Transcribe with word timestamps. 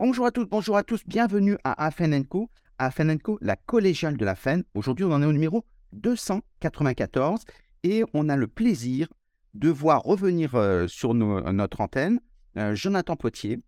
Bonjour 0.00 0.26
à 0.26 0.32
toutes, 0.32 0.50
bonjour 0.50 0.76
à 0.76 0.82
tous, 0.82 1.02
bienvenue 1.06 1.56
à 1.62 1.86
Afen 1.86 2.26
Co. 2.26 2.50
Afen 2.78 3.16
Co, 3.20 3.38
la 3.40 3.54
collégiale 3.54 4.16
de 4.16 4.24
la 4.24 4.34
FEN. 4.34 4.64
Aujourd'hui, 4.74 5.04
on 5.04 5.12
en 5.12 5.22
est 5.22 5.26
au 5.26 5.32
numéro 5.32 5.64
294 5.92 7.44
et 7.84 8.02
on 8.12 8.28
a 8.28 8.34
le 8.34 8.48
plaisir 8.48 9.06
de 9.54 9.68
voir 9.68 10.02
revenir 10.02 10.56
euh, 10.56 10.88
sur 10.88 11.14
notre 11.14 11.80
antenne 11.80 12.18
euh, 12.56 12.74
Jonathan 12.74 13.14
Potier, 13.14 13.60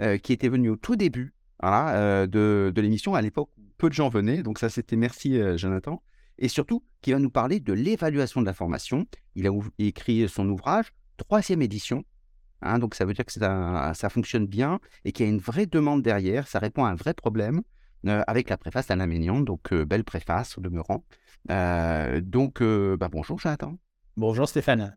euh, 0.00 0.16
qui 0.16 0.32
était 0.32 0.48
venu 0.48 0.70
au 0.70 0.76
tout 0.76 0.96
début 0.96 1.34
de, 1.62 2.26
de 2.26 2.80
l'émission, 2.80 3.14
à 3.14 3.20
l'époque 3.20 3.50
peu 3.76 3.90
de 3.90 3.94
gens 3.94 4.08
venaient. 4.08 4.42
Donc 4.42 4.58
ça, 4.58 4.70
c'était 4.70 4.96
merci 4.96 5.38
Jonathan. 5.58 6.02
Et 6.38 6.48
surtout, 6.48 6.82
qui 7.02 7.12
va 7.12 7.18
nous 7.18 7.30
parler 7.30 7.60
de 7.60 7.74
l'évaluation 7.74 8.40
de 8.40 8.46
la 8.46 8.54
formation. 8.54 9.06
Il 9.34 9.46
a 9.46 9.50
écrit 9.78 10.26
son 10.26 10.48
ouvrage, 10.48 10.94
troisième 11.18 11.60
édition, 11.60 12.02
Hein, 12.64 12.78
donc 12.78 12.94
ça 12.94 13.04
veut 13.04 13.12
dire 13.12 13.26
que 13.26 13.32
ça, 13.32 14.08
fonctionne 14.08 14.46
bien 14.46 14.80
et 15.04 15.12
qu'il 15.12 15.26
y 15.26 15.28
a 15.28 15.32
une 15.32 15.38
vraie 15.38 15.66
demande 15.66 16.02
derrière, 16.02 16.48
ça 16.48 16.58
répond 16.58 16.84
à 16.84 16.88
un 16.88 16.94
vrai 16.94 17.12
problème 17.12 17.60
euh, 18.06 18.22
avec 18.26 18.48
la 18.48 18.56
préface 18.56 18.86
d'Alain 18.86 19.06
Ménion, 19.06 19.40
donc 19.40 19.72
euh, 19.72 19.84
belle 19.84 20.02
préface 20.02 20.56
au 20.56 20.62
demeurant. 20.62 21.04
Euh, 21.50 22.22
donc 22.22 22.62
bah, 22.62 23.08
bonjour 23.12 23.38
Jonathan. 23.38 23.76
Bonjour 24.16 24.48
Stéphane. 24.48 24.96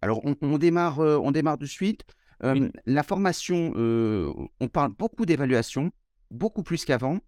Alors 0.00 0.22
on, 0.24 0.58
démarre, 0.58 0.98
on 0.98 1.30
démarre 1.30 1.58
de 1.58 1.66
suite. 1.66 2.04
La 2.40 3.02
formation, 3.02 3.72
on 3.76 4.68
parle 4.68 4.92
beaucoup 4.92 5.26
d'évaluation, 5.26 5.90
beaucoup 6.30 6.62
plus 6.62 6.84
qu'avant, 6.86 7.18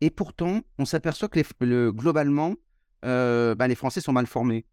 et 0.00 0.10
pourtant 0.10 0.60
on 0.78 0.84
s'aperçoit 0.84 1.28
que 1.28 1.40
le, 1.60 1.90
globalement, 1.90 2.54
bah, 3.02 3.66
les 3.66 3.74
Français 3.74 4.00
sont 4.00 4.12
mal 4.12 4.26
formés, 4.26 4.64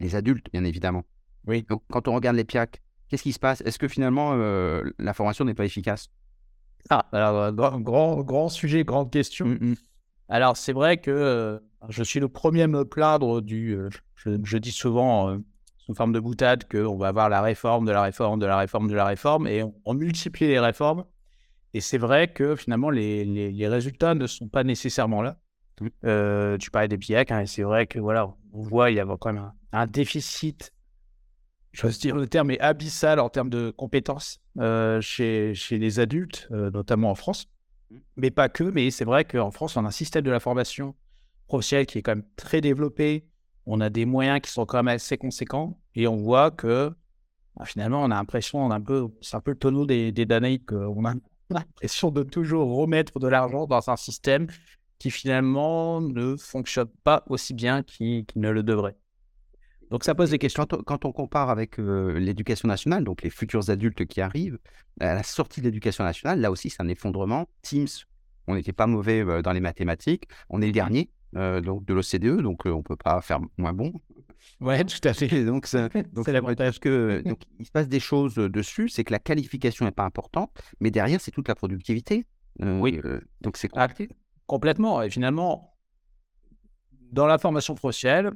les 0.00 0.14
adultes 0.14 0.46
bien 0.50 0.64
évidemment. 0.64 1.04
Oui. 1.46 1.64
Donc, 1.68 1.82
quand 1.90 2.08
on 2.08 2.14
regarde 2.14 2.36
les 2.36 2.44
PIAC, 2.44 2.82
Qu'est-ce 3.08 3.22
qui 3.22 3.32
se 3.32 3.38
passe? 3.38 3.60
Est-ce 3.62 3.78
que 3.78 3.88
finalement 3.88 4.32
euh, 4.34 4.82
la 4.98 5.14
formation 5.14 5.44
n'est 5.44 5.54
pas 5.54 5.64
efficace? 5.64 6.08
Ah, 6.90 7.06
alors 7.12 7.36
euh, 7.36 7.52
grand, 7.52 8.20
grand, 8.20 8.48
sujet, 8.48 8.84
grande 8.84 9.12
question. 9.12 9.46
Mmh, 9.46 9.58
mmh. 9.60 9.74
Alors 10.28 10.56
c'est 10.56 10.72
vrai 10.72 10.96
que 10.98 11.10
euh, 11.10 11.58
je 11.88 12.02
suis 12.02 12.18
le 12.18 12.28
premier 12.28 12.62
à 12.62 12.66
me 12.66 12.84
plaindre 12.84 13.42
du. 13.42 13.78
Je, 14.16 14.58
dis 14.58 14.72
souvent 14.72 15.38
sous 15.76 15.94
forme 15.94 16.12
de 16.12 16.18
boutade 16.18 16.68
qu'on 16.68 16.96
va 16.96 17.08
avoir 17.08 17.28
la 17.28 17.40
réforme 17.42 17.86
de 17.86 17.92
la 17.92 18.02
réforme 18.02 18.40
de 18.40 18.46
la 18.46 18.58
réforme 18.58 18.88
de 18.88 18.94
la 18.94 19.04
réforme 19.04 19.46
et 19.46 19.62
on, 19.84 19.94
multiplie 19.94 20.48
les 20.48 20.58
réformes. 20.58 21.04
Et 21.74 21.80
c'est 21.80 21.98
vrai 21.98 22.32
que 22.32 22.56
finalement 22.56 22.90
les, 22.90 23.24
les, 23.24 23.68
résultats 23.68 24.14
ne 24.14 24.26
sont 24.26 24.48
pas 24.48 24.64
nécessairement 24.64 25.22
là. 25.22 25.38
Mmh. 25.80 26.58
tu 26.58 26.70
parlais 26.70 26.88
des 26.88 26.98
PIAC, 26.98 27.30
hein, 27.30 27.40
et 27.40 27.46
c'est 27.46 27.62
vrai 27.62 27.86
que 27.86 28.00
voilà, 28.00 28.34
on 28.52 28.62
voit 28.62 28.90
il 28.90 28.96
y 28.96 29.00
a 29.00 29.06
quand 29.20 29.32
même 29.32 29.52
un 29.72 29.86
déficit 29.86 30.72
j'ose 31.76 31.98
dire 31.98 32.16
le 32.16 32.26
terme 32.26 32.50
est 32.50 32.60
abyssal 32.60 33.20
en 33.20 33.28
termes 33.28 33.50
de 33.50 33.70
compétences 33.70 34.40
euh, 34.58 35.00
chez, 35.00 35.54
chez 35.54 35.78
les 35.78 36.00
adultes, 36.00 36.48
euh, 36.50 36.70
notamment 36.70 37.10
en 37.10 37.14
France. 37.14 37.48
Mmh. 37.90 37.96
Mais 38.16 38.30
pas 38.30 38.48
que, 38.48 38.64
mais 38.64 38.90
c'est 38.90 39.04
vrai 39.04 39.24
qu'en 39.24 39.50
France, 39.50 39.76
on 39.76 39.84
a 39.84 39.88
un 39.88 39.92
système 39.92 40.22
de 40.22 40.30
la 40.30 40.40
formation 40.40 40.94
professionnelle 41.46 41.86
qui 41.86 41.98
est 41.98 42.02
quand 42.02 42.12
même 42.12 42.26
très 42.36 42.60
développé. 42.60 43.26
On 43.66 43.80
a 43.80 43.90
des 43.90 44.06
moyens 44.06 44.40
qui 44.40 44.50
sont 44.50 44.64
quand 44.64 44.78
même 44.78 44.94
assez 44.94 45.18
conséquents 45.18 45.78
et 45.94 46.08
on 46.08 46.16
voit 46.16 46.50
que 46.50 46.92
bah, 47.56 47.64
finalement, 47.66 48.02
on 48.02 48.10
a 48.10 48.14
l'impression, 48.14 48.70
un 48.70 48.80
peu, 48.80 49.08
c'est 49.20 49.36
un 49.36 49.40
peu 49.40 49.50
le 49.50 49.58
tonneau 49.58 49.86
des, 49.86 50.12
des 50.12 50.24
Danaïques, 50.24 50.72
on 50.72 51.04
a 51.04 51.14
l'impression 51.50 52.10
de 52.10 52.22
toujours 52.22 52.74
remettre 52.74 53.18
de 53.18 53.28
l'argent 53.28 53.66
dans 53.66 53.90
un 53.90 53.96
système 53.96 54.46
qui 54.98 55.10
finalement 55.10 56.00
ne 56.00 56.36
fonctionne 56.36 56.88
pas 57.04 57.22
aussi 57.28 57.52
bien 57.52 57.82
qu'il 57.82 58.24
ne 58.34 58.50
le 58.50 58.62
devrait. 58.62 58.96
Donc 59.90 60.04
ça 60.04 60.14
pose 60.14 60.30
des 60.30 60.38
questions. 60.38 60.66
Quand 60.66 61.04
on, 61.04 61.12
compare 61.12 61.50
avec 61.50 61.78
euh, 61.78 62.18
l'éducation 62.18 62.68
nationale, 62.68 63.04
donc 63.04 63.22
les 63.22 63.30
futurs 63.30 63.70
adultes 63.70 64.04
qui 64.06 64.20
arrivent, 64.20 64.58
à 65.00 65.14
la 65.14 65.22
sortie 65.22 65.60
de 65.60 65.66
l'éducation 65.66 66.04
nationale, 66.04 66.40
là 66.40 66.50
aussi 66.50 66.70
c'est 66.70 66.82
un 66.82 66.88
effondrement. 66.88 67.46
Teams, 67.62 67.86
on 68.46 68.54
n'était 68.54 68.72
pas 68.72 68.86
mauvais 68.86 69.24
euh, 69.24 69.42
dans 69.42 69.52
les 69.52 69.60
mathématiques, 69.60 70.24
on 70.50 70.60
est 70.60 70.66
le 70.66 70.72
dernier 70.72 71.10
euh, 71.36 71.60
donc 71.60 71.84
de 71.84 71.94
l'OCDE, 71.94 72.42
donc 72.42 72.62
on 72.66 72.78
ne 72.78 72.82
peut 72.82 72.96
pas 72.96 73.20
faire 73.20 73.40
moins 73.58 73.72
bon. 73.72 73.92
Ouais, 74.60 74.84
tout 74.84 75.00
à 75.04 75.12
fait. 75.12 75.44
donc, 75.44 75.66
c'est 75.66 76.32
l'avantage 76.32 76.80
que 76.80 77.22
donc 77.26 77.40
il 77.58 77.66
se 77.66 77.70
passe 77.70 77.88
des 77.88 78.00
choses 78.00 78.34
dessus, 78.34 78.88
c'est 78.88 79.04
que 79.04 79.12
la 79.12 79.18
qualification 79.18 79.84
n'est 79.84 79.92
pas 79.92 80.04
importante, 80.04 80.50
mais 80.80 80.90
derrière 80.90 81.20
c'est 81.20 81.30
toute 81.30 81.48
la 81.48 81.54
productivité. 81.54 82.26
oui. 82.60 83.00
donc 83.40 83.56
c'est 83.56 83.68
ah, 83.74 83.88
complètement. 84.46 85.02
Et 85.02 85.10
finalement, 85.10 85.76
dans 87.12 87.26
la 87.26 87.38
formation 87.38 87.74
professionnelle, 87.74 88.32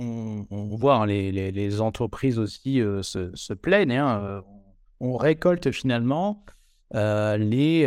on, 0.00 0.76
voit 0.76 0.96
hein, 0.96 1.06
les, 1.06 1.80
entreprises 1.80 2.38
aussi 2.38 2.80
euh, 2.80 3.02
se, 3.02 3.52
plaignent. 3.52 3.92
Hein, 3.92 4.22
euh, 4.22 4.40
on 5.00 5.16
récolte 5.16 5.70
finalement 5.70 6.44
euh, 6.94 7.36
les, 7.36 7.82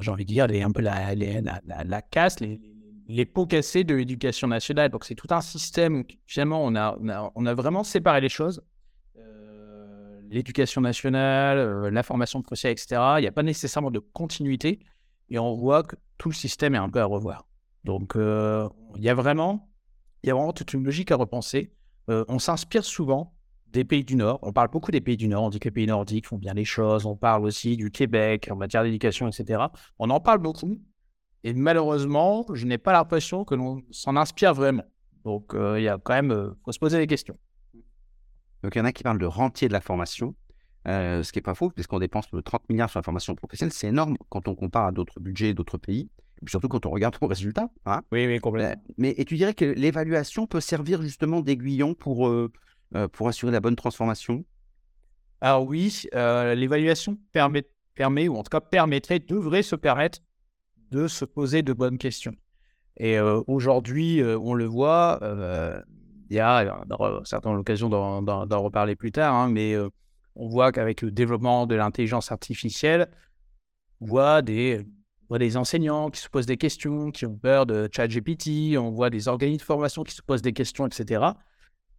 j'ai 0.00 0.10
envie 0.10 0.24
de 0.24 0.28
dire, 0.28 0.46
un 0.50 0.72
peu 0.72 0.82
la, 0.82 1.14
la, 1.14 2.02
casse, 2.02 2.38
les, 2.40 3.26
pots 3.26 3.46
cassés 3.46 3.84
de 3.84 3.94
l'éducation 3.94 4.48
nationale. 4.48 4.90
Donc 4.90 5.04
c'est 5.04 5.14
tout 5.14 5.28
un 5.30 5.40
système. 5.40 6.04
Finalement, 6.26 6.64
on 6.64 6.74
a, 6.76 6.96
on 7.34 7.46
a, 7.46 7.54
vraiment 7.54 7.84
séparé 7.84 8.20
les 8.20 8.28
choses. 8.28 8.62
l'éducation 10.28 10.80
nationale, 10.80 11.88
la 11.88 12.02
formation 12.02 12.42
professionnelle, 12.42 12.76
etc. 12.78 13.00
Il 13.18 13.22
n'y 13.22 13.28
a 13.28 13.32
pas 13.32 13.42
nécessairement 13.42 13.90
de 13.90 14.00
continuité. 14.00 14.80
Et 15.28 15.40
on 15.40 15.54
voit 15.54 15.82
que 15.82 15.96
tout 16.18 16.28
le 16.28 16.34
système 16.34 16.76
est 16.76 16.78
un 16.78 16.88
peu 16.88 17.00
à 17.00 17.04
revoir. 17.04 17.48
Donc, 17.82 18.14
il 18.16 19.02
y 19.02 19.08
a 19.08 19.14
vraiment 19.14 19.68
il 20.26 20.30
y 20.30 20.32
a 20.32 20.34
vraiment 20.34 20.52
toute 20.52 20.72
une 20.72 20.82
logique 20.82 21.12
à 21.12 21.16
repenser. 21.16 21.72
Euh, 22.10 22.24
on 22.26 22.40
s'inspire 22.40 22.84
souvent 22.84 23.32
des 23.68 23.84
pays 23.84 24.04
du 24.04 24.16
Nord. 24.16 24.40
On 24.42 24.52
parle 24.52 24.68
beaucoup 24.68 24.90
des 24.90 25.00
pays 25.00 25.16
du 25.16 25.28
Nord. 25.28 25.44
On 25.44 25.50
dit 25.50 25.60
que 25.60 25.68
les 25.68 25.72
pays 25.72 25.86
nordiques 25.86 26.26
font 26.26 26.36
bien 26.36 26.52
les 26.52 26.64
choses. 26.64 27.06
On 27.06 27.14
parle 27.14 27.44
aussi 27.44 27.76
du 27.76 27.92
Québec 27.92 28.48
en 28.50 28.56
matière 28.56 28.82
d'éducation, 28.82 29.28
etc. 29.28 29.62
On 30.00 30.10
en 30.10 30.18
parle 30.18 30.38
beaucoup. 30.40 30.80
Et 31.44 31.54
malheureusement, 31.54 32.44
je 32.52 32.66
n'ai 32.66 32.76
pas 32.76 32.92
l'impression 32.92 33.44
que 33.44 33.54
l'on 33.54 33.82
s'en 33.92 34.16
inspire 34.16 34.52
vraiment. 34.52 34.82
Donc, 35.24 35.54
euh, 35.54 35.78
il 35.78 35.84
y 35.84 35.88
a 35.88 35.96
quand 36.02 36.14
même, 36.14 36.32
euh, 36.32 36.50
faut 36.64 36.72
se 36.72 36.80
poser 36.80 36.98
des 36.98 37.06
questions. 37.06 37.38
Donc, 38.64 38.74
il 38.74 38.78
y 38.78 38.80
en 38.80 38.84
a 38.84 38.90
qui 38.90 39.04
parlent 39.04 39.20
de 39.20 39.26
rentier 39.26 39.68
de 39.68 39.72
la 39.72 39.80
formation, 39.80 40.34
ce 40.86 41.30
qui 41.30 41.38
n'est 41.38 41.42
pas 41.42 41.54
faux, 41.54 41.70
puisqu'on 41.70 42.00
dépense 42.00 42.26
30 42.44 42.68
milliards 42.68 42.90
sur 42.90 42.98
la 42.98 43.04
formation 43.04 43.36
professionnelle. 43.36 43.72
C'est 43.72 43.88
énorme 43.88 44.16
quand 44.28 44.48
on 44.48 44.56
compare 44.56 44.86
à 44.86 44.92
d'autres 44.92 45.20
budgets 45.20 45.54
d'autres 45.54 45.78
pays 45.78 46.10
surtout 46.46 46.68
quand 46.68 46.86
on 46.86 46.90
regarde 46.90 47.16
vos 47.20 47.26
résultats. 47.26 47.68
Hein. 47.84 48.02
oui, 48.12 48.26
oui, 48.26 48.38
complètement. 48.38 48.72
Euh, 48.72 48.92
mais 48.98 49.14
et 49.16 49.24
tu 49.24 49.36
dirais 49.36 49.54
que 49.54 49.64
l'évaluation 49.64 50.46
peut 50.46 50.60
servir 50.60 51.02
justement 51.02 51.40
d'aiguillon 51.40 51.94
pour, 51.94 52.28
euh, 52.28 52.52
euh, 52.94 53.08
pour 53.08 53.28
assurer 53.28 53.52
la 53.52 53.60
bonne 53.60 53.76
transformation? 53.76 54.44
Alors 55.40 55.66
oui, 55.66 56.04
l'évaluation 56.12 57.18
permet, 57.32 57.64
permet, 57.94 58.26
ou 58.26 58.36
en 58.36 58.42
tout 58.42 58.48
cas 58.48 58.60
permettrait, 58.60 59.18
devrait 59.18 59.62
se 59.62 59.76
permettre 59.76 60.20
de 60.90 61.08
se 61.08 61.26
poser 61.26 61.62
de 61.62 61.74
bonnes 61.74 61.98
questions. 61.98 62.34
Et 62.96 63.20
aujourd'hui, 63.20 64.22
on 64.24 64.54
le 64.54 64.64
voit, 64.64 65.20
il 66.30 66.36
y 66.36 66.40
a, 66.40 66.82
certainement 67.24 67.54
l'occasion 67.54 67.90
d'en 67.90 68.62
reparler 68.62 68.96
plus 68.96 69.12
tard, 69.12 69.34
hein, 69.34 69.50
mais 69.50 69.76
on 70.36 70.48
voit 70.48 70.72
qu'avec 70.72 71.02
le 71.02 71.10
développement 71.10 71.66
de 71.66 71.74
l'intelligence 71.74 72.32
artificielle, 72.32 73.10
on 74.00 74.06
voit 74.06 74.40
des 74.40 74.86
voit 75.28 75.38
des 75.38 75.56
enseignants 75.56 76.10
qui 76.10 76.20
se 76.20 76.28
posent 76.28 76.46
des 76.46 76.56
questions, 76.56 77.10
qui 77.10 77.26
ont 77.26 77.36
peur 77.36 77.66
de 77.66 77.88
ChatGPT, 77.94 78.76
on 78.78 78.90
voit 78.90 79.10
des 79.10 79.28
organismes 79.28 79.60
de 79.60 79.64
formation 79.64 80.04
qui 80.04 80.14
se 80.14 80.22
posent 80.22 80.42
des 80.42 80.52
questions, 80.52 80.86
etc. 80.86 81.24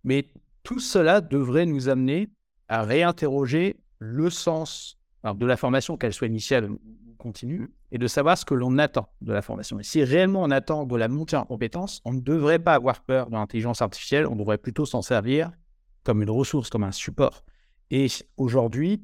Mais 0.04 0.28
tout 0.64 0.80
cela 0.80 1.22
devrait 1.22 1.66
nous 1.66 1.90
amener 1.90 2.30
à 2.68 2.84
réinterroger 2.84 3.78
le 4.00 4.30
sens 4.30 4.98
de 5.24 5.46
la 5.46 5.58
formation, 5.58 5.98
qu'elle 5.98 6.14
soit 6.14 6.28
initiale 6.28 6.70
ou 6.72 6.80
continue, 7.18 7.70
et 7.92 7.98
de 7.98 8.08
savoir 8.08 8.38
ce 8.38 8.46
que 8.46 8.54
l'on 8.54 8.78
attend 8.78 9.10
de 9.22 9.34
la 9.34 9.42
formation. 9.42 9.80
Et 9.80 9.84
si 9.84 10.04
réellement 10.04 10.44
on 10.44 10.52
attend 10.52 10.86
de 10.86 10.96
la 10.96 11.08
montée 11.08 11.36
en 11.36 11.46
compétences, 11.46 12.02
on 12.06 12.14
ne 12.14 12.20
devrait 12.20 12.60
pas 12.60 12.76
avoir 12.76 13.02
peur 13.02 13.28
de 13.28 13.34
l'intelligence 13.34 13.82
artificielle, 13.82 14.28
on 14.28 14.36
devrait 14.36 14.58
plutôt 14.58 14.86
s'en 14.86 15.02
servir 15.02 15.52
comme 16.04 16.22
une 16.22 16.30
ressource, 16.30 16.70
comme 16.70 16.84
un 16.84 16.92
support. 16.92 17.44
Et 17.90 18.08
aujourd'hui, 18.38 19.04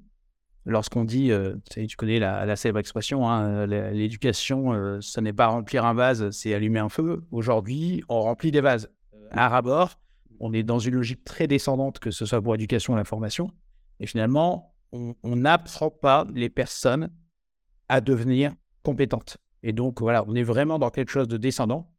lorsqu'on 0.66 1.04
dit, 1.04 1.32
euh, 1.32 1.56
tu 1.70 1.96
connais 1.96 2.20
la, 2.20 2.56
célèbre 2.56 2.80
expression, 2.80 3.28
hein, 3.28 3.66
l'éducation, 3.66 4.74
euh, 4.74 5.00
ce 5.02 5.20
n'est 5.20 5.34
pas 5.34 5.48
remplir 5.48 5.86
un 5.86 5.94
vase, 5.94 6.30
c'est 6.32 6.54
allumer 6.54 6.80
un 6.80 6.90
feu. 6.90 7.24
Aujourd'hui, 7.32 8.04
on 8.10 8.22
remplit 8.22 8.52
des 8.52 8.62
vases. 8.62 8.90
Euh, 9.14 9.28
à 9.32 9.50
rabord, 9.50 10.00
on 10.40 10.54
est 10.54 10.64
dans 10.64 10.80
une 10.80 10.96
logique 10.96 11.24
très 11.24 11.48
descendante, 11.48 12.00
que 12.00 12.12
ce 12.12 12.26
soit 12.26 12.42
pour 12.42 12.54
l'éducation 12.54 12.94
ou 12.94 12.96
la 12.96 13.04
formation. 13.04 13.52
Et 14.00 14.08
finalement, 14.08 14.76
on 14.92 15.36
n'apprend 15.36 15.90
pas 15.90 16.28
les 16.34 16.50
personnes 16.50 17.10
à 17.90 18.00
devenir 18.00 18.54
compétentes. 18.84 19.38
Et 19.64 19.74
donc, 19.74 20.02
voilà, 20.02 20.24
on 20.28 20.36
est 20.36 20.44
vraiment 20.44 20.78
dans 20.78 20.90
quelque 20.90 21.10
chose 21.10 21.28
de 21.28 21.38
descendant. 21.38 21.92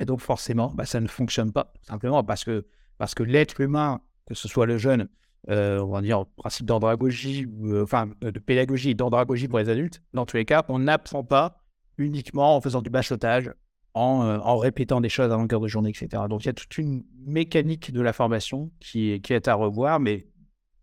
Et 0.00 0.04
donc, 0.04 0.20
forcément, 0.20 0.72
bah, 0.74 0.86
ça 0.86 1.00
ne 1.00 1.06
fonctionne 1.06 1.52
pas, 1.52 1.72
simplement 1.82 2.24
parce 2.24 2.44
que, 2.44 2.66
parce 2.98 3.14
que 3.14 3.22
l'être 3.22 3.60
humain, 3.60 4.00
que 4.26 4.34
ce 4.34 4.48
soit 4.48 4.66
le 4.66 4.78
jeune, 4.78 5.02
euh, 5.02 5.06
on 5.48 5.86
va 5.86 6.02
dire, 6.02 6.26
principe 6.36 6.66
d'andragogie, 6.66 7.46
euh, 7.64 7.82
enfin, 7.82 8.10
de 8.20 8.38
pédagogie 8.38 8.90
et 8.90 8.94
d'andragogie 8.94 9.48
pour 9.48 9.58
les 9.58 9.68
adultes, 9.68 10.02
dans 10.12 10.26
tous 10.26 10.36
les 10.36 10.44
cas, 10.44 10.64
on 10.68 10.78
n'apprend 10.78 11.24
pas 11.24 11.62
uniquement 11.98 12.56
en 12.56 12.60
faisant 12.60 12.82
du 12.82 12.90
bachotage, 12.90 13.52
en, 13.94 14.22
euh, 14.22 14.38
en, 14.38 14.56
répétant 14.56 15.00
des 15.00 15.08
choses 15.08 15.32
à 15.32 15.36
longueur 15.36 15.60
de 15.60 15.68
journée, 15.68 15.90
etc. 15.90 16.24
Donc, 16.28 16.44
il 16.44 16.46
y 16.46 16.50
a 16.50 16.52
toute 16.52 16.78
une 16.78 17.04
mécanique 17.26 17.92
de 17.92 18.00
la 18.00 18.12
formation 18.12 18.70
qui, 18.80 19.20
qui 19.20 19.32
est 19.32 19.48
à 19.48 19.54
revoir, 19.54 19.98
mais 19.98 20.26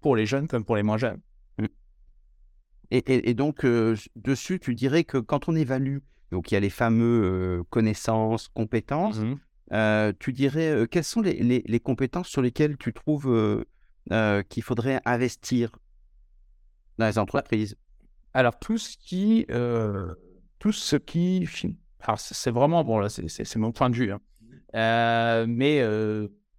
pour 0.02 0.16
les 0.16 0.26
jeunes 0.26 0.48
comme 0.48 0.64
pour 0.64 0.76
les 0.76 0.84
moins 0.84 0.98
jeunes. 0.98 1.22
Et, 2.90 3.34
donc, 3.34 3.66
dessus, 4.16 4.62
tu 4.62 4.74
dirais 4.74 5.04
que 5.04 5.18
quand 5.18 5.50
on 5.50 5.56
évalue, 5.58 5.98
donc 6.32 6.50
il 6.50 6.54
y 6.54 6.58
a 6.58 6.62
les 6.62 6.70
fameux 6.70 7.62
connaissances, 7.70 8.48
compétences, 8.48 9.20
mmh 9.20 10.14
tu 10.20 10.32
dirais 10.32 10.88
quelles 10.90 11.04
sont 11.04 11.20
les, 11.20 11.82
compétences 11.82 12.30
sur 12.30 12.42
lesquelles 12.42 12.78
tu 12.78 12.94
trouves 12.94 13.66
qu'il 14.50 14.64
faudrait 14.64 15.02
investir 15.06 15.72
dans 16.98 17.08
les 17.08 17.18
entreprises? 17.18 17.76
Alors, 18.34 18.58
tout 18.60 18.78
ce 18.78 18.98
qui. 18.98 19.46
tout 20.60 20.72
ce 20.72 20.96
qui. 20.96 21.48
Alors, 22.02 22.20
c'est 22.20 22.52
vraiment. 22.52 22.84
Bon, 22.84 23.00
là, 23.00 23.10
c'est 23.10 23.56
mon 23.56 23.72
point 23.72 23.90
de 23.90 23.96
vue. 23.96 24.12
Hein. 24.12 25.46
mais 25.48 25.82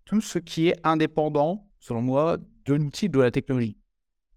tout 0.04 0.20
ce 0.20 0.38
qui 0.38 0.68
est 0.68 0.76
indépendant, 0.84 1.68
selon 1.80 2.02
moi, 2.02 2.38
de 2.64 2.74
l'outil 2.74 3.08
de 3.08 3.20
la 3.20 3.30
technologie. 3.30 3.76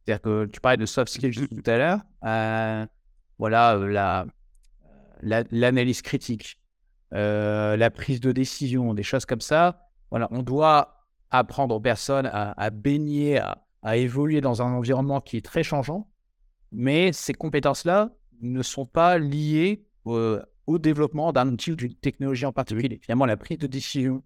C'est-à-dire 0.03 0.21
que 0.21 0.45
tu 0.45 0.59
parlais 0.59 0.77
de 0.77 0.85
soft 0.85 1.11
skills 1.11 1.47
tout 1.47 1.63
à 1.69 1.77
l'heure. 1.77 1.99
Euh, 2.25 2.85
voilà, 3.37 3.75
euh, 3.75 3.87
la, 3.87 4.25
l'analyse 5.51 6.01
critique, 6.01 6.59
euh, 7.13 7.77
la 7.77 7.89
prise 7.91 8.19
de 8.19 8.31
décision, 8.31 8.93
des 8.93 9.03
choses 9.03 9.25
comme 9.25 9.41
ça. 9.41 9.89
Voilà, 10.09 10.27
on 10.31 10.41
doit 10.41 11.00
apprendre 11.31 11.75
aux 11.75 11.79
personnes 11.79 12.29
à, 12.31 12.69
baigner, 12.69 13.39
à, 13.81 13.97
évoluer 13.97 14.41
dans 14.41 14.61
un 14.61 14.73
environnement 14.73 15.21
qui 15.21 15.37
est 15.37 15.45
très 15.45 15.63
changeant. 15.63 16.07
Mais 16.71 17.11
ces 17.13 17.33
compétences-là 17.33 18.11
ne 18.41 18.61
sont 18.61 18.85
pas 18.85 19.17
liées 19.17 19.85
au, 20.05 20.39
développement 20.79 21.33
d'un 21.33 21.49
outil 21.49 21.71
ou 21.71 21.75
d'une 21.75 21.95
technologie 21.95 22.45
en 22.45 22.53
particulier. 22.53 22.99
Finalement, 23.01 23.25
la 23.25 23.35
prise 23.35 23.57
de 23.57 23.67
décision, 23.67 24.23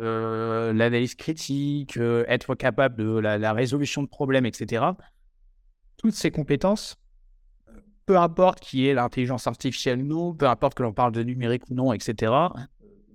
euh, 0.00 0.72
l'analyse 0.72 1.14
critique, 1.14 1.96
euh, 1.96 2.24
être 2.26 2.56
capable 2.56 2.96
de 2.96 3.18
la, 3.18 3.52
résolution 3.52 4.02
de 4.02 4.08
problèmes, 4.08 4.46
etc. 4.46 4.84
Toutes 5.96 6.14
ces 6.14 6.32
compétences, 6.32 6.96
peu 8.04 8.18
importe 8.18 8.60
qui 8.60 8.88
est 8.88 8.94
l'intelligence 8.94 9.46
artificielle 9.46 10.02
ou 10.02 10.06
non, 10.06 10.34
peu 10.34 10.48
importe 10.48 10.74
que 10.74 10.82
l'on 10.82 10.92
parle 10.92 11.12
de 11.12 11.22
numérique 11.22 11.68
ou 11.70 11.74
non, 11.74 11.92
etc., 11.92 12.32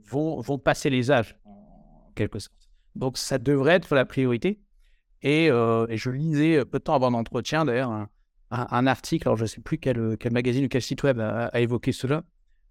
vont, 0.06 0.40
vont 0.40 0.58
passer 0.58 0.90
les 0.90 1.12
âges, 1.12 1.38
en 1.46 2.12
quelque 2.16 2.40
sorte. 2.40 2.61
Donc, 2.96 3.18
ça 3.18 3.38
devrait 3.38 3.74
être 3.74 3.96
la 3.96 4.06
priorité. 4.06 4.60
Et, 5.22 5.50
euh, 5.52 5.86
je 5.90 6.10
lisais 6.10 6.66
peu 6.66 6.80
de 6.80 6.84
temps 6.84 6.96
avant 6.96 7.12
l'entretien, 7.12 7.66
d'ailleurs, 7.66 8.08
un, 8.52 8.88
article, 8.88 9.28
alors 9.28 9.38
je 9.38 9.44
ne 9.44 9.48
sais 9.48 9.62
plus 9.62 9.78
quel, 9.78 10.18
magazine 10.32 10.66
ou 10.66 10.68
quel 10.68 10.82
site 10.82 11.04
web 11.04 11.20
a, 11.20 11.50
évoqué 11.60 11.92
cela, 11.92 12.24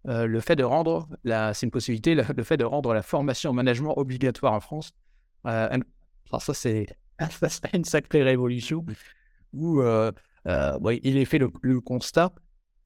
euh, 0.08 0.26
le 0.26 0.40
fait 0.40 0.56
de 0.56 0.64
rendre, 0.64 1.08
c'est 1.24 1.62
une 1.62 1.70
possibilité, 1.70 2.14
le, 2.14 2.42
fait 2.42 2.56
de 2.56 2.64
rendre 2.64 2.94
la 2.94 3.02
formation 3.02 3.50
au 3.50 3.52
management 3.52 3.98
obligatoire 3.98 4.52
en 4.52 4.60
France. 4.60 4.92
Euh, 5.46 5.78
ça, 6.38 6.54
c'est 6.54 6.86
une 7.74 7.84
sacrée 7.84 8.22
révolution 8.22 8.84
où 9.52 9.80
euh, 9.80 10.12
il 11.02 11.16
est 11.16 11.24
fait 11.24 11.38
le, 11.38 11.80
constat 11.80 12.32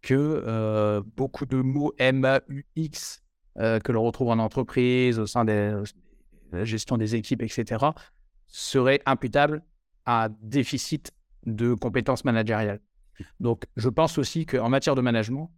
que 0.02 1.02
beaucoup 1.16 1.46
de 1.46 1.56
mots 1.56 1.92
MAUX 1.98 3.22
que 3.56 3.92
l'on 3.92 4.02
retrouve 4.04 4.28
en 4.28 4.38
entreprise, 4.38 5.18
au 5.18 5.26
sein 5.26 5.44
de 5.44 5.82
la 6.52 6.64
gestion 6.64 6.96
des 6.96 7.14
équipes, 7.14 7.42
etc., 7.42 7.84
seraient 8.46 9.00
imputables 9.06 9.62
à 10.06 10.28
déficit 10.42 11.12
de 11.46 11.74
compétences 11.74 12.24
managériales. 12.24 12.80
Donc, 13.40 13.64
je 13.76 13.88
pense 13.88 14.18
aussi 14.18 14.46
qu'en 14.46 14.68
matière 14.68 14.94
de 14.94 15.00
management, 15.00 15.52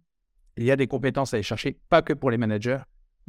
il 0.57 0.63
y 0.63 0.71
a 0.71 0.75
des 0.75 0.87
compétences 0.87 1.33
à 1.33 1.37
aller 1.37 1.43
chercher, 1.43 1.79
pas 1.89 2.01
que 2.01 2.13
pour 2.13 2.31
les 2.31 2.37
managers, 2.37 2.79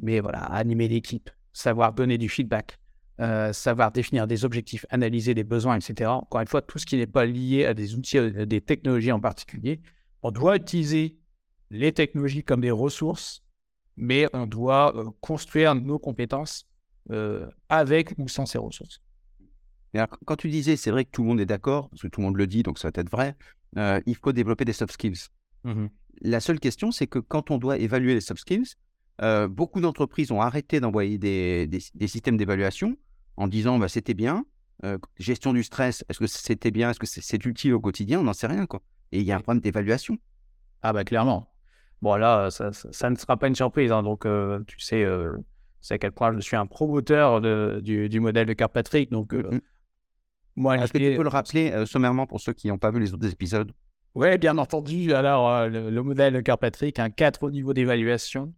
mais 0.02 0.20
voilà, 0.20 0.40
animer 0.44 0.88
l'équipe, 0.88 1.30
savoir 1.52 1.92
donner 1.92 2.18
du 2.18 2.28
feedback, 2.28 2.78
euh, 3.20 3.52
savoir 3.52 3.90
définir 3.90 4.26
des 4.26 4.44
objectifs, 4.44 4.86
analyser 4.90 5.34
des 5.34 5.44
besoins, 5.44 5.76
etc. 5.76 6.08
Encore 6.10 6.40
une 6.40 6.46
fois, 6.46 6.62
tout 6.62 6.78
ce 6.78 6.86
qui 6.86 6.96
n'est 6.96 7.06
pas 7.06 7.26
lié 7.26 7.66
à 7.66 7.74
des 7.74 7.94
outils, 7.94 8.18
à 8.18 8.46
des 8.46 8.60
technologies 8.60 9.12
en 9.12 9.20
particulier, 9.20 9.80
on 10.22 10.30
doit 10.30 10.56
utiliser 10.56 11.18
les 11.70 11.92
technologies 11.92 12.44
comme 12.44 12.60
des 12.60 12.70
ressources, 12.70 13.42
mais 13.96 14.26
on 14.32 14.46
doit 14.46 14.96
euh, 14.96 15.10
construire 15.20 15.74
nos 15.74 15.98
compétences 15.98 16.66
euh, 17.10 17.46
avec 17.68 18.14
ou 18.18 18.28
sans 18.28 18.46
ces 18.46 18.58
ressources. 18.58 19.00
quand 20.24 20.36
tu 20.36 20.48
disais, 20.48 20.76
c'est 20.76 20.90
vrai 20.90 21.04
que 21.04 21.10
tout 21.10 21.22
le 21.22 21.28
monde 21.28 21.40
est 21.40 21.46
d'accord, 21.46 21.88
parce 21.90 22.02
que 22.02 22.08
tout 22.08 22.20
le 22.20 22.26
monde 22.26 22.36
le 22.36 22.46
dit, 22.46 22.62
donc 22.62 22.78
ça 22.78 22.90
va 22.90 23.00
être 23.00 23.10
vrai, 23.10 23.36
il 24.06 24.16
faut 24.16 24.32
développer 24.32 24.64
des 24.64 24.72
soft 24.72 24.92
skills. 24.92 25.28
Mmh 25.64 25.86
la 26.22 26.40
seule 26.40 26.60
question, 26.60 26.90
c'est 26.90 27.06
que 27.06 27.18
quand 27.18 27.50
on 27.50 27.58
doit 27.58 27.78
évaluer 27.78 28.14
les 28.14 28.20
soft 28.20 28.40
skills, 28.40 28.74
euh, 29.20 29.48
beaucoup 29.48 29.80
d'entreprises 29.80 30.30
ont 30.30 30.40
arrêté 30.40 30.80
d'envoyer 30.80 31.18
des, 31.18 31.68
systèmes 32.06 32.36
d'évaluation 32.36 32.96
en 33.36 33.48
disant 33.48 33.78
bah, 33.78 33.88
c'était 33.88 34.14
bien. 34.14 34.44
Euh, 34.84 34.96
gestion 35.18 35.52
du 35.52 35.64
stress, 35.64 36.04
est-ce 36.08 36.20
que 36.20 36.26
c'était 36.28 36.70
bien 36.70 36.90
Est-ce 36.90 37.00
que 37.00 37.06
c'est 37.06 37.44
utile 37.44 37.74
au 37.74 37.80
quotidien 37.80 38.20
On 38.20 38.24
n'en 38.24 38.32
sait 38.32 38.46
rien. 38.46 38.66
Quoi. 38.66 38.80
Et 39.10 39.20
il 39.20 39.24
y 39.24 39.32
a 39.32 39.36
un 39.36 39.40
problème 39.40 39.60
d'évaluation. 39.60 40.16
Ah, 40.82 40.92
bah 40.92 41.04
clairement. 41.04 41.52
Bon, 42.00 42.14
là, 42.14 42.48
ça, 42.50 43.10
ne 43.10 43.16
sera 43.16 43.36
pas 43.36 43.48
une 43.48 43.56
surprise. 43.56 43.90
Hein, 43.90 44.04
donc, 44.04 44.24
euh, 44.24 44.60
tu 44.68 44.78
sais, 44.78 45.04
c'est 45.80 45.94
à 45.94 45.98
quel 45.98 46.12
point 46.12 46.34
je 46.34 46.40
suis 46.40 46.56
un 46.56 46.66
promoteur 46.66 47.40
du, 47.80 48.20
modèle 48.20 48.46
de 48.46 48.52
Kirkpatrick. 48.52 49.10
Donc, 49.10 49.32
mm, 49.32 49.56
mm. 49.56 49.60
moi, 50.56 50.76
est-ce 50.78 50.92
que 50.92 50.98
tu 50.98 51.16
peux 51.16 51.22
le 51.22 51.28
rappeler 51.28 51.84
sommairement 51.86 52.26
pour 52.26 52.40
ceux 52.40 52.52
qui 52.52 52.68
n'ont 52.68 52.78
pas 52.78 52.90
vu 52.90 53.00
les 53.00 53.14
autres 53.14 53.30
épisodes? 53.30 53.72
Oui, 54.14 54.36
bien 54.38 54.58
entendu. 54.58 55.12
Alors, 55.12 55.48
euh, 55.48 55.68
le, 55.68 56.02
modèle 56.02 56.42
Carpatrick, 56.42 56.98
un 56.98 57.08
4 57.08 57.44
au 57.44 57.50
niveau 57.52 57.72
d'évaluation 57.72 58.52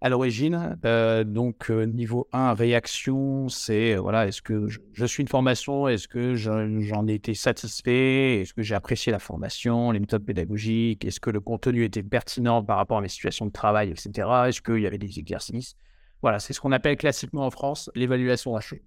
à 0.00 0.08
l'origine. 0.08 0.78
Euh, 0.86 1.24
donc, 1.24 1.70
euh, 1.70 1.84
niveau 1.84 2.28
1, 2.32 2.54
réaction, 2.54 3.48
c'est 3.50 3.96
voilà, 3.96 4.26
est-ce 4.26 4.40
que 4.40 4.66
je, 4.68 5.04
suis 5.04 5.22
une 5.22 5.28
formation? 5.28 5.88
Est-ce 5.88 6.08
que 6.08 6.36
j'en 6.36 7.06
ai 7.06 7.12
été 7.12 7.34
satisfait? 7.34 8.40
Est-ce 8.40 8.54
que 8.54 8.62
j'ai 8.62 8.74
apprécié 8.74 9.12
la 9.12 9.18
formation, 9.18 9.90
les 9.90 10.00
méthodes 10.00 10.24
pédagogiques? 10.24 11.04
Est-ce 11.04 11.20
que 11.20 11.30
le 11.30 11.40
contenu 11.40 11.84
était 11.84 12.02
pertinent 12.02 12.64
par 12.64 12.78
rapport 12.78 12.98
à 12.98 13.00
mes 13.02 13.08
situations 13.08 13.44
de 13.44 13.52
travail, 13.52 13.90
etc. 13.90 14.26
Est-ce 14.46 14.62
qu'il 14.62 14.80
y 14.80 14.86
avait 14.86 14.96
des 14.96 15.18
exercices? 15.18 15.76
Voilà, 16.24 16.38
c'est 16.38 16.54
ce 16.54 16.60
qu'on 16.62 16.72
appelle 16.72 16.96
classiquement 16.96 17.44
en 17.44 17.50
France 17.50 17.90
l'évaluation 17.94 18.56
HE 18.58 18.80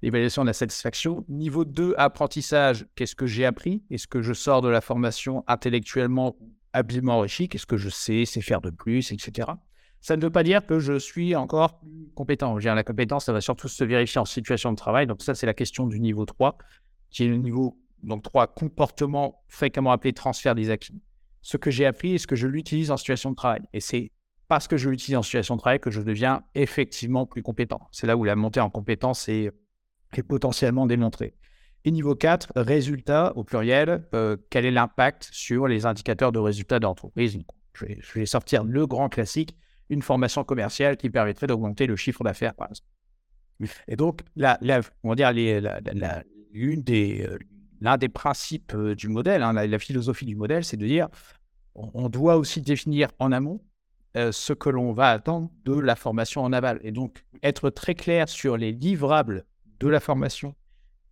l'évaluation 0.00 0.42
de 0.42 0.46
la 0.46 0.52
satisfaction. 0.52 1.24
Niveau 1.28 1.64
2, 1.64 1.94
apprentissage, 1.98 2.86
qu'est-ce 2.94 3.16
que 3.16 3.26
j'ai 3.26 3.44
appris? 3.44 3.82
Est-ce 3.90 4.06
que 4.06 4.22
je 4.22 4.32
sors 4.32 4.62
de 4.62 4.68
la 4.68 4.80
formation 4.80 5.42
intellectuellement 5.48 6.36
habilement 6.72 7.18
enrichi? 7.18 7.48
Qu'est-ce 7.48 7.66
que 7.66 7.76
je 7.76 7.88
sais, 7.88 8.24
c'est 8.26 8.42
faire 8.42 8.60
de 8.60 8.70
plus, 8.70 9.10
etc. 9.10 9.48
Ça 10.00 10.16
ne 10.16 10.22
veut 10.22 10.30
pas 10.30 10.44
dire 10.44 10.64
que 10.64 10.78
je 10.78 10.96
suis 10.96 11.34
encore 11.34 11.80
compétent. 12.14 12.56
La 12.58 12.84
compétence, 12.84 13.24
ça 13.24 13.32
va 13.32 13.40
surtout 13.40 13.66
se 13.66 13.82
vérifier 13.82 14.20
en 14.20 14.24
situation 14.24 14.70
de 14.70 14.76
travail. 14.76 15.08
Donc 15.08 15.20
ça, 15.20 15.34
c'est 15.34 15.46
la 15.46 15.54
question 15.54 15.88
du 15.88 15.98
niveau 15.98 16.24
3, 16.24 16.56
qui 17.10 17.24
est 17.24 17.28
le 17.28 17.38
niveau 17.38 17.76
donc 18.04 18.22
3, 18.22 18.46
comportement 18.46 19.42
fréquemment 19.48 19.90
appelé 19.90 20.12
transfert 20.12 20.54
des 20.54 20.70
acquis. 20.70 21.02
Ce 21.42 21.56
que 21.56 21.72
j'ai 21.72 21.86
appris, 21.86 22.14
est-ce 22.14 22.28
que 22.28 22.36
je 22.36 22.46
l'utilise 22.46 22.92
en 22.92 22.96
situation 22.96 23.32
de 23.32 23.34
travail 23.34 23.62
Et 23.72 23.80
c'est 23.80 24.12
parce 24.48 24.68
que 24.68 24.76
je 24.76 24.90
l'utilise 24.90 25.16
en 25.16 25.22
situation 25.22 25.56
de 25.56 25.60
travail 25.60 25.80
que 25.80 25.90
je 25.90 26.00
deviens 26.00 26.42
effectivement 26.54 27.26
plus 27.26 27.42
compétent. 27.42 27.80
C'est 27.92 28.06
là 28.06 28.16
où 28.16 28.24
la 28.24 28.36
montée 28.36 28.60
en 28.60 28.70
compétence 28.70 29.28
est 29.28 29.52
potentiellement 30.28 30.86
démontré. 30.86 31.34
Et 31.86 31.90
niveau 31.90 32.14
4, 32.14 32.52
résultat 32.56 33.32
au 33.36 33.44
pluriel, 33.44 34.06
euh, 34.14 34.38
quel 34.48 34.64
est 34.64 34.70
l'impact 34.70 35.28
sur 35.32 35.68
les 35.68 35.84
indicateurs 35.84 36.32
de 36.32 36.38
résultats 36.38 36.80
d'entreprise? 36.80 37.38
Je 37.74 37.84
vais, 38.14 38.26
sortir 38.26 38.64
le 38.64 38.86
grand 38.86 39.10
classique, 39.10 39.54
une 39.90 40.00
formation 40.00 40.44
commerciale 40.44 40.96
qui 40.96 41.10
permettrait 41.10 41.46
d'augmenter 41.46 41.86
le 41.86 41.96
chiffre 41.96 42.24
d'affaires, 42.24 42.54
par 42.54 42.68
exemple. 42.68 42.88
Et 43.86 43.96
donc, 43.96 44.22
la, 44.34 44.58
on 45.02 45.10
va 45.10 45.14
dire, 45.14 45.30
euh, 45.36 47.38
l'un 47.80 47.96
des 47.98 48.08
principes 48.08 48.72
euh, 48.74 48.94
du 48.94 49.08
modèle, 49.08 49.42
hein, 49.42 49.52
la, 49.52 49.78
philosophie 49.78 50.24
du 50.24 50.36
modèle, 50.36 50.64
c'est 50.64 50.78
de 50.78 50.86
dire 50.86 51.08
on, 51.74 52.08
doit 52.08 52.36
aussi 52.36 52.62
définir 52.62 53.10
en 53.18 53.30
amont 53.30 53.60
ce 54.14 54.52
que 54.52 54.68
l'on 54.68 54.92
va 54.92 55.10
attendre 55.10 55.50
de 55.64 55.78
la 55.78 55.96
formation 55.96 56.42
en 56.42 56.52
aval. 56.52 56.78
Et 56.82 56.92
donc, 56.92 57.24
être 57.42 57.70
très 57.70 57.94
clair 57.94 58.28
sur 58.28 58.56
les 58.56 58.72
livrables 58.72 59.44
de 59.80 59.88
la 59.88 60.00
formation, 60.00 60.54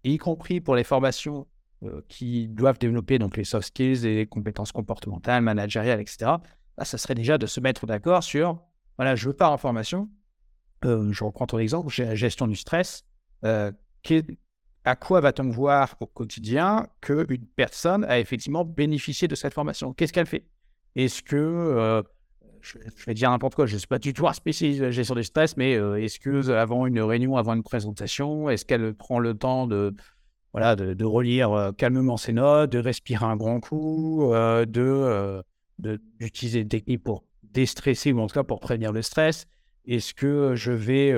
y 0.05 0.19
compris 0.19 0.61
pour 0.61 0.77
les 0.77 0.85
formations 0.85 1.47
euh, 1.85 2.01
qui 2.09 2.47
doivent 2.47 2.79
développer 2.79 3.19
donc 3.19 3.37
les 3.37 3.43
soft 3.43 3.69
skills 3.69 4.07
et 4.07 4.15
les 4.15 4.27
compétences 4.27 4.71
comportementales, 4.71 5.43
managériales, 5.43 6.01
etc. 6.01 6.31
Là, 6.79 6.85
ça 6.85 6.97
serait 6.97 7.17
déjà 7.17 7.39
de 7.39 7.47
se 7.47 7.59
mettre 7.59 7.87
d'accord 7.87 8.23
sur, 8.23 8.63
voilà, 8.97 9.17
je 9.17 9.31
pars 9.31 9.51
en 9.51 9.59
formation, 9.59 10.09
euh, 10.85 11.13
je 11.13 11.25
reprends 11.25 11.47
ton 11.47 11.59
exemple, 11.59 11.91
gestion 11.91 12.47
du 12.47 12.55
stress, 12.55 13.05
euh, 13.45 13.73
à 14.85 14.97
quoi 14.97 15.21
va-t-on 15.21 15.49
voir 15.49 15.97
au 15.99 16.07
quotidien 16.07 16.87
qu'une 17.01 17.47
personne 17.57 18.05
a 18.05 18.21
effectivement 18.21 18.65
bénéficié 18.65 19.27
de 19.27 19.35
cette 19.35 19.55
formation? 19.55 19.93
Qu'est-ce 19.93 20.13
qu'elle 20.13 20.27
fait? 20.27 20.47
Est-ce 20.95 21.23
que 21.23 22.05
je, 22.63 22.79
vais 23.07 23.15
dire 23.15 23.31
n'importe 23.31 23.55
quoi, 23.55 23.67
je 23.67 23.75
ne 23.75 23.79
suis 23.79 23.89
pas 23.89 23.99
du 23.99 24.15
tout 24.15 24.27
spécialiste 24.33 24.81
de 24.81 24.91
gestion 24.91 25.15
du 25.15 25.25
stress, 25.25 25.57
mais 25.57 25.75
euh, 25.77 26.01
est-ce 26.01 26.19
que 26.21 26.51
avant 26.51 26.87
une 26.87 27.01
réunion, 27.01 27.37
avant 27.37 27.55
une 27.55 27.63
présentation, 27.63 28.49
est-ce 28.49 28.65
qu'elle 28.65 28.95
prend 28.95 29.19
le 29.19 29.35
temps 29.35 29.67
de, 29.67 29.95
voilà, 30.53 30.77
de, 30.77 31.05
relire 31.05 31.53
euh, 31.53 31.73
calmement 31.73 32.17
ses 32.17 32.33
notes, 32.33 32.71
de 32.71 32.79
respirer 32.79 33.25
un 33.25 33.37
grand 33.37 33.61
coup, 33.61 34.33
euh, 34.33 34.65
de, 34.65 35.43
d'utiliser 36.21 36.63
des 36.63 36.69
techniques 36.69 37.03
pour 37.03 37.25
déstresser 37.43 38.13
ou 38.13 38.21
en 38.21 38.27
tout 38.29 38.35
cas 38.35 38.45
pour 38.45 38.61
prévenir 38.61 38.93
le 38.93 39.03
stress? 39.03 39.47
Est-ce 39.85 40.15
que 40.15 40.55
je 40.55 40.71
vais, 40.71 41.13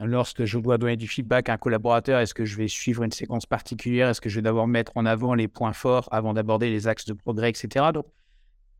lorsque 0.00 0.46
je 0.46 0.58
dois 0.58 0.78
donner 0.78 0.96
du 0.96 1.06
feedback 1.06 1.50
à 1.50 1.52
un 1.52 1.56
collaborateur, 1.58 2.18
est-ce 2.20 2.32
que 2.32 2.46
je 2.46 2.56
vais 2.56 2.66
suivre 2.66 3.02
une 3.02 3.12
séquence 3.12 3.44
particulière? 3.44 4.08
Est-ce 4.08 4.22
que 4.22 4.30
je 4.30 4.36
vais 4.36 4.42
d'abord 4.42 4.66
mettre 4.66 4.92
en 4.94 5.04
avant 5.04 5.34
les 5.34 5.46
points 5.46 5.74
forts 5.74 6.08
avant 6.10 6.32
d'aborder 6.32 6.70
les 6.70 6.88
axes 6.88 7.04
de 7.04 7.12
progrès, 7.12 7.50
etc. 7.50 7.84
Donc, 7.92 8.06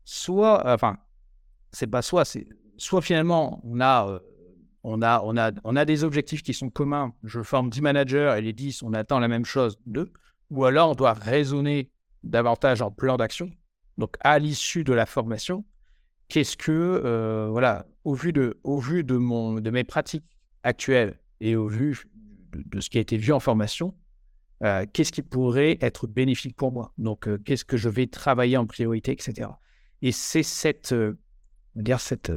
soit, 0.03 0.63
enfin, 0.65 0.97
c'est 1.71 1.87
pas 1.87 2.01
soit, 2.01 2.25
c'est 2.25 2.47
soit 2.77 3.01
finalement 3.01 3.61
on 3.63 3.81
a, 3.81 4.19
on 4.83 5.01
a, 5.01 5.21
on 5.23 5.37
a, 5.37 5.51
on 5.63 5.75
a 5.75 5.85
des 5.85 6.03
objectifs 6.03 6.43
qui 6.43 6.53
sont 6.53 6.69
communs. 6.69 7.13
Je 7.23 7.41
forme 7.41 7.69
10 7.69 7.81
managers 7.81 8.35
et 8.37 8.41
les 8.41 8.53
10, 8.53 8.83
on 8.83 8.93
attend 8.93 9.19
la 9.19 9.27
même 9.27 9.45
chose 9.45 9.77
d'eux. 9.85 10.11
Ou 10.49 10.65
alors 10.65 10.91
on 10.91 10.95
doit 10.95 11.13
raisonner 11.13 11.91
davantage 12.23 12.81
en 12.81 12.91
plan 12.91 13.17
d'action. 13.17 13.51
Donc, 13.97 14.15
à 14.21 14.39
l'issue 14.39 14.83
de 14.83 14.93
la 14.93 15.05
formation, 15.05 15.65
qu'est-ce 16.29 16.55
que, 16.55 17.49
voilà, 17.51 17.85
au 18.05 18.13
vu 18.13 18.31
de, 18.33 18.57
au 18.63 18.79
vu 18.79 19.03
de, 19.03 19.17
mon, 19.17 19.55
de 19.55 19.69
mes 19.69 19.83
pratiques 19.83 20.25
actuelles 20.63 21.19
et 21.41 21.55
au 21.55 21.67
vu 21.67 22.05
de, 22.53 22.79
ce 22.79 22.89
qui 22.89 22.97
a 22.97 23.01
été 23.01 23.17
vu 23.17 23.31
en 23.31 23.39
formation, 23.39 23.95
euh, 24.63 24.85
qu'est-ce 24.91 25.11
qui 25.11 25.21
pourrait 25.21 25.77
être 25.81 26.07
bénéfique 26.07 26.55
pour 26.55 26.71
moi? 26.71 26.93
Donc, 26.97 27.27
euh, 27.27 27.37
qu'est-ce 27.37 27.65
que 27.65 27.77
je 27.77 27.89
vais 27.89 28.07
travailler 28.07 28.57
en 28.57 28.65
priorité, 28.65 29.11
etc. 29.11 29.49
Et 30.01 30.11
c'est 30.11 30.43
cette, 30.43 30.91
euh, 30.91 31.17
dire 31.81 31.99
cette, 31.99 32.31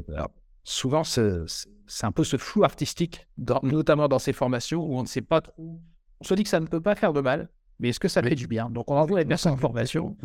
souvent 0.65 1.05
c'est 1.05 2.05
un 2.05 2.13
peu 2.13 2.25
ce 2.25 2.37
flou 2.37 2.65
artistique, 2.65 3.27
notamment 3.63 4.09
dans 4.09 4.19
ces 4.19 4.33
formations 4.33 4.83
où 4.85 4.97
on 4.97 5.03
ne 5.03 5.09
sait 5.09 5.23
pas 5.23 5.41
trop. 5.41 5.81
On 6.21 6.25
se 6.25 6.35
dit 6.35 6.45
que 6.45 6.49
ça 6.49 6.61
ne 6.61 6.67
peut 6.67 6.81
pas 6.81 6.95
faire 6.95 7.13
de 7.13 7.21
mal, 7.21 7.49
mais 7.81 7.89
est-ce 7.89 8.01
que 8.01 8.09
ça 8.09 8.23
fait 8.23 8.37
du 8.37 8.47
bien? 8.47 8.71
Donc, 8.71 8.91
on 8.91 8.97
envoie 8.97 9.19
les 9.19 9.25
personnes 9.25 9.53
en 9.53 9.57
formation, 9.57 10.17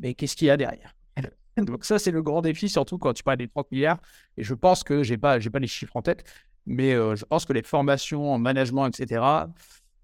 mais 0.00 0.14
qu'est-ce 0.14 0.34
qu'il 0.34 0.48
y 0.48 0.50
a 0.50 0.56
derrière? 0.56 0.96
Donc 1.56 1.84
ça, 1.84 1.98
c'est 1.98 2.10
le 2.10 2.22
grand 2.22 2.42
défi, 2.42 2.68
surtout 2.68 2.98
quand 2.98 3.12
tu 3.12 3.22
parles 3.22 3.38
des 3.38 3.48
30 3.48 3.70
milliards. 3.70 3.98
Et 4.36 4.42
je 4.42 4.54
pense 4.54 4.82
que 4.82 5.04
je 5.04 5.12
n'ai 5.12 5.18
pas, 5.18 5.38
pas 5.38 5.58
les 5.60 5.68
chiffres 5.68 5.96
en 5.96 6.02
tête, 6.02 6.24
mais 6.66 6.94
euh, 6.94 7.14
je 7.14 7.24
pense 7.24 7.44
que 7.44 7.52
les 7.52 7.62
formations 7.62 8.32
en 8.32 8.38
management, 8.38 8.88
etc., 8.88 9.22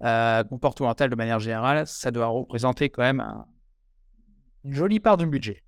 euh, 0.02 0.44
comportementales 0.44 1.10
de 1.10 1.16
manière 1.16 1.40
générale, 1.40 1.86
ça 1.86 2.12
doit 2.12 2.26
représenter 2.26 2.90
quand 2.90 3.02
même 3.02 3.24
une 4.64 4.72
jolie 4.72 5.00
part 5.00 5.16
du 5.16 5.26
budget. 5.26 5.63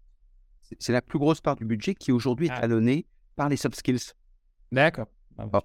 C'est 0.78 0.92
la 0.92 1.02
plus 1.02 1.18
grosse 1.18 1.40
part 1.40 1.56
du 1.56 1.64
budget 1.64 1.94
qui 1.94 2.12
aujourd'hui 2.12 2.46
est 2.46 2.52
ah. 2.52 2.60
talonnée 2.60 3.06
par 3.36 3.48
les 3.48 3.56
soft 3.56 3.76
skills. 3.76 4.12
D'accord. 4.72 5.06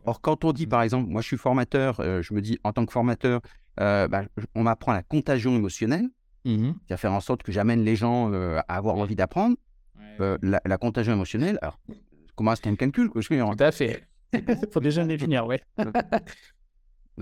Or, 0.06 0.20
quand 0.22 0.44
on 0.44 0.52
dit, 0.52 0.68
par 0.68 0.82
exemple, 0.82 1.10
moi 1.10 1.22
je 1.22 1.28
suis 1.28 1.38
formateur, 1.38 2.00
euh, 2.02 2.22
je 2.22 2.34
me 2.34 2.42
dis 2.42 2.60
en 2.64 2.74
tant 2.74 2.86
que 2.86 2.92
formateur, 2.92 3.42
bah, 3.78 4.24
on 4.54 4.64
m'apprend 4.64 4.92
la 4.92 5.02
contagion 5.02 5.56
émotionnelle, 5.56 6.10
mmh 6.44 6.72
qui 6.72 6.90
va 6.90 6.98
faire 6.98 7.14
en 7.14 7.22
sorte 7.22 7.44
que 7.44 7.52
j'amène 7.52 7.84
les 7.84 7.96
gens 7.96 8.32
à 8.34 8.60
avoir 8.76 8.96
envie 8.96 9.16
d'apprendre. 9.16 9.56
Euh, 10.20 10.38
la, 10.42 10.78
contagion 10.78 11.14
émotionnelle, 11.14 11.58
alors, 11.62 11.80
comment 12.36 12.54
c'est 12.56 12.68
un 12.68 12.76
calcul 12.76 13.10
je 13.16 13.28
Tout 13.28 13.64
à 13.64 13.72
fait. 13.72 14.04
Il 14.34 14.44
faut 14.72 14.80
déjà 14.80 15.04
définir, 15.06 15.48
oui. 15.48 15.58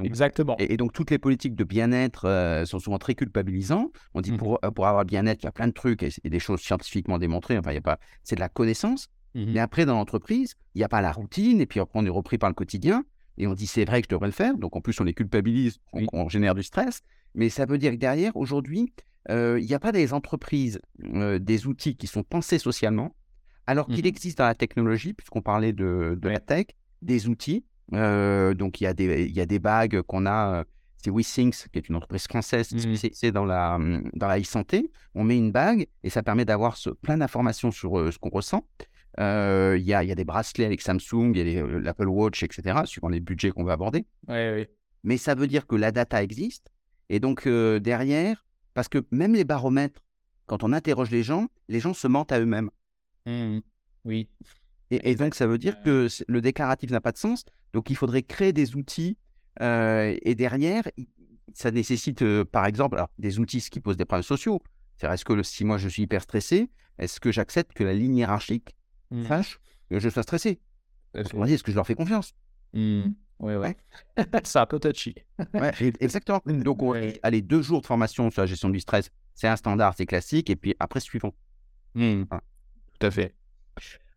Exactement. 0.02 0.56
Et, 0.60 0.78
donc, 0.78 0.94
toutes 0.94 1.12
les 1.12 1.18
politiques 1.18 1.56
de 1.56 1.64
bien-être 1.64 2.26
euh, 2.26 2.66
sont 2.66 2.80
souvent 2.80 2.98
très 2.98 3.16
culpabilisantes. 3.16 3.92
On 4.14 4.22
dit 4.22 4.32
mmh 4.32 4.38
pour, 4.38 4.60
euh, 4.64 4.72
pour 4.72 4.88
avoir 4.88 5.06
bien-être, 5.06 5.42
il 5.44 5.46
y 5.46 5.50
a 5.50 5.52
plein 5.52 5.68
de 5.68 5.74
trucs 5.74 6.04
et, 6.04 6.12
des 6.24 6.40
choses 6.40 6.62
scientifiquement 6.62 7.18
démontrées. 7.18 7.58
Enfin, 7.58 7.72
il 7.72 7.76
y 7.76 7.80
a 7.80 7.82
pas, 7.82 8.00
c'est 8.24 8.36
de 8.36 8.40
la 8.40 8.50
connaissance. 8.50 9.08
Mmh 9.36 9.46
Mais 9.54 9.60
après, 9.60 9.86
dans 9.86 9.96
l'entreprise, 9.96 10.56
il 10.76 10.80
n'y 10.80 10.84
a 10.84 10.90
pas 10.90 11.02
la 11.02 11.12
routine. 11.12 11.62
Et 11.62 11.66
puis 11.66 11.80
on 11.94 12.06
est 12.06 12.10
repris 12.10 12.38
par 12.38 12.50
le 12.50 12.56
quotidien. 12.56 13.04
Et 13.38 13.48
on 13.48 13.54
dit, 13.54 13.68
c'est 13.68 13.86
vrai 13.86 14.02
que 14.02 14.06
je 14.06 14.16
devrais 14.16 14.28
le 14.28 14.34
faire. 14.34 14.58
Donc, 14.58 14.76
en 14.76 14.82
plus, 14.82 15.00
on 15.00 15.04
les 15.04 15.14
culpabilise, 15.14 15.80
on, 15.94 16.28
génère 16.28 16.56
du 16.56 16.64
stress. 16.64 17.02
Mais 17.36 17.50
ça 17.50 17.66
veut 17.66 17.78
dire 17.78 17.92
que 17.92 17.98
derrière, 17.98 18.36
aujourd'hui, 18.36 18.94
il 19.30 19.66
n'y 19.66 19.74
a 19.74 19.80
pas 19.80 19.94
des 19.94 20.14
entreprises, 20.14 20.80
des 21.00 21.68
outils 21.68 21.96
qui 21.96 22.08
sont 22.08 22.24
pensés 22.24 22.60
socialement, 22.60 23.16
alors 23.66 23.88
qu'il 23.88 24.04
mmh 24.04 24.08
existe 24.08 24.40
dans 24.40 24.46
la 24.46 24.56
technologie, 24.56 25.14
puisqu'on 25.14 25.42
parlait 25.42 25.72
de, 25.72 26.20
la 26.22 26.40
tech, 26.40 26.66
des 27.02 27.30
outils. 27.30 27.64
Donc, 27.92 28.82
il 28.82 28.84
y, 28.84 28.88
a 28.88 28.94
des, 28.94 29.26
il 29.26 29.36
y 29.36 29.42
a 29.42 29.46
des 29.46 29.60
bagues 29.60 30.02
qu'on 30.04 30.26
a. 30.26 30.64
c'est 30.98 31.12
WeSyncs, 31.12 31.68
qui 31.72 31.80
est 31.80 31.90
une 31.90 31.96
entreprise 31.96 32.28
française 32.28 32.72
mmh 32.72 32.80
spécialisée 32.80 33.32
dans 33.32 33.46
la, 33.46 33.78
mmh, 33.78 34.12
dans 34.14 34.28
la 34.28 34.40
e-santé. 34.40 34.92
On 35.16 35.24
met 35.24 35.38
une 35.38 35.52
bague 35.52 35.88
et 36.04 36.10
ça 36.10 36.24
permet 36.24 36.46
d'avoir 36.46 36.78
plein 37.02 37.18
d'informations 37.18 37.72
sur 37.72 38.12
ce 38.12 38.18
qu'on 38.18 38.30
ressent. 38.30 38.66
Il 39.18 39.82
y, 39.82 39.94
a, 39.94 40.04
y, 40.04 40.12
a, 40.12 40.16
des 40.16 40.26
bracelets 40.26 40.66
avec 40.66 40.82
Samsung, 40.82 41.34
il 41.36 41.50
y 41.50 41.58
a 41.58 41.66
l'Apple 41.66 42.08
Watch, 42.08 42.44
etc., 42.44 42.82
suivant 42.86 43.10
les 43.10 43.20
budgets 43.20 43.52
qu'on 43.52 43.64
veut 43.64 43.72
aborder. 43.72 44.06
Mais 45.04 45.18
ça 45.18 45.36
veut 45.36 45.48
dire 45.48 45.66
que 45.66 45.76
la 45.76 45.92
data 45.92 46.22
existe. 46.24 46.72
Et 47.10 47.20
donc, 47.20 47.48
derrière, 47.48 48.46
parce 48.74 48.88
que 48.88 49.06
même 49.12 49.34
les 49.34 49.44
baromètres, 49.44 50.02
quand 50.46 50.64
on 50.64 50.74
interroge 50.74 51.12
les 51.12 51.24
gens, 51.24 51.48
les 51.68 51.80
gens 51.80 51.94
se 51.94 52.08
mentent 52.08 52.32
à 52.32 52.40
eux-mêmes. 52.40 52.70
Mmh 53.26 53.60
oui. 54.06 54.30
Et, 54.92 55.16
donc, 55.16 55.36
ça 55.36 55.46
veut 55.46 55.58
dire 55.58 55.82
que 55.84 56.08
le 56.28 56.42
déclaratif 56.42 56.90
n'a 56.90 57.02
pas 57.02 57.12
de 57.12 57.18
sens. 57.18 57.46
Donc, 57.74 57.90
il 57.90 57.96
faudrait 57.96 58.24
créer 58.24 58.54
des 58.54 58.76
outils. 58.76 59.18
Euh, 59.62 60.16
et 60.24 60.36
derrière, 60.36 60.84
ça 61.54 61.72
nécessite, 61.72 62.22
euh, 62.22 62.44
par 62.44 62.66
exemple, 62.66 63.04
des 63.18 63.40
outils 63.40 63.62
qui 63.62 63.80
posent 63.80 63.98
des 63.98 64.06
problèmes 64.06 64.24
sociaux. 64.24 64.62
C'est 64.98 65.08
est-ce 65.08 65.26
que 65.26 65.42
si 65.44 65.64
moi 65.64 65.78
je 65.78 65.88
suis 65.88 66.04
hyper 66.04 66.22
stressé, 66.22 66.70
est-ce 66.98 67.20
que 67.20 67.32
j'accepte 67.32 67.74
que 67.74 67.84
la 67.84 67.94
ligne 67.94 68.18
hiérarchique 68.18 68.76
mmh. 69.12 69.26
sache 69.28 69.60
que 69.90 70.00
je 70.00 70.10
sois 70.10 70.24
stressé? 70.24 70.60
Est-ce 71.14 71.64
que 71.64 71.72
je 71.72 71.76
leur 71.76 71.88
fais 71.88 71.96
confiance? 71.96 72.34
Mmh. 72.74 73.04
Oui, 73.40 73.54
oui. 73.56 73.70
c'est 74.44 74.60
un 74.60 74.66
peu 74.66 74.80
touchy. 74.80 75.16
ouais, 75.54 75.72
exactement. 76.00 76.42
Donc, 76.46 76.80
allez, 77.24 77.42
deux 77.42 77.62
jours 77.62 77.82
de 77.82 77.86
formation 77.86 78.30
sur 78.32 78.42
la 78.42 78.48
gestion 78.48 78.70
du 78.70 78.80
stress, 78.80 79.10
c'est 79.34 79.48
un 79.48 79.56
standard, 79.56 79.94
c'est 79.96 80.06
classique. 80.06 80.50
Et 80.50 80.56
puis 80.56 80.76
après, 80.80 81.00
suivant. 81.00 81.34
Mmh. 81.96 82.24
Tout 83.00 83.08
à 83.08 83.12
fait. 83.12 83.36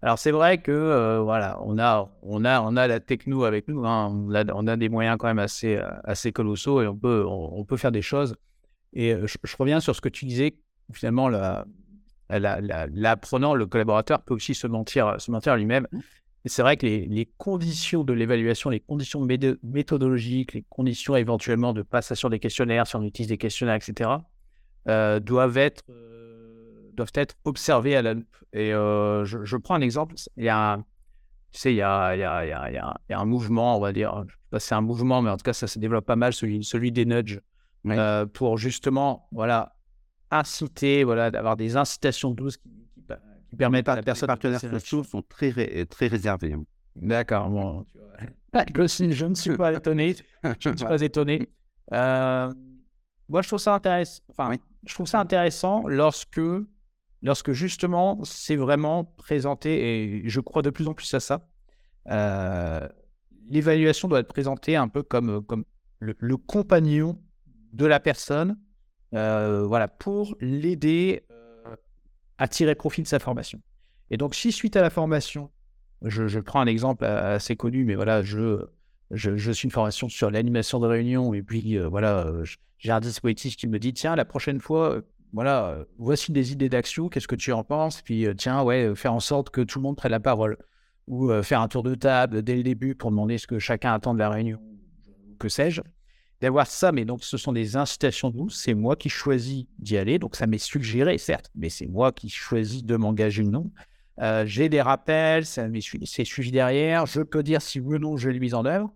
Alors, 0.03 0.19
c'est 0.19 0.33
vrai 0.33 0.61
que, 0.61 0.73
euh, 0.73 1.21
voilà, 1.21 1.59
on 1.63 1.79
a, 1.79 2.11
on, 2.23 2.45
a, 2.45 2.61
on 2.61 2.77
a 2.77 2.87
la 2.89 3.01
techno 3.01 3.45
avec 3.45 3.69
nous. 3.69 3.87
Hein. 3.87 4.09
On, 4.13 4.35
a, 4.35 4.45
on, 4.53 4.67
a, 4.67 4.77
des 4.77 4.89
moyens 4.89 5.17
quand 5.19 5.29
même 5.29 5.39
assez, 5.39 5.77
euh, 5.77 5.89
assez 6.05 6.33
colossaux 6.33 6.83
et 6.83 6.89
on 6.89 6.97
peut, 6.97 7.25
on, 7.27 7.65
peut 7.65 7.77
faire 7.77 7.93
des 7.93 8.03
choses. 8.03 8.37
Et 8.93 9.13
euh, 9.15 9.27
je, 9.27 9.57
reviens 9.57 9.81
sur 9.81 9.95
ce 9.95 10.01
que 10.01 10.09
tu 10.09 10.25
disais. 10.25 10.57
Finalement, 10.93 11.31
l'apprenant, 12.29 13.55
le 13.55 13.67
collaborateur 13.67 14.23
peut 14.23 14.35
aussi 14.35 14.55
se 14.55 14.67
mentir, 14.67 15.21
se 15.21 15.31
mentir 15.31 15.53
à 15.53 15.57
lui-même. 15.57 15.87
Mmh 15.93 16.01
c'est 16.47 16.63
vrai 16.63 16.77
que 16.77 16.87
les, 16.87 17.29
conditions 17.39 18.03
de 18.03 18.13
l'évaluation, 18.13 18.71
les 18.71 18.81
conditions 18.81 19.25
méthodologiques, 19.63 20.55
les 20.55 20.65
conditions 20.69 21.15
éventuellement 21.15 21.73
de 21.73 21.83
passation 21.83 22.29
des 22.29 22.41
questionnaires, 22.41 22.87
si 22.87 22.97
on 22.97 23.03
utilise 23.03 23.29
des 23.29 23.39
questionnaires, 23.39 23.77
etc., 23.77 24.11
euh, 24.89 25.21
doivent, 25.21 25.59
être, 25.59 25.85
euh, 25.91 26.22
doivent 26.93 27.13
être 27.15 27.35
observées 27.45 27.97
à 27.97 28.03
la 28.03 28.15
loupe. 28.15 28.37
Et 28.53 28.73
euh, 28.73 29.25
je, 29.25 29.57
prends 29.57 29.75
un 29.75 29.81
exemple. 29.81 30.15
Il 30.37 30.45
y 30.45 30.49
a 30.49 30.75
un, 30.75 30.79
tu 30.79 31.61
sais, 31.61 31.73
il 31.73 31.77
y 31.77 31.83
a, 31.83 32.15
il 32.15 32.21
y, 32.21 32.25
a, 32.25 32.45
il 32.71 32.75
y, 32.75 32.79
a, 32.79 33.19
un 33.19 33.25
mouvement, 33.25 33.77
on 33.77 33.81
va 33.81 33.93
dire, 33.93 34.25
je 34.27 34.33
sais 34.33 34.39
pas 34.51 34.61
si 34.61 34.69
c'est 34.69 34.75
un 34.75 34.81
mouvement, 34.81 35.23
mais 35.23 35.31
en 35.31 35.37
tout 35.37 35.45
cas, 35.45 35.53
ça 35.53 35.67
se 35.67 35.79
développe 35.79 36.07
pas 36.07 36.17
mal, 36.17 36.33
celui, 36.33 36.65
celui 36.65 36.93
des 36.93 37.05
nudges, 37.05 37.41
pour 38.33 38.59
justement, 38.59 39.29
voilà, 39.33 39.75
inciter, 40.31 41.05
voilà, 41.05 41.31
d'avoir 41.31 41.57
des 41.57 41.77
incitations 41.77 42.31
douces 42.31 42.57
qui 42.57 42.71
qui 43.53 43.57
permettent 43.57 43.89
à 43.91 43.97
la 43.97 44.03
personne. 44.03 44.29
Les 44.29 44.29
partenaires 44.29 44.61
sociaux 44.61 45.05
sont 45.05 45.23
très, 45.23 45.85
très 45.85 46.07
réservés. 46.07 46.55
Hein. 46.55 46.65
D'accord. 46.97 47.51
Bon, 47.51 47.87
je 48.55 49.27
ne 49.27 49.35
suis 49.35 49.57
pas 49.59 49.73
étonné. 49.77 50.17
Je 50.59 50.71
ne 50.71 50.77
suis 50.77 50.87
pas 50.87 51.03
étonné. 51.03 51.51
Euh, 51.93 52.51
moi, 53.29 53.43
je 53.43 53.49
trouve 53.49 53.59
ça 53.59 53.75
intéressant. 53.75 54.23
Enfin, 54.31 54.57
je 54.87 54.95
trouve 54.95 55.07
ça 55.07 55.21
intéressant 55.21 55.87
lorsque, 55.87 56.41
lorsque 57.23 57.53
justement, 57.53 58.19
c'est 58.25 58.57
vraiment 58.57 59.05
présenté, 59.05 60.23
et 60.23 60.29
je 60.29 60.41
crois 60.41 60.63
de 60.63 60.71
plus 60.71 60.89
en 60.89 60.95
plus 60.95 61.13
à 61.15 61.21
ça. 61.21 61.49
Euh, 62.11 62.89
l'évaluation 63.49 64.09
doit 64.09 64.21
être 64.21 64.29
présentée 64.29 64.77
un 64.77 64.89
peu 64.89 65.03
comme, 65.03 65.45
comme 65.45 65.65
le, 66.01 66.37
compagnon 66.37 67.21
de 67.73 67.87
la 67.87 68.01
personne, 68.01 68.59
euh, 69.15 69.65
voilà, 69.65 69.89
pour 69.89 70.37
l'aider 70.41 71.27
à 72.39 72.49
tirer 72.49 72.75
profit 72.75 73.03
de 73.03 73.07
sa 73.07 73.19
formation. 73.19 73.61
Et 74.11 74.17
donc, 74.17 74.35
si 74.35 74.53
suite 74.53 74.77
à 74.77 74.83
la 74.83 74.91
formation, 74.91 75.51
je, 76.03 76.39
prends 76.41 76.61
un 76.61 76.67
exemple 76.67 77.05
assez 77.05 77.57
connu, 77.57 77.85
mais 77.85 77.95
voilà, 77.95 78.23
je, 78.23 78.67
je, 79.13 79.53
suis 79.53 79.67
une 79.67 79.73
formation 79.73 80.09
sur 80.09 80.31
l'animation 80.31 80.81
de 80.81 80.87
réunion, 80.87 81.35
et 81.35 81.43
puis 81.43 81.79
euh, 81.79 81.89
voilà, 81.89 82.27
euh, 82.27 82.45
j'ai 82.79 82.91
un 82.91 83.01
dispositif 83.01 83.57
qui 83.57 83.69
me 83.69 83.79
dit 83.79 83.93
tiens, 83.93 84.17
la 84.17 84.25
prochaine 84.25 84.61
fois, 84.61 84.97
euh, 84.97 85.03
voilà, 85.33 85.79
voici 85.99 86.33
des 86.33 86.53
idées 86.53 86.69
d'action, 86.69 87.09
qu'est-ce 87.09 87.29
que 87.29 87.37
tu 87.37 87.53
en 87.53 87.65
penses? 87.65 88.03
Puis 88.03 88.27
tiens, 88.37 88.63
ouais, 88.63 88.95
faire 88.95 89.15
en 89.15 89.21
sorte 89.21 89.51
que 89.51 89.61
tout 89.61 89.79
le 89.79 89.83
monde 89.83 89.97
prenne 89.97 90.11
la 90.11 90.21
parole, 90.21 90.59
ou 91.07 91.31
faire 91.43 91.61
un 91.61 91.69
tour 91.69 91.83
de 91.83 91.95
table 91.95 92.43
dès 92.43 92.57
le 92.57 92.63
début 92.63 92.95
pour 92.95 93.11
demander 93.11 93.39
ce 93.39 93.47
que 93.47 93.59
chacun 93.59 93.93
attend 93.95 94.15
de 94.15 94.19
la 94.19 94.29
réunion, 94.29 94.61
que 95.39 95.49
sais-je 95.49 95.81
d'avoir 96.43 96.67
ça, 96.67 96.91
mais 96.91 97.05
donc 97.05 97.23
ce 97.23 97.37
sont 97.37 97.53
des 97.53 97.77
incitations 97.77 98.29
douces. 98.29 98.61
C'est 98.61 98.75
moi 98.75 98.97
qui 98.97 99.09
choisis 99.09 99.65
d'y 99.79 99.97
aller, 99.97 100.19
donc 100.19 100.35
ça 100.35 100.49
m'est 100.49 100.59
suggéré, 100.59 101.17
certes, 101.17 101.51
mais 101.55 101.69
c'est 101.69 101.87
moi 101.87 102.11
qui 102.11 102.29
choisis 102.29 102.85
de 102.85 102.97
m'engager 102.97 103.45
ou 103.45 103.51
non. 103.51 103.71
Euh, 104.21 104.45
j'ai 104.45 104.69
des 104.69 104.83
rappels, 104.83 105.47
c'est 105.47 106.25
suivi 106.25 106.51
derrière. 106.51 107.07
Je 107.07 107.21
peux 107.23 107.45
dire 107.45 107.63
si 107.63 107.79
oui 107.81 107.97
ou 107.97 107.99
non 108.01 108.17
je 108.17 108.29
l'ai 108.29 108.41
mis 108.41 108.55
en 108.55 108.67
œuvre 108.67 108.93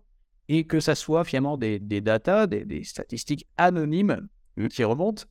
et 0.49 0.65
que 0.65 0.81
ça 0.81 0.93
soit 0.93 1.23
finalement 1.23 1.57
des, 1.57 1.79
des 1.79 2.01
datas, 2.01 2.47
des, 2.47 2.83
statistiques 2.83 3.47
anonymes 3.55 4.27
mmh. 4.57 4.67
qui 4.67 4.83
remontent. 4.83 5.23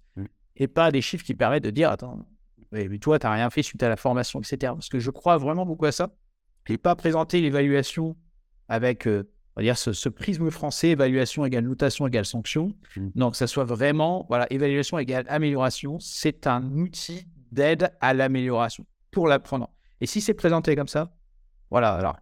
Et 0.57 0.69
pas 0.69 0.91
des 0.91 1.03
chiffres 1.03 1.25
qui 1.25 1.35
permettent 1.35 1.65
de 1.65 1.71
dire 1.71 1.91
attends, 1.91 2.27
mais 2.73 2.89
toi, 2.99 3.19
tu 3.19 3.27
n'as 3.27 3.33
rien 3.33 3.51
fait 3.51 3.63
suite 3.63 3.83
à 3.83 3.89
la 3.89 3.97
formation, 3.97 4.41
etc. 4.41 4.73
Parce 4.75 4.89
que 4.89 4.99
je 4.99 5.11
crois 5.11 5.39
vraiment 5.39 5.65
beaucoup 5.65 5.87
à 5.87 5.93
ça. 5.93 6.15
Et 6.69 6.79
pas 6.79 6.97
présenter 6.97 7.41
l'évaluation 7.41 8.17
avec 8.69 9.07
on 9.57 9.61
va 9.61 9.63
dire 9.63 9.79
ce, 9.79 9.93
ce, 9.95 10.11
prisme 10.11 10.51
français, 10.51 10.91
évaluation 10.91 11.47
égale 11.47 11.65
notation 11.65 12.07
égale 12.07 12.27
sanction. 12.27 12.75
Mmh. 12.95 13.09
Donc, 13.15 13.33
que 13.33 13.39
ça 13.39 13.47
soit 13.47 13.65
vraiment, 13.65 14.27
voilà, 14.29 14.47
évaluation 14.51 14.99
égale 14.99 15.25
amélioration, 15.29 15.99
c'est 15.99 16.47
un 16.47 16.63
outil 16.73 17.27
d'aide 17.53 17.91
à 18.03 18.13
l'amélioration 18.13 18.85
pour 19.11 19.29
l'apprenant. 19.29 19.71
Et 20.03 20.07
si 20.07 20.21
c'est 20.21 20.35
présenté 20.35 20.77
comme 20.77 20.89
ça, 20.89 21.17
voilà, 21.71 21.95
alors, 21.95 22.19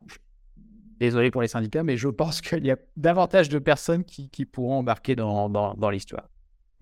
désolé 1.00 1.32
pour 1.32 1.42
les 1.42 1.48
syndicats, 1.48 1.82
mais 1.82 1.96
je 1.96 2.08
pense 2.08 2.40
qu'il 2.42 2.64
y 2.64 2.70
a 2.70 2.76
davantage 2.96 3.48
de 3.48 3.58
personnes 3.58 4.04
qui, 4.04 4.30
qui 4.30 4.44
pourront 4.44 4.78
embarquer 4.78 5.16
dans, 5.16 5.48
dans, 5.48 5.74
dans 5.74 5.90
l'histoire. 5.90 6.28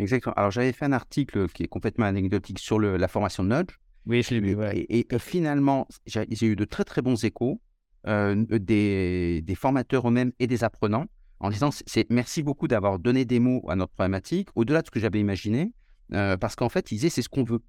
Exactement. 0.02 0.34
Alors, 0.36 0.50
j'avais 0.50 0.72
fait 0.72 0.84
un 0.84 0.92
article 0.92 1.48
qui 1.48 1.62
est 1.62 1.68
complètement 1.68 2.06
anecdotique 2.06 2.58
sur 2.58 2.78
le, 2.78 2.96
la 2.96 3.08
formation 3.08 3.44
de 3.44 3.48
Nudge. 3.48 3.76
Oui, 4.06 4.22
je 4.22 4.34
l'ai 4.34 4.40
vu. 4.40 4.54
Ouais. 4.56 4.78
Et, 4.78 5.06
et, 5.14 5.18
finalement, 5.18 5.86
j'ai 6.06 6.46
eu 6.46 6.56
de 6.56 6.64
très, 6.64 6.84
très 6.84 7.02
bons 7.02 7.24
échos 7.24 7.60
euh, 8.08 8.44
des, 8.50 9.42
des, 9.42 9.54
formateurs 9.54 10.08
eux-mêmes 10.08 10.32
et 10.40 10.48
des 10.48 10.64
apprenants 10.64 11.06
en 11.38 11.50
disant 11.50 11.70
c'est 11.86 12.10
merci 12.10 12.42
beaucoup 12.42 12.66
d'avoir 12.66 12.98
donné 12.98 13.24
des 13.24 13.38
mots 13.38 13.62
à 13.68 13.76
notre 13.76 13.92
problématique, 13.92 14.48
au-delà 14.56 14.82
de 14.82 14.86
ce 14.86 14.90
que 14.90 14.98
j'avais 14.98 15.20
imaginé, 15.20 15.72
euh, 16.12 16.36
parce 16.36 16.56
qu'en 16.56 16.68
fait, 16.68 16.90
ils 16.90 16.96
disaient 16.96 17.10
c'est 17.10 17.22
ce 17.22 17.28
qu'on 17.28 17.44
veut. 17.44 17.60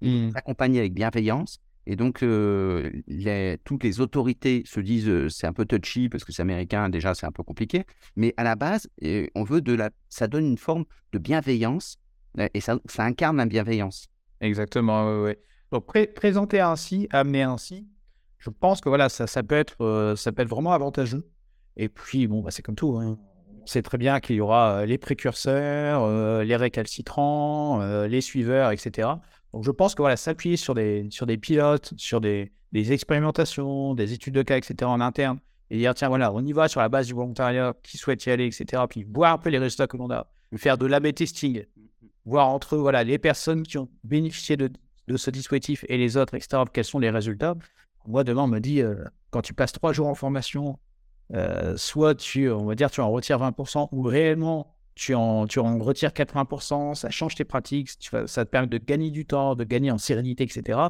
Mmh. 0.00 0.30
Accompagner 0.34 0.78
avec 0.78 0.94
bienveillance. 0.94 1.58
Et 1.90 1.96
donc, 1.96 2.22
euh, 2.22 2.90
toutes 3.64 3.82
les 3.82 4.00
autorités 4.00 4.62
se 4.66 4.78
disent 4.78 5.08
euh, 5.08 5.30
c'est 5.30 5.46
un 5.46 5.54
peu 5.54 5.64
touchy 5.64 6.10
parce 6.10 6.22
que 6.22 6.32
c'est 6.32 6.42
américain, 6.42 6.90
déjà 6.90 7.14
c'est 7.14 7.24
un 7.24 7.32
peu 7.32 7.42
compliqué. 7.42 7.84
Mais 8.14 8.34
à 8.36 8.44
la 8.44 8.56
base, 8.56 8.90
euh, 9.04 9.26
on 9.34 9.42
veut 9.42 9.62
de 9.62 9.72
la, 9.72 9.88
ça 10.10 10.28
donne 10.28 10.44
une 10.44 10.58
forme 10.58 10.84
de 11.14 11.18
bienveillance 11.18 11.96
et 12.52 12.60
ça, 12.60 12.78
incarne 12.98 13.38
la 13.38 13.46
bienveillance. 13.46 14.08
Exactement, 14.42 15.22
oui. 15.22 15.32
Donc, 15.72 15.86
pré 15.86 16.06
présenter 16.06 16.60
ainsi, 16.60 17.08
amener 17.10 17.42
ainsi, 17.42 17.88
je 18.36 18.50
pense 18.50 18.82
que 18.82 18.90
voilà, 18.90 19.08
ça, 19.08 19.26
ça, 19.26 19.42
peut, 19.42 19.54
être, 19.54 20.14
ça 20.14 20.30
peut 20.30 20.42
être 20.42 20.50
vraiment 20.50 20.72
avantageux. 20.72 21.26
Et 21.78 21.88
puis, 21.88 22.26
bon, 22.26 22.42
bah, 22.42 22.50
c'est 22.50 22.62
comme 22.62 22.76
tout. 22.76 22.98
Hein. 22.98 23.18
On 23.76 23.82
très 23.82 23.98
bien 23.98 24.20
qu'il 24.20 24.36
y 24.36 24.40
aura 24.40 24.84
les 24.84 24.98
précurseurs, 24.98 26.06
les 26.44 26.56
récalcitrants, 26.56 28.06
les 28.06 28.20
suiveurs, 28.20 28.70
etc. 28.72 29.08
Donc, 29.52 29.64
je 29.64 29.70
pense 29.70 29.94
que 29.94 30.02
voilà, 30.02 30.16
s'appuyer 30.16 30.56
sur 30.56 30.74
des, 30.74 31.06
sur 31.10 31.26
des 31.26 31.38
pilotes, 31.38 31.92
sur 31.96 32.20
des, 32.20 32.52
des, 32.72 32.92
expérimentations, 32.92 33.94
des 33.94 34.12
études 34.12 34.34
de 34.34 34.42
cas, 34.42 34.56
etc. 34.56 34.76
en 34.82 35.00
interne, 35.00 35.38
et 35.70 35.78
dire, 35.78 35.94
tiens, 35.94 36.08
voilà, 36.08 36.32
on 36.32 36.44
y 36.44 36.52
va 36.52 36.68
sur 36.68 36.80
la 36.80 36.88
base 36.88 37.06
du 37.06 37.14
volontariat, 37.14 37.74
qui 37.82 37.98
souhaite 37.98 38.24
y 38.26 38.30
aller, 38.30 38.46
etc. 38.46 38.82
Puis 38.88 39.04
voir 39.04 39.34
un 39.34 39.38
peu 39.38 39.50
les 39.50 39.58
résultats 39.58 39.86
que 39.86 39.96
l'on 39.96 40.10
a, 40.10 40.26
faire 40.56 40.78
de 40.78 40.86
l'AB 40.86 41.14
testing, 41.14 41.64
voir 42.24 42.48
entre 42.48 42.76
voilà, 42.76 43.04
les 43.04 43.18
personnes 43.18 43.62
qui 43.62 43.78
ont 43.78 43.88
bénéficié 44.04 44.56
de, 44.56 44.70
de 45.08 45.16
ce 45.16 45.30
dispositif 45.30 45.84
et 45.88 45.96
les 45.96 46.16
autres, 46.16 46.34
etc., 46.34 46.62
quels 46.72 46.84
sont 46.84 46.98
les 46.98 47.10
résultats. 47.10 47.56
Moi, 48.06 48.24
demain, 48.24 48.44
on 48.44 48.48
me 48.48 48.58
dit, 48.58 48.80
euh, 48.80 49.04
quand 49.30 49.42
tu 49.42 49.54
passes 49.54 49.72
trois 49.72 49.92
jours 49.92 50.06
en 50.06 50.14
formation, 50.14 50.78
euh, 51.34 51.76
soit 51.76 52.14
tu, 52.14 52.50
on 52.50 52.64
va 52.64 52.74
dire, 52.74 52.90
tu 52.90 53.00
en 53.00 53.10
retires 53.10 53.38
20%, 53.38 53.88
ou 53.92 54.02
réellement, 54.02 54.74
tu 54.98 55.14
en, 55.14 55.46
retires 55.78 56.10
80%, 56.10 56.96
ça 56.96 57.08
change 57.08 57.36
tes 57.36 57.44
pratiques, 57.44 57.90
ça 58.26 58.44
te 58.44 58.50
permet 58.50 58.66
de 58.66 58.78
gagner 58.78 59.10
du 59.10 59.24
temps, 59.26 59.54
de 59.54 59.62
gagner 59.62 59.92
en 59.92 59.98
sérénité, 59.98 60.42
etc. 60.42 60.80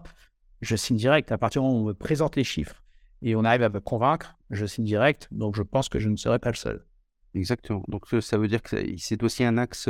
Je 0.63 0.77
signe 0.77 0.97
direct. 0.97 1.31
À 1.31 1.37
partir 1.37 1.61
du 1.61 1.69
moment 1.69 1.81
où 1.81 1.83
on 1.83 1.89
me 1.89 1.95
présente 1.95 2.35
les 2.35 2.43
chiffres 2.43 2.83
et 3.21 3.37
on 3.37 3.45
arrive 3.45 3.63
à 3.63 3.69
me 3.69 3.81
convaincre, 3.81 4.39
je 4.51 4.65
signe 4.65 4.87
direct. 4.87 5.29
Donc, 5.31 5.57
je 5.57 5.63
pense 5.63 5.91
que 5.91 5.99
je 5.99 6.09
ne 6.09 6.17
serai 6.17 6.39
pas 6.39 6.49
le 6.49 6.57
seul. 6.57 6.87
Exactement. 7.35 7.85
Donc, 7.89 8.07
ça 8.21 8.39
veut 8.39 8.49
dire 8.49 8.63
que 8.63 8.77
c'est 8.97 9.23
aussi 9.23 9.45
un 9.45 9.59
axe, 9.59 9.89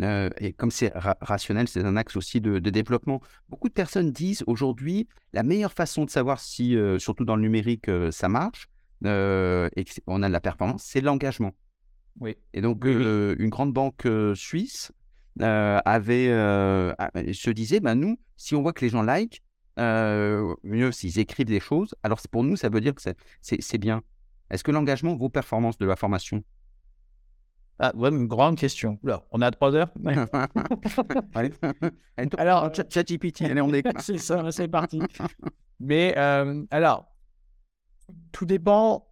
euh, 0.00 0.30
et 0.38 0.52
comme 0.52 0.70
c'est 0.70 0.92
ra 0.94 1.16
rationnel, 1.20 1.66
c'est 1.66 1.82
un 1.82 1.96
axe 1.96 2.14
aussi 2.16 2.40
de, 2.40 2.60
développement. 2.60 3.20
Beaucoup 3.48 3.68
de 3.68 3.74
personnes 3.74 4.12
disent 4.12 4.44
aujourd'hui, 4.46 5.08
la 5.32 5.42
meilleure 5.42 5.72
façon 5.72 6.04
de 6.04 6.10
savoir 6.10 6.38
si, 6.38 6.76
euh, 6.76 7.00
surtout 7.00 7.24
dans 7.24 7.34
le 7.34 7.42
numérique, 7.42 7.88
euh, 7.88 8.12
ça 8.12 8.28
marche 8.28 8.68
et 9.04 9.84
qu'on 10.06 10.22
a 10.22 10.28
de 10.28 10.32
la 10.32 10.40
performance, 10.40 10.82
c'est 10.84 11.00
l'engagement. 11.00 11.52
Oui. 12.20 12.36
Et 12.52 12.60
donc, 12.60 12.84
euh, 12.84 13.36
une 13.38 13.48
grande 13.48 13.72
banque 13.72 14.06
euh, 14.06 14.34
suisse 14.34 14.92
avait, 15.40 16.28
se 16.28 17.50
disait, 17.50 17.80
ben, 17.80 17.94
nous, 17.94 18.18
si 18.36 18.54
on 18.54 18.62
voit 18.62 18.72
que 18.72 18.84
les 18.84 18.90
gens 18.90 19.02
like, 19.02 19.42
mieux 19.78 20.92
s'ils 20.92 21.18
écrivent 21.18 21.46
des 21.46 21.60
choses, 21.60 21.94
alors 22.02 22.20
pour 22.30 22.42
nous, 22.42 22.56
ça 22.56 22.68
veut 22.68 22.80
dire 22.80 22.94
que 22.94 23.02
c'est 23.40 23.78
bien. 23.78 24.02
Est-ce 24.50 24.64
que 24.64 24.72
l'engagement 24.72 25.14
vaut 25.14 25.28
performance 25.28 25.78
de 25.78 25.86
la 25.86 25.94
formation? 25.94 26.42
Ah, 27.80 27.92
ouais, 27.94 28.08
une 28.08 28.26
grande 28.26 28.58
question. 28.58 28.98
Là, 29.04 29.22
on 29.30 29.40
a 29.40 29.52
trois 29.52 29.72
heures? 29.76 29.92
alors, 32.38 32.74
ChatGPT, 32.74 33.42
allez, 33.42 33.60
on 33.60 33.72
est. 33.72 33.86
c'est 34.00 34.18
ça, 34.18 34.50
c'est 34.50 34.66
parti. 34.66 35.00
Mais 35.78 36.12
alors, 36.70 37.08
tout 38.32 38.46
dépend 38.46 39.06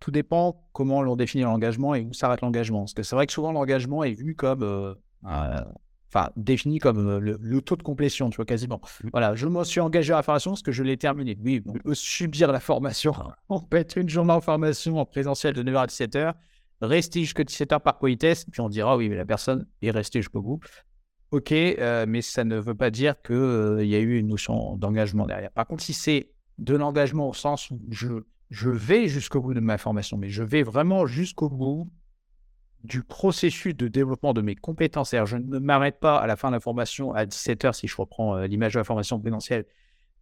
tout 0.00 0.10
dépend 0.10 0.64
comment 0.72 1.02
l'on 1.02 1.14
définit 1.14 1.44
l'engagement 1.44 1.94
et 1.94 2.02
où 2.02 2.12
s'arrête 2.12 2.40
l'engagement. 2.40 2.80
Parce 2.80 2.94
que 2.94 3.02
c'est 3.02 3.14
vrai 3.14 3.26
que 3.26 3.32
souvent 3.32 3.52
l'engagement 3.52 4.02
est 4.02 4.14
vu 4.14 4.34
comme, 4.34 4.62
euh, 4.62 4.94
euh, 5.26 5.60
enfin, 6.08 6.30
défini 6.36 6.78
comme 6.78 7.06
euh, 7.06 7.20
le, 7.20 7.38
le, 7.40 7.62
taux 7.62 7.76
de 7.76 7.82
complétion, 7.82 8.30
tu 8.30 8.36
vois, 8.36 8.46
quasiment. 8.46 8.80
Mmh. 9.04 9.08
Voilà, 9.12 9.34
je 9.34 9.46
me 9.46 9.62
suis 9.62 9.80
engagé 9.80 10.12
à 10.14 10.16
la 10.16 10.22
formation 10.22 10.52
parce 10.52 10.62
que 10.62 10.72
je 10.72 10.82
l'ai 10.82 10.96
terminé. 10.96 11.36
Oui, 11.44 11.62
on 11.66 11.74
peut 11.74 11.94
subir 11.94 12.50
la 12.50 12.60
formation. 12.60 13.12
on 13.50 13.60
peut 13.60 13.76
être 13.76 13.96
une 13.98 14.08
journée 14.08 14.32
en 14.32 14.40
formation 14.40 14.98
en 14.98 15.04
présentiel 15.04 15.52
de 15.54 15.62
9h 15.62 15.76
à 15.76 15.86
17h, 15.86 16.34
rester 16.80 17.20
jusqu'à 17.20 17.42
17h 17.42 17.80
par 17.80 17.98
politesse, 17.98 18.46
puis 18.50 18.62
on 18.62 18.70
dira, 18.70 18.96
oui, 18.96 19.10
mais 19.10 19.16
la 19.16 19.26
personne 19.26 19.66
est 19.82 19.90
restée 19.90 20.20
jusqu'au 20.20 20.40
bout. 20.40 20.60
Ok, 21.30 21.52
mais 21.52 22.22
ça 22.22 22.42
ne 22.42 22.58
veut 22.58 22.74
pas 22.74 22.90
dire 22.90 23.14
qu'il 23.22 23.86
y 23.86 23.94
a 23.94 24.00
eu 24.00 24.18
une 24.18 24.26
notion 24.26 24.76
d'engagement 24.76 25.26
derrière. 25.26 25.52
Par 25.52 25.64
contre, 25.64 25.84
si 25.84 25.92
c'est 25.92 26.32
de 26.58 26.74
l'engagement 26.74 27.28
au 27.28 27.34
sens 27.34 27.70
où 27.70 27.78
je 27.90 28.24
je 28.50 28.68
vais 28.68 29.08
jusqu'au 29.08 29.40
bout 29.40 29.54
de 29.54 29.60
ma 29.60 29.78
formation, 29.78 30.16
mais 30.16 30.28
je 30.28 30.42
vais 30.42 30.62
vraiment 30.62 31.06
jusqu'au 31.06 31.48
bout 31.48 31.88
du 32.82 33.02
processus 33.02 33.74
de 33.76 33.88
développement 33.88 34.32
de 34.32 34.40
mes 34.40 34.56
compétences. 34.56 35.14
je 35.24 35.36
ne 35.36 35.58
m'arrête 35.58 36.00
pas 36.00 36.18
à 36.18 36.26
la 36.26 36.36
fin 36.36 36.48
de 36.48 36.54
la 36.54 36.60
formation 36.60 37.12
à 37.12 37.26
17h 37.26 37.74
si 37.74 37.86
je 37.86 37.96
reprends 37.96 38.36
euh, 38.36 38.46
l'image 38.46 38.72
de 38.74 38.78
la 38.78 38.84
formation 38.84 39.20
présentielle, 39.20 39.66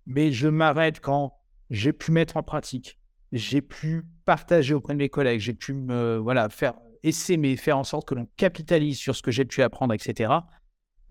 mais 0.06 0.32
je 0.32 0.48
m'arrête 0.48 1.00
quand 1.00 1.34
j'ai 1.70 1.92
pu 1.92 2.10
mettre 2.12 2.36
en 2.36 2.42
pratique, 2.42 2.98
j'ai 3.32 3.60
pu 3.60 4.04
partager 4.24 4.74
auprès 4.74 4.94
de 4.94 4.98
mes 4.98 5.08
collègues, 5.08 5.40
j'ai 5.40 5.54
pu 5.54 5.72
me 5.72 6.16
voilà 6.16 6.48
faire 6.48 6.74
essaimer, 7.02 7.56
faire 7.56 7.78
en 7.78 7.84
sorte 7.84 8.08
que 8.08 8.14
l'on 8.14 8.26
capitalise 8.36 8.98
sur 8.98 9.14
ce 9.14 9.22
que 9.22 9.30
j'ai 9.30 9.44
pu 9.44 9.62
apprendre, 9.62 9.94
etc. 9.94 10.32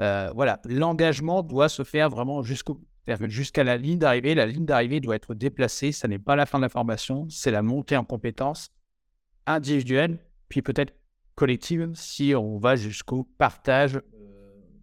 Euh, 0.01 0.31
voilà, 0.35 0.59
l'engagement 0.65 1.43
doit 1.43 1.69
se 1.69 1.83
faire 1.83 2.09
vraiment 2.09 2.43
jusqu'au 2.43 2.75
bout. 2.75 2.87
Jusqu'à 3.29 3.63
la 3.63 3.77
ligne 3.77 3.99
d'arrivée, 3.99 4.35
la 4.35 4.45
ligne 4.45 4.65
d'arrivée 4.65 4.99
doit 4.99 5.15
être 5.15 5.33
déplacée. 5.33 5.91
Ça 5.91 6.07
n'est 6.07 6.19
pas 6.19 6.35
la 6.35 6.45
fin 6.45 6.59
de 6.59 6.63
la 6.63 6.69
formation, 6.69 7.27
c'est 7.29 7.51
la 7.51 7.61
montée 7.61 7.95
en 7.95 8.03
compétences 8.03 8.69
individuelle, 9.45 10.19
puis 10.49 10.61
peut-être 10.61 10.93
collective 11.35 11.91
si 11.93 12.33
on 12.35 12.57
va 12.57 12.75
jusqu'au 12.75 13.23
partage 13.37 13.95
euh, 13.95 14.01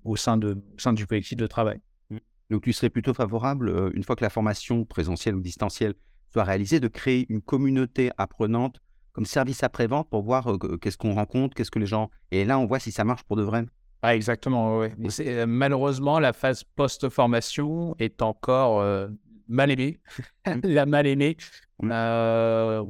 au, 0.05 0.17
sein 0.17 0.39
de, 0.39 0.55
au 0.55 0.79
sein 0.79 0.95
du 0.95 1.07
collectif 1.07 1.37
de 1.37 1.47
travail. 1.47 1.81
Mmh. 2.11 2.19
Donc, 2.51 2.63
tu 2.63 2.73
serais 2.73 2.89
plutôt 2.89 3.13
favorable, 3.13 3.69
euh, 3.69 3.91
une 3.93 4.03
fois 4.03 4.17
que 4.17 4.25
la 4.25 4.31
formation 4.31 4.85
présentielle 4.87 5.35
ou 5.35 5.41
distancielle 5.41 5.95
soit 6.33 6.45
réalisée, 6.45 6.81
de 6.81 6.89
créer 6.89 7.27
une 7.29 7.43
communauté 7.43 8.11
apprenante 8.17 8.81
comme 9.13 9.27
service 9.27 9.63
après-vente 9.63 10.09
pour 10.09 10.23
voir 10.23 10.51
euh, 10.51 10.79
qu'est-ce 10.79 10.97
qu'on 10.97 11.15
rencontre, 11.15 11.55
qu'est-ce 11.55 11.71
que 11.71 11.79
les 11.79 11.87
gens. 11.87 12.11
Et 12.31 12.45
là, 12.45 12.59
on 12.59 12.67
voit 12.67 12.81
si 12.81 12.91
ça 12.91 13.05
marche 13.05 13.23
pour 13.25 13.37
de 13.37 13.43
vrai? 13.43 13.65
Ah, 14.07 14.15
exactement, 14.15 14.81
oui. 14.81 14.89
Euh, 15.21 15.47
malheureusement, 15.47 16.19
la 16.19 16.35
phase 16.35 16.63
post-formation 16.63 17.97
est 17.99 18.21
encore 18.21 18.83
euh, 18.83 19.09
mal 19.49 19.71
aimée. 19.71 19.99
la 20.63 20.85
mal 20.85 21.07
aimée. 21.07 21.39
Euh, 21.83 22.85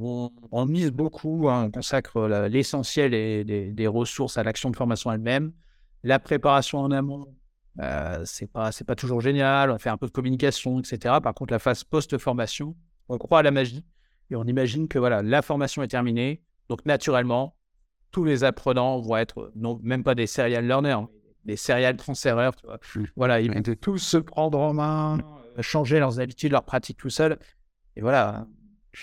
on, 0.51 0.65
mise 0.65 0.91
beaucoup, 0.91 1.47
hein, 1.47 1.67
on 1.67 1.71
consacre 1.71 2.27
l'essentiel 2.49 3.11
des, 3.11 3.71
des, 3.71 3.87
ressources 3.87 4.37
à 4.37 4.43
l'action 4.43 4.69
de 4.69 4.75
formation 4.75 5.09
elle-même. 5.09 5.53
La 6.03 6.19
préparation 6.19 6.79
en 6.79 6.91
amont, 6.91 7.33
c'est 8.25 8.51
pas, 8.51 8.71
pas 8.85 8.95
toujours 8.95 9.21
génial. 9.21 9.71
On 9.71 9.77
fait 9.77 9.89
un 9.89 9.97
peu 9.97 10.07
de 10.07 10.11
communication, 10.11 10.81
etc. 10.81 11.15
Par 11.23 11.33
contre, 11.33 11.53
la 11.53 11.59
phase 11.59 11.85
post-formation, 11.85 12.75
on 13.07 13.17
croit 13.17 13.39
à 13.39 13.43
la 13.43 13.51
magie 13.51 13.85
et 14.31 14.35
on 14.35 14.43
imagine 14.43 14.89
que 14.89 14.99
voilà, 14.99 15.21
la 15.21 15.41
formation 15.41 15.81
est 15.81 15.87
terminée. 15.87 16.41
Donc, 16.67 16.85
naturellement, 16.85 17.55
tous 18.15 18.23
les 18.23 18.45
apprenants 18.45 19.01
vont 19.01 19.17
être 19.17 19.51
non, 19.57 19.77
même 19.83 20.01
pas 20.01 20.15
des 20.15 20.25
serial 20.25 20.65
learners, 20.65 21.05
des 21.43 21.57
serial 21.57 21.97
transféreurs. 21.97 22.55
Tu 22.55 22.65
vois. 22.65 22.79
Voilà, 23.17 23.41
ils 23.41 23.53
vont 23.53 23.61
tous 23.75 23.97
se 23.97 24.15
prendre 24.15 24.57
en 24.57 24.73
main, 24.73 25.17
euh, 25.57 25.61
changer 25.61 25.99
leurs 25.99 26.21
habitudes, 26.21 26.53
leurs 26.53 26.63
pratiques 26.63 26.95
tout 26.95 27.09
seuls. 27.09 27.37
Et 27.97 28.01
voilà, 28.01 28.47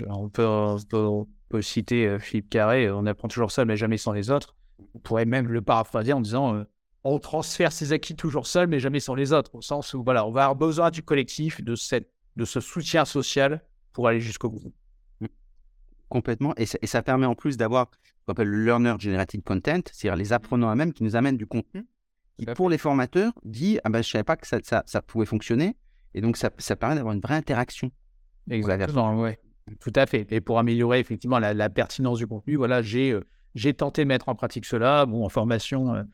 on, 0.08 0.30
peut, 0.30 0.46
on, 0.46 1.28
peut, 1.50 1.60
citer 1.60 2.06
euh, 2.06 2.18
Philippe 2.18 2.48
Carré, 2.48 2.90
on 2.90 3.04
apprend 3.04 3.28
toujours 3.28 3.50
seul, 3.50 3.66
mais 3.66 3.76
jamais 3.76 3.98
sans 3.98 4.12
les 4.12 4.30
autres. 4.30 4.56
On 4.94 4.98
pourrait 4.98 5.26
même 5.26 5.48
le 5.48 5.60
paraphraser 5.60 6.14
en 6.14 6.22
disant 6.22 6.54
euh, 6.54 6.64
on 7.04 7.18
transfère 7.18 7.70
ses 7.70 7.92
acquis 7.92 8.16
toujours 8.16 8.46
seul, 8.46 8.66
mais 8.66 8.80
jamais 8.80 9.00
sans 9.00 9.14
les 9.14 9.34
autres, 9.34 9.54
au 9.54 9.60
sens 9.60 9.92
où 9.92 10.02
voilà, 10.02 10.26
on 10.26 10.30
va 10.30 10.44
avoir 10.44 10.56
besoin 10.56 10.90
du 10.90 11.02
collectif, 11.02 11.62
de, 11.62 11.74
cette, 11.74 12.10
de 12.36 12.46
ce 12.46 12.60
soutien 12.60 13.04
social 13.04 13.62
pour 13.92 14.08
aller 14.08 14.20
jusqu'au 14.20 14.48
bout. 14.48 14.72
Complètement. 16.12 16.52
Et 16.58 16.66
ça, 16.66 16.76
et 16.82 16.86
ça, 16.86 17.02
permet 17.02 17.24
en 17.24 17.34
plus 17.34 17.56
d'avoir 17.56 17.88
qu'on 18.26 18.32
appelle 18.32 18.48
le 18.48 18.62
learner 18.66 18.96
generated 18.98 19.42
content, 19.42 19.80
c'est-à-dire 19.90 20.14
les 20.14 20.34
apprenants 20.34 20.70
eux-mêmes 20.70 20.92
qui 20.92 21.04
nous 21.04 21.16
amènent 21.16 21.38
du 21.38 21.46
contenu 21.46 21.86
qui, 22.38 22.44
pour 22.44 22.68
les 22.68 22.76
formateurs, 22.76 23.32
dit 23.46 23.78
ah 23.82 23.88
ben, 23.88 24.02
Je 24.02 24.08
ne 24.08 24.12
savais 24.12 24.24
pas 24.24 24.36
que 24.36 24.46
ça, 24.46 24.58
ça, 24.62 24.82
ça, 24.84 25.00
pouvait 25.00 25.24
fonctionner. 25.24 25.74
Et 26.12 26.20
donc, 26.20 26.36
ça, 26.36 26.50
ça 26.58 26.76
permet 26.76 26.96
d'avoir 26.96 27.14
une 27.14 27.22
vraie 27.22 27.36
interaction. 27.36 27.90
Exactement, 28.50 29.18
ouais. 29.22 29.38
Tout 29.80 29.92
à 29.94 30.04
fait. 30.04 30.30
Et 30.30 30.42
pour 30.42 30.58
améliorer 30.58 30.98
effectivement 30.98 31.38
la, 31.38 31.70
pertinence 31.70 32.18
du 32.18 32.26
contenu, 32.26 32.56
voilà, 32.56 32.82
j'ai 32.82 33.18
j'ai 33.54 33.72
tenté 33.72 34.02
de 34.02 34.08
mettre 34.08 34.28
en 34.28 34.34
pratique 34.34 34.66
cela. 34.66 35.06
Bon, 35.06 35.24
en 35.24 35.30
formation, 35.30 36.04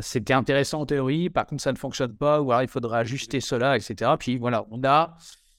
c'était 0.00 0.34
intéressant 0.34 0.80
en 0.80 0.86
théorie. 0.86 1.30
Par 1.30 1.46
contre, 1.46 1.62
ça 1.62 1.70
ne 1.70 1.78
fonctionne 1.78 2.16
pas. 2.16 2.42
Ou 2.42 2.50
alors, 2.50 2.64
il 2.64 2.68
faudra 2.68 2.98
ajuster 2.98 3.40
cela, 3.40 3.76
etc. 3.76 4.10
Puis 4.18 4.36
voilà, 4.36 4.66
on 4.72 4.82
a, 4.82 5.16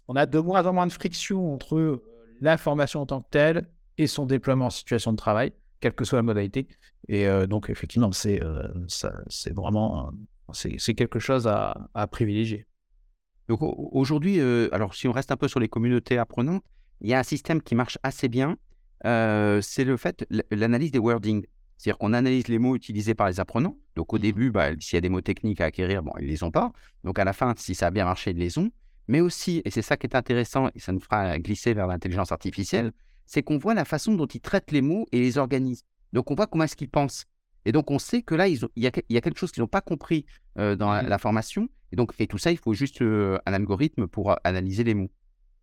on 0.09 0.17
a 0.17 0.25
de 0.25 0.39
moins 0.39 0.65
en 0.65 0.73
moins 0.73 0.87
de 0.87 0.91
friction 0.91 1.53
entre 1.53 2.01
la 2.41 2.57
formation 2.57 3.01
en 3.01 3.05
tant 3.05 3.21
que 3.21 3.29
telle 3.29 3.69
et 3.97 4.07
son 4.07 4.25
déploiement 4.25 4.67
en 4.67 4.69
situation 4.69 5.11
de 5.11 5.17
travail, 5.17 5.53
quelle 5.79 5.93
que 5.93 6.05
soit 6.05 6.17
la 6.17 6.23
modalité. 6.23 6.67
Et 7.07 7.27
donc, 7.47 7.69
effectivement, 7.69 8.11
c'est 8.11 8.41
c'est 8.87 9.53
vraiment 9.53 10.11
c'est 10.53 10.93
quelque 10.93 11.19
chose 11.19 11.47
à, 11.47 11.89
à 11.93 12.07
privilégier. 12.07 12.65
Donc 13.47 13.59
aujourd'hui, 13.61 14.39
alors 14.71 14.93
si 14.93 15.07
on 15.07 15.11
reste 15.11 15.31
un 15.31 15.37
peu 15.37 15.47
sur 15.47 15.59
les 15.59 15.69
communautés 15.69 16.17
apprenantes, 16.17 16.63
il 17.01 17.09
y 17.09 17.13
a 17.13 17.19
un 17.19 17.23
système 17.23 17.61
qui 17.61 17.75
marche 17.75 17.97
assez 18.03 18.29
bien. 18.29 18.57
c'est 19.03 19.83
le 19.83 19.97
fait, 19.97 20.25
l'analyse 20.51 20.91
des 20.91 20.99
wordings. 20.99 21.45
C'est-à-dire 21.79 21.97
qu'on 21.97 22.11
analyse 22.11 22.49
les 22.49 22.59
mots 22.59 22.75
utilisés 22.75 23.15
par 23.15 23.29
les 23.29 23.39
apprenants. 23.39 23.77
Donc 23.95 24.13
au 24.13 24.17
mmh 24.17 24.21
début, 24.21 24.51
bah, 24.51 24.71
s'il 24.81 24.95
y 24.95 24.97
a 24.97 25.01
des 25.01 25.07
mots 25.07 25.21
techniques 25.21 25.61
à 25.61 25.65
acquérir, 25.65 26.03
bon, 26.03 26.11
ils 26.19 26.25
ne 26.25 26.29
les 26.29 26.43
ont 26.43 26.51
pas. 26.51 26.73
Donc 27.05 27.17
à 27.19 27.23
la 27.23 27.31
fin, 27.31 27.53
si 27.57 27.73
ça 27.73 27.87
a 27.87 27.91
bien 27.91 28.03
marché, 28.03 28.31
ils 28.31 28.37
les 28.37 28.57
ont. 28.57 28.69
Mais 29.09 29.21
aussi, 29.21 29.63
et 29.65 29.71
c'est 29.71 29.81
ça 29.81 29.97
qui 29.97 30.05
est 30.05 30.15
intéressant, 30.15 30.67
et 30.75 30.79
ça 30.79 30.91
nous 30.91 30.99
fera 30.99 31.39
glisser 31.39 31.73
vers 31.73 31.87
l'intelligence 31.87 32.31
artificielle, 32.31 32.91
c'est 33.25 33.41
qu'on 33.41 33.57
voit 33.57 33.73
la 33.73 33.83
façon 33.83 34.13
dont 34.13 34.27
ils 34.27 34.39
traitent 34.39 34.71
les 34.71 34.83
mots 34.83 35.07
et 35.11 35.19
les 35.19 35.39
organisent. 35.39 35.83
Donc 36.13 36.29
on 36.29 36.35
voit 36.35 36.45
comment 36.45 36.65
est-ce 36.65 36.75
qu'ils 36.75 36.91
pensent. 36.91 37.25
Et 37.65 37.71
donc 37.71 37.89
on 37.89 37.97
sait 37.97 38.21
que 38.21 38.35
là, 38.35 38.47
il 38.47 38.59
y, 38.75 38.85
a, 38.85 38.91
quelque 38.91 39.39
chose 39.39 39.51
qu'ils 39.51 39.61
n'ont 39.61 39.67
pas 39.67 39.81
compris 39.81 40.27
dans 40.55 40.93
la, 40.93 41.01
mmh. 41.01 41.19
formation. 41.19 41.69
Et 41.91 41.95
donc, 41.95 42.13
et 42.19 42.27
tout 42.27 42.37
ça, 42.37 42.51
il 42.51 42.59
faut 42.59 42.73
juste 42.73 43.01
un 43.01 43.39
algorithme 43.51 44.05
pour 44.05 44.35
analyser 44.43 44.83
les 44.83 44.93
mots. 44.93 45.09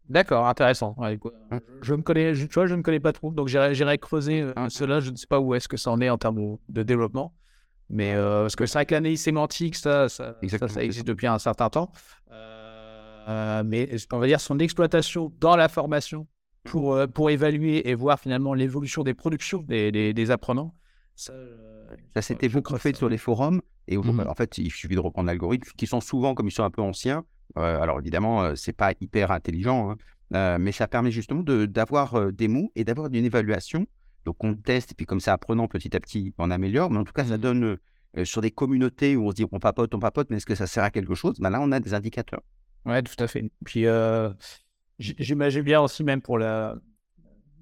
D'accord, 0.09 0.49
intéressant. 0.49 0.97
Mmh. 0.99 1.59
je 1.83 1.95
me 1.95 2.03
connais, 2.03 2.35
je, 2.35 2.47
tu 2.47 2.55
vois, 2.55 2.67
je 2.67 2.75
ne 2.75 2.83
connais 2.83 2.99
pas 2.99 3.13
trop, 3.13 3.31
donc 3.31 3.47
j'irai 3.47 3.99
creuser 3.99 4.43
mmh. 4.43 4.71
cela. 4.71 4.99
Je 4.99 5.13
ne 5.13 5.17
sais 5.17 5.29
pas 5.29 5.39
où 5.39 5.55
est-ce 5.55 5.69
que 5.69 5.77
ça 5.77 5.93
en 5.93 6.01
est 6.01 6.11
en 6.11 6.19
termes 6.19 6.59
de, 6.69 6.83
développement, 6.83 7.33
mais 7.91 8.17
parce 8.17 8.57
que 8.57 8.67
c'est 8.67 8.79
vrai 8.79 8.87
que 8.87 8.95
l'analyse 8.95 9.23
sémantique, 9.23 9.77
ça, 9.77 10.09
ça, 10.09 10.35
ça, 10.67 10.83
existe 10.83 11.07
depuis 11.07 11.29
un 11.29 11.39
certain 11.39 11.71
temps. 11.71 11.93
Mais 13.27 13.89
on 14.13 14.19
va 14.19 14.27
dire 14.27 14.41
son 14.41 14.59
exploitation 14.59 15.33
dans 15.41 15.57
la 15.57 15.69
formation 15.69 16.27
pour, 16.65 16.99
pour 17.09 17.31
évaluer 17.31 17.89
et 17.89 17.95
voir 17.95 18.19
finalement 18.19 18.55
l'évolution 18.55 19.03
des 19.03 19.15
productions 19.15 19.63
des, 19.63 20.13
des, 20.13 20.31
apprenants. 20.31 20.75
Ça, 21.15 21.33
ça 22.15 22.23
s'était 22.23 22.49
beaucoup 22.49 22.77
fait 22.77 22.97
sur 22.97 23.09
les 23.09 23.19
forums. 23.19 23.61
Et 23.89 23.97
mmh 23.97 24.25
en 24.27 24.35
fait, 24.35 24.59
il 24.59 24.71
suffit 24.71 24.97
de 24.97 25.01
reprendre 25.01 25.29
l'algorithme, 25.29 25.71
qui 25.77 25.87
sont 25.87 26.01
souvent, 26.01 26.35
comme 26.35 26.49
ils 26.49 26.53
sont 26.53 26.65
un 26.65 26.71
peu 26.71 26.83
anciens, 26.83 27.25
alors 27.55 28.01
évidemment, 28.01 28.55
c'est 28.57 28.73
pas 28.73 28.93
hyper 29.01 29.31
intelligent, 29.31 29.97
hein, 30.33 30.59
mais 30.59 30.73
ça 30.73 30.89
permet 30.89 31.11
justement 31.11 31.43
d'avoir 31.43 32.33
des 32.33 32.49
mots 32.49 32.71
et 32.75 32.85
d'avoir 32.85 33.07
une 33.07 33.25
évaluation. 33.25 33.87
Donc 34.25 34.43
on 34.43 34.55
teste, 34.55 34.93
et 34.93 34.95
puis 34.95 35.07
comme 35.07 35.21
ça, 35.21 35.33
apprenant 35.33 35.69
petit 35.69 35.95
à 35.97 36.01
petit, 36.01 36.35
on 36.39 36.51
améliore. 36.51 36.91
Mais 36.91 36.99
en 36.99 37.05
tout 37.05 37.13
cas, 37.13 37.25
ça 37.25 37.39
donne 37.39 37.79
sur 38.25 38.41
des 38.41 38.51
communautés 38.51 39.17
où 39.17 39.27
on 39.27 39.31
se 39.31 39.37
dit 39.37 39.45
on 39.53 39.61
papote, 39.61 39.95
on 39.95 40.01
papote, 40.01 40.29
mais 40.31 40.39
est-ce 40.39 40.47
que 40.47 40.55
ça 40.55 40.67
sert 40.67 40.83
à 40.83 40.91
quelque 40.91 41.15
chose? 41.15 41.39
Ben 41.39 41.51
Là, 41.51 41.61
on 41.61 41.71
a 41.71 41.81
des 41.81 41.95
indicateurs. 41.95 42.43
Ouais, 42.87 43.03
tout 43.03 43.23
à 43.23 43.27
fait. 43.27 43.51
Puis 43.65 43.85
j'imagine 44.99 45.63
bien 45.63 45.81
aussi, 45.81 46.03
même 46.05 46.23
pour 46.23 46.39
la. 46.39 46.75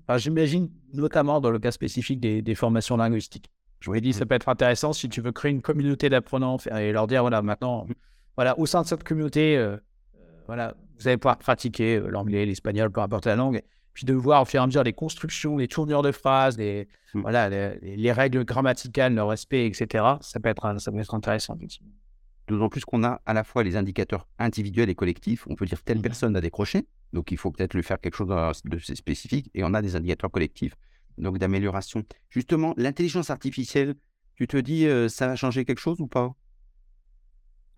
Enfin, 0.06 0.18
j'imagine 0.18 0.70
notamment 0.92 1.40
dans 1.40 1.50
le 1.50 1.58
cas 1.58 1.70
spécifique 1.72 2.20
des 2.20 2.54
formations 2.54 2.96
linguistiques. 2.96 3.50
Je 3.84 3.90
vous 3.90 3.96
ai 3.96 4.00
dit, 4.00 4.14
ça 4.14 4.24
mmh. 4.24 4.28
peut 4.28 4.34
être 4.36 4.48
intéressant 4.48 4.94
si 4.94 5.10
tu 5.10 5.20
veux 5.20 5.30
créer 5.30 5.52
une 5.52 5.60
communauté 5.60 6.08
d'apprenants 6.08 6.56
et 6.74 6.90
leur 6.90 7.06
dire, 7.06 7.20
voilà, 7.20 7.42
maintenant, 7.42 7.84
mmh. 7.84 7.92
voilà, 8.34 8.58
au 8.58 8.64
sein 8.64 8.80
de 8.80 8.86
cette 8.86 9.04
communauté, 9.04 9.58
euh, 9.58 9.76
euh, 10.14 10.20
voilà, 10.46 10.74
vous 10.98 11.06
allez 11.06 11.18
pouvoir 11.18 11.36
pratiquer 11.36 11.96
euh, 11.96 12.08
l'anglais, 12.08 12.46
l'espagnol, 12.46 12.90
peu 12.90 13.02
importe 13.02 13.26
la 13.26 13.36
langue, 13.36 13.60
puis 13.92 14.06
de 14.06 14.14
voir 14.14 14.40
au 14.40 14.44
fur 14.46 14.58
et 14.58 14.62
à 14.62 14.66
mesure 14.66 14.84
les 14.84 14.94
constructions, 14.94 15.58
les 15.58 15.68
tournures 15.68 16.00
de 16.00 16.12
phrases, 16.12 16.56
les, 16.56 16.88
mmh. 17.12 17.20
voilà, 17.20 17.50
les, 17.50 18.12
règles 18.12 18.46
grammaticales, 18.46 19.14
le 19.14 19.22
respect, 19.22 19.66
etc. 19.66 20.02
Ça 20.22 20.40
peut 20.40 20.48
être, 20.48 20.80
ça 20.80 20.90
peut 20.90 21.00
être 21.00 21.14
intéressant, 21.14 21.54
effectivement. 21.54 21.92
D'autant 22.46 22.68
plus 22.68 22.84
qu'on 22.84 23.04
a 23.04 23.22
à 23.24 23.32
la 23.32 23.42
fois 23.42 23.62
les 23.62 23.76
indicateurs 23.76 24.28
individuels 24.38 24.90
et 24.90 24.94
collectifs. 24.94 25.46
On 25.48 25.54
peut 25.54 25.66
dire 25.66 25.82
telle 25.82 26.00
personne 26.00 26.36
a 26.36 26.40
décroché, 26.40 26.86
donc 27.12 27.32
il 27.32 27.38
faut 27.38 27.50
peut-être 27.50 27.74
lui 27.74 27.82
faire 27.82 28.00
quelque 28.00 28.16
chose 28.16 28.28
de 28.64 28.78
spécifique, 28.78 29.50
et 29.54 29.64
on 29.64 29.72
a 29.72 29.80
des 29.80 29.96
indicateurs 29.96 30.30
collectifs 30.30 30.74
donc 31.18 31.38
d'amélioration. 31.38 32.04
Justement, 32.28 32.74
l'intelligence 32.76 33.30
artificielle, 33.30 33.94
tu 34.34 34.46
te 34.46 34.56
dis, 34.56 34.86
euh, 34.86 35.08
ça 35.08 35.28
va 35.28 35.36
changer 35.36 35.64
quelque 35.64 35.78
chose 35.78 36.00
ou 36.00 36.06
pas? 36.06 36.34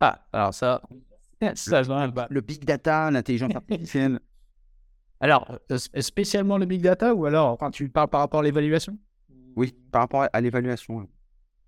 Ah, 0.00 0.26
alors 0.32 0.54
ça, 0.54 0.82
ça 1.54 1.82
le, 1.82 2.34
le 2.34 2.40
big 2.40 2.64
data, 2.64 3.10
l'intelligence 3.10 3.54
artificielle. 3.54 4.20
Alors, 5.20 5.58
euh, 5.70 5.78
spécialement 5.78 6.58
le 6.58 6.66
big 6.66 6.82
data 6.82 7.14
ou 7.14 7.24
alors, 7.24 7.56
quand 7.58 7.70
tu 7.70 7.88
parles 7.88 8.08
par 8.08 8.20
rapport 8.20 8.40
à 8.40 8.42
l'évaluation? 8.42 8.98
Oui, 9.56 9.74
par 9.90 10.02
rapport 10.02 10.26
à 10.30 10.40
l'évaluation. 10.40 11.08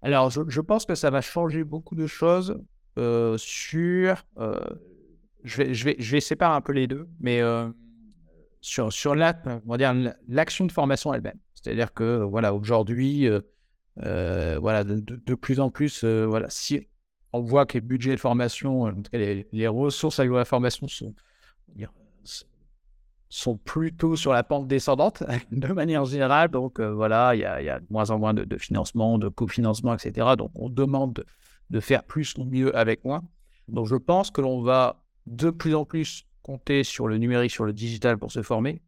Alors, 0.02 0.30
je, 0.30 0.60
pense 0.60 0.84
que 0.84 0.94
ça 0.94 1.10
va 1.10 1.20
changer 1.20 1.64
beaucoup 1.64 1.94
de 1.94 2.06
choses 2.06 2.62
sur. 3.36 4.24
je, 5.44 5.56
vais, 5.56 5.74
je, 5.74 5.84
vais, 5.84 5.96
je 5.98 6.12
vais 6.12 6.20
séparer 6.20 6.54
un 6.54 6.60
peu 6.60 6.72
les 6.72 6.86
deux, 6.86 7.08
mais 7.20 7.42
sur, 8.60 8.92
sur 8.92 9.14
l'action 9.14 10.66
de 10.66 10.72
formation 10.72 11.14
elle-même. 11.14 11.38
C'est-à-dire 11.54 11.92
que 11.92 12.22
voilà, 12.22 12.54
aujourd'hui, 12.54 13.26
euh, 13.26 13.40
euh, 14.04 14.58
voilà, 14.60 14.84
de, 14.84 15.34
plus 15.34 15.60
en 15.60 15.70
plus, 15.70 16.04
euh, 16.04 16.24
voilà, 16.26 16.48
si 16.50 16.86
on 17.32 17.40
voit 17.40 17.66
que 17.66 17.74
les 17.74 17.80
budgets 17.80 18.14
de 18.14 18.20
formation, 18.20 18.92
cas 19.10 19.18
les, 19.18 19.68
ressources 19.68 20.20
à 20.20 20.24
la 20.24 20.44
formation 20.44 20.88
sont, 20.88 21.14
sont 23.28 23.56
plutôt 23.58 24.16
sur 24.16 24.32
la 24.32 24.42
pente 24.42 24.68
descendante 24.68 25.22
de 25.52 25.72
manière 25.72 26.04
générale. 26.04 26.50
Donc 26.50 26.80
voilà, 26.80 27.34
il 27.34 27.38
y, 27.38 27.42
y, 27.42 27.68
a 27.68 27.80
de 27.80 27.86
moins 27.90 28.10
en 28.10 28.18
moins 28.18 28.34
de, 28.34 28.56
financement, 28.56 29.18
de 29.18 29.28
cofinancement, 29.28 29.94
etc. 29.94 30.28
Donc 30.38 30.52
on 30.54 30.68
demande 30.68 31.24
de, 31.70 31.80
faire 31.80 32.04
plus 32.04 32.34
ou 32.36 32.44
mieux 32.44 32.76
avec 32.76 33.04
moins. 33.04 33.22
Donc 33.68 33.86
je 33.86 33.96
pense 33.96 34.30
que 34.30 34.40
l'on 34.40 34.62
va 34.62 35.04
de 35.26 35.50
plus 35.50 35.74
en 35.74 35.84
plus 35.84 36.24
compter 36.42 36.84
sur 36.84 37.08
le 37.08 37.18
numérique, 37.18 37.50
sur 37.50 37.64
le 37.64 37.72
digital 37.72 38.18
pour 38.18 38.32
se 38.32 38.42
former. 38.42 38.80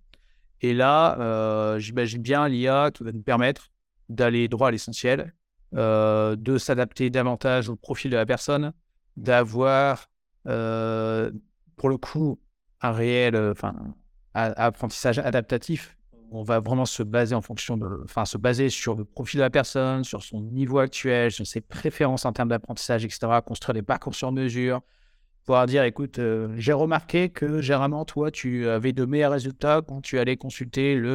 Et 0.63 0.75
là, 0.75 1.19
euh, 1.21 1.79
j'imagine 1.79 2.23
bien 2.23 2.49
l'IA 2.49 2.91
qui 2.93 3.05
va 3.05 3.13
nous 3.13 3.23
permettre 3.23 3.71
d'aller 4.09 4.49
droit 4.49 4.69
à 4.69 4.71
l'essentiel, 4.71 5.35
euh, 5.75 6.37
de 6.37 6.59
s'adapter 6.59 7.11
davantage 7.11 7.69
au 7.69 7.77
profil 7.77 8.11
de 8.11 8.17
la 8.17 8.27
personne, 8.27 8.73
d'avoir, 9.17 10.11
euh, 10.47 11.31
pour 11.77 11.89
le 11.89 11.97
coup, 11.97 12.41
un 12.81 12.93
réel 12.93 13.37
enfin, 13.37 13.75
apprentissage 14.35 15.19
adaptatif. 15.19 15.97
On 16.33 16.43
va 16.43 16.61
vraiment 16.61 16.85
se 16.85 17.03
baser 17.03 17.35
en 17.35 17.41
fonction 17.41 17.77
de, 17.77 17.87
enfin, 18.05 18.25
se 18.25 18.39
baser 18.39 18.69
sur 18.69 18.95
le 18.95 19.05
profil 19.05 19.39
de 19.39 19.43
la 19.43 19.51
personne, 19.51 20.05
sur 20.05 20.23
son 20.23 20.41
niveau 20.41 20.79
actuel, 20.79 21.33
sur 21.33 21.47
ses 21.47 21.61
préférences 21.61 22.25
en 22.25 22.33
termes 22.33 22.49
d'apprentissage, 22.49 23.05
etc. 23.05 23.21
Construire 23.45 23.75
des 23.75 23.83
parcours 23.83 24.15
sur 24.15 24.31
mesure, 24.31 24.81
pouvoir 25.45 25.67
dire 25.67 25.83
écoute, 25.85 26.19
euh, 26.19 26.55
j'ai 26.57 26.73
remarqué 26.73 27.29
que 27.29 27.61
généralement, 27.61 28.05
toi, 28.05 28.31
tu 28.31 28.69
avais 28.69 28.93
de 28.93 29.05
meilleurs 29.05 29.33
résultats 29.33 29.83
quand 29.87 30.01
tu 30.01 30.19
allais 30.19 30.37
consulter 30.37 30.95
le, 30.95 31.11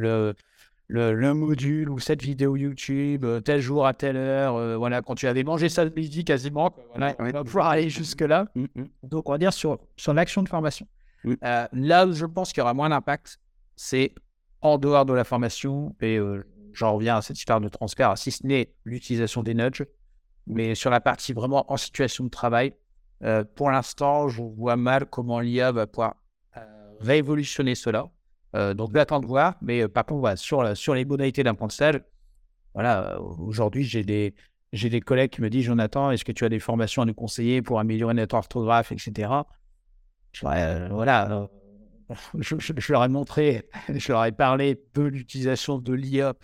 euh, 0.00 0.32
le, 0.88 1.12
le, 1.12 1.34
module 1.34 1.90
ou 1.90 1.98
cette 1.98 2.22
vidéo 2.22 2.56
YouTube 2.56 3.24
euh, 3.24 3.40
tel 3.40 3.60
jour 3.60 3.86
à 3.86 3.92
telle 3.92 4.16
heure. 4.16 4.78
voilà, 4.78 5.02
quand 5.02 5.14
tu 5.14 5.26
avais 5.26 5.42
mangé 5.42 5.68
ça 5.68 5.84
le 5.84 5.90
midi 5.90 6.24
quasiment, 6.24 6.74
voilà, 6.94 7.14
on 7.18 7.30
va 7.30 7.44
pouvoir 7.44 7.66
aller 7.66 7.90
jusque-là. 7.90 8.46
Mmh, 8.54 8.64
mmh. 8.74 8.84
Donc, 9.02 9.28
on 9.28 9.32
va 9.32 9.38
dire 9.38 9.52
sur, 9.52 9.78
sur 9.96 10.14
l'action 10.14 10.42
de 10.42 10.48
formation. 10.48 10.86
Mmh. 11.24 11.34
là 11.72 12.06
où 12.06 12.12
je 12.12 12.24
pense 12.24 12.50
qu'il 12.52 12.60
y 12.60 12.62
aura 12.62 12.72
moins 12.72 12.88
d'impact, 12.88 13.38
c'est 13.76 14.14
en 14.62 14.78
dehors 14.78 15.06
de 15.06 15.12
la 15.12 15.24
formation. 15.24 15.94
Et 16.00 16.18
j'en 16.72 16.94
reviens 16.94 17.16
à 17.16 17.22
cette 17.22 17.38
histoire 17.38 17.60
de 17.60 17.68
transfert, 17.68 18.16
si 18.16 18.30
ce 18.30 18.46
n'est 18.46 18.72
l'utilisation 18.84 19.42
des 19.42 19.54
nudges. 19.54 19.84
Mais 20.46 20.74
sur 20.74 20.90
la 20.90 21.00
partie 21.00 21.32
vraiment 21.32 21.70
en 21.72 21.76
situation 21.76 22.24
de 22.24 22.30
travail, 22.30 22.74
euh, 23.22 23.44
pour 23.54 23.70
l'instant, 23.70 24.28
je 24.28 24.42
vois 24.42 24.76
mal 24.76 25.06
comment 25.06 25.40
l'IA 25.40 25.72
va 25.72 25.86
pouvoir 25.86 26.16
euh, 26.56 26.60
révolutionner 27.00 27.74
cela. 27.74 28.06
Euh, 28.56 28.74
donc, 28.74 28.90
j'attends 28.94 29.20
de 29.20 29.26
voir. 29.26 29.54
Mais 29.60 29.86
par 29.88 30.06
contre, 30.06 30.36
sur, 30.38 30.76
sur 30.76 30.94
les 30.94 31.04
modalités 31.04 31.42
d'apprentissage, 31.42 32.00
voilà, 32.74 33.20
aujourd'hui, 33.20 33.84
j'ai 33.84 34.04
des, 34.04 34.34
j'ai 34.72 34.88
des 34.88 35.00
collègues 35.00 35.30
qui 35.30 35.42
me 35.42 35.50
disent 35.50 35.64
Jonathan, 35.64 36.10
est-ce 36.10 36.24
que 36.24 36.32
tu 36.32 36.44
as 36.44 36.48
des 36.48 36.60
formations 36.60 37.02
à 37.02 37.04
nous 37.04 37.14
conseiller 37.14 37.62
pour 37.62 37.80
améliorer 37.80 38.14
notre 38.14 38.36
orthographe, 38.36 38.92
etc. 38.92 39.28
voilà, 40.42 41.48
je, 42.38 42.92
leur 42.92 43.04
ai 43.04 43.08
montré, 43.08 43.68
je 43.88 44.12
leur 44.12 44.24
ai 44.24 44.32
parlé 44.32 44.82
de 44.94 45.02
l'utilisation 45.02 45.78
de 45.78 45.92
l'IA 45.92 46.34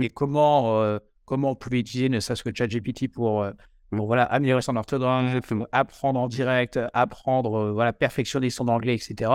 et 0.00 0.08
comment, 0.08 0.98
comment 1.24 1.50
on 1.50 1.54
pouvait 1.54 1.80
utiliser 1.80 2.08
ne 2.08 2.20
serait-ce 2.20 2.44
que 2.44 2.54
ChatGPT 2.54 3.08
pour 3.08 3.46
pour 3.90 4.06
voilà, 4.06 4.24
améliorer 4.24 4.62
son 4.62 4.76
orthographe, 4.76 5.52
apprendre 5.72 6.20
en 6.20 6.28
direct, 6.28 6.78
apprendre, 6.92 7.54
euh, 7.56 7.72
voilà, 7.72 7.92
perfectionner 7.92 8.50
son 8.50 8.68
anglais, 8.68 8.94
etc. 8.94 9.30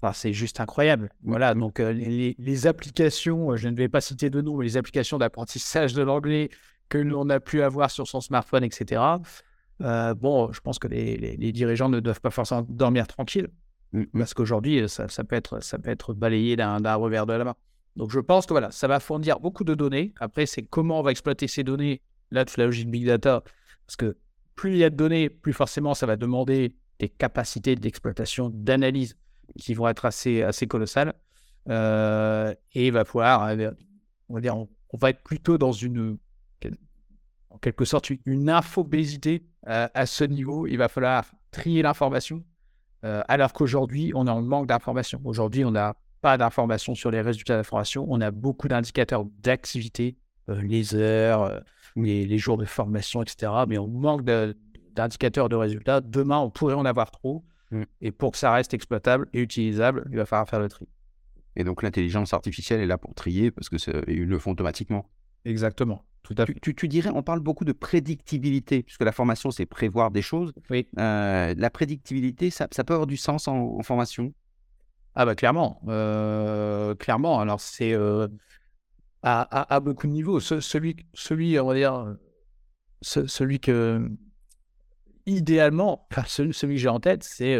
Enfin, 0.00 0.12
c'est 0.12 0.32
juste 0.32 0.60
incroyable. 0.60 1.10
Voilà, 1.22 1.54
donc 1.54 1.80
euh, 1.80 1.92
les, 1.92 2.66
applications, 2.66 3.52
euh, 3.52 3.56
je 3.56 3.68
ne 3.68 3.76
vais 3.76 3.88
pas 3.88 4.00
citer 4.00 4.30
de 4.30 4.40
nom, 4.40 4.56
mais 4.56 4.64
les 4.64 4.76
applications 4.76 5.18
d'apprentissage 5.18 5.94
de 5.94 6.02
l'anglais 6.02 6.50
que 6.88 6.98
l'on 6.98 7.28
a 7.30 7.40
pu 7.40 7.62
avoir 7.62 7.90
sur 7.90 8.06
son 8.06 8.20
smartphone, 8.20 8.62
etc. 8.64 9.02
bon, 9.80 10.52
je 10.52 10.60
pense 10.60 10.78
que 10.78 10.86
les, 10.86 11.52
dirigeants 11.52 11.88
ne 11.88 12.00
doivent 12.00 12.20
pas 12.20 12.30
forcément 12.30 12.64
dormir 12.68 13.06
tranquille. 13.06 13.48
Parce 14.12 14.34
qu'aujourd'hui, 14.34 14.88
ça, 14.88 15.08
ça, 15.08 15.24
peut 15.24 15.36
être, 15.36 16.14
balayé 16.14 16.56
d'un 16.56 16.94
revers 16.94 17.26
de 17.26 17.32
la 17.32 17.44
main. 17.44 17.54
Donc, 17.96 18.10
je 18.10 18.18
pense 18.18 18.46
que 18.46 18.52
voilà, 18.52 18.70
ça 18.70 18.88
va 18.88 18.98
fournir 18.98 19.38
beaucoup 19.38 19.64
de 19.64 19.74
données. 19.74 20.14
Après, 20.18 20.46
c'est 20.46 20.62
comment 20.62 20.98
on 20.98 21.02
va 21.02 21.12
exploiter 21.12 21.46
ces 21.46 21.62
données. 21.62 22.02
Là, 22.30 22.44
toute 22.44 22.56
la 22.56 22.64
logique 22.64 22.90
Big 22.90 23.06
Data. 23.06 23.44
Parce 23.86 23.96
que 23.96 24.16
plus 24.56 24.72
il 24.72 24.78
y 24.78 24.84
a 24.84 24.90
de 24.90 24.96
données, 24.96 25.30
plus 25.30 25.52
forcément, 25.52 25.94
ça 25.94 26.06
va 26.06 26.16
demander 26.16 26.74
des 26.98 27.08
capacités 27.08 27.76
d'exploitation, 27.76 28.50
d'analyse 28.52 29.16
qui 29.58 29.74
vont 29.74 29.88
être 29.88 30.04
assez, 30.04 30.66
colossales. 30.68 31.14
Euh, 31.68 32.54
et 32.72 32.88
il 32.88 32.92
va 32.92 33.04
falloir, 33.04 33.44
euh, 33.44 33.70
on 34.28 34.34
va 34.34 34.40
dire, 34.40 34.56
on, 34.56 34.68
va 34.94 35.10
être 35.10 35.22
plutôt 35.22 35.58
dans 35.58 35.72
une, 35.72 36.18
en 37.50 37.58
quelque 37.58 37.84
sorte, 37.84 38.10
une 38.26 38.50
infobésité 38.50 39.46
euh, 39.68 39.88
à 39.94 40.06
ce 40.06 40.24
niveau. 40.24 40.66
Il 40.66 40.76
va 40.76 40.88
falloir 40.88 41.24
trier 41.50 41.82
l'information, 41.82 42.44
alors 43.28 43.52
qu'aujourd'hui, 43.52 44.12
on 44.14 44.26
est 44.26 44.30
en 44.30 44.42
manque 44.42 44.66
d'informations. 44.66 45.20
Aujourd'hui, 45.24 45.64
on 45.64 45.70
n'a 45.70 45.94
pas 46.20 46.38
d'informations 46.38 46.94
sur 46.94 47.10
les 47.10 47.20
résultats 47.20 47.56
d'information. 47.56 48.06
On 48.08 48.20
a 48.20 48.30
beaucoup 48.30 48.66
d'indicateurs 48.68 49.26
d'activité, 49.42 50.16
les 50.48 50.94
heures, 50.94 51.62
les, 51.96 52.26
les, 52.26 52.38
jours 52.38 52.56
de 52.56 52.64
formation, 52.64 53.22
etc. 53.22 53.52
Mais 53.68 53.78
on 53.78 53.88
manque 53.88 54.24
d'indicateurs 54.94 55.48
de 55.48 55.56
résultats. 55.56 56.00
Demain, 56.00 56.38
on 56.38 56.50
pourrait 56.50 56.74
en 56.74 56.84
avoir 56.84 57.10
trop. 57.10 57.44
Mm. 57.70 57.82
Et 58.00 58.12
pour 58.12 58.32
que 58.32 58.38
ça 58.38 58.52
reste 58.52 58.74
exploitable 58.74 59.28
et 59.32 59.40
utilisable, 59.40 60.06
il 60.10 60.16
va 60.16 60.26
falloir 60.26 60.48
faire 60.48 60.60
le 60.60 60.68
tri. 60.68 60.88
Et 61.56 61.64
donc 61.64 61.82
l'intelligence 61.82 62.32
artificielle 62.32 62.80
est 62.80 62.86
là 62.86 62.98
pour 62.98 63.14
trier 63.14 63.50
parce 63.50 63.68
que 63.68 63.76
ils 64.10 64.26
le 64.26 64.38
font 64.38 64.52
automatiquement. 64.52 65.08
Exactement. 65.44 66.04
Tout 66.24 66.34
à 66.38 66.46
fait. 66.46 66.54
Tu, 66.58 66.88
dirais, 66.88 67.10
on 67.14 67.22
parle 67.22 67.40
beaucoup 67.40 67.66
de 67.66 67.72
prédictibilité, 67.72 68.82
puisque 68.82 69.02
la 69.02 69.12
formation, 69.12 69.50
c'est 69.50 69.66
prévoir 69.66 70.10
des 70.10 70.22
choses. 70.22 70.54
Oui. 70.70 70.88
Euh, 70.98 71.54
la 71.56 71.70
prédictibilité, 71.70 72.48
ça, 72.48 72.66
ça, 72.70 72.82
peut 72.82 72.94
avoir 72.94 73.06
du 73.06 73.18
sens 73.18 73.46
en, 73.46 73.82
formation? 73.82 74.32
Ah 75.14 75.26
bah 75.26 75.34
clairement. 75.34 75.82
Euh, 75.86 76.94
clairement. 76.94 77.38
Alors 77.38 77.60
c'est 77.60 77.92
euh, 77.92 78.26
à, 79.22 79.74
à, 79.74 79.80
beaucoup 79.80 80.06
de 80.06 80.12
niveaux. 80.12 80.40
celui, 80.40 80.96
celui, 81.12 81.60
on 81.60 81.66
va 81.66 81.74
dire, 81.74 82.16
celui 83.02 83.60
que 83.60 84.10
idéalement, 85.26 86.08
celui, 86.26 86.54
celui 86.54 86.74
que 86.76 86.80
j'ai 86.80 86.88
en 86.88 87.00
tête, 87.00 87.22
c'est 87.22 87.56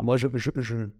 moi, 0.00 0.16
je, 0.16 0.28
je, 0.34 0.50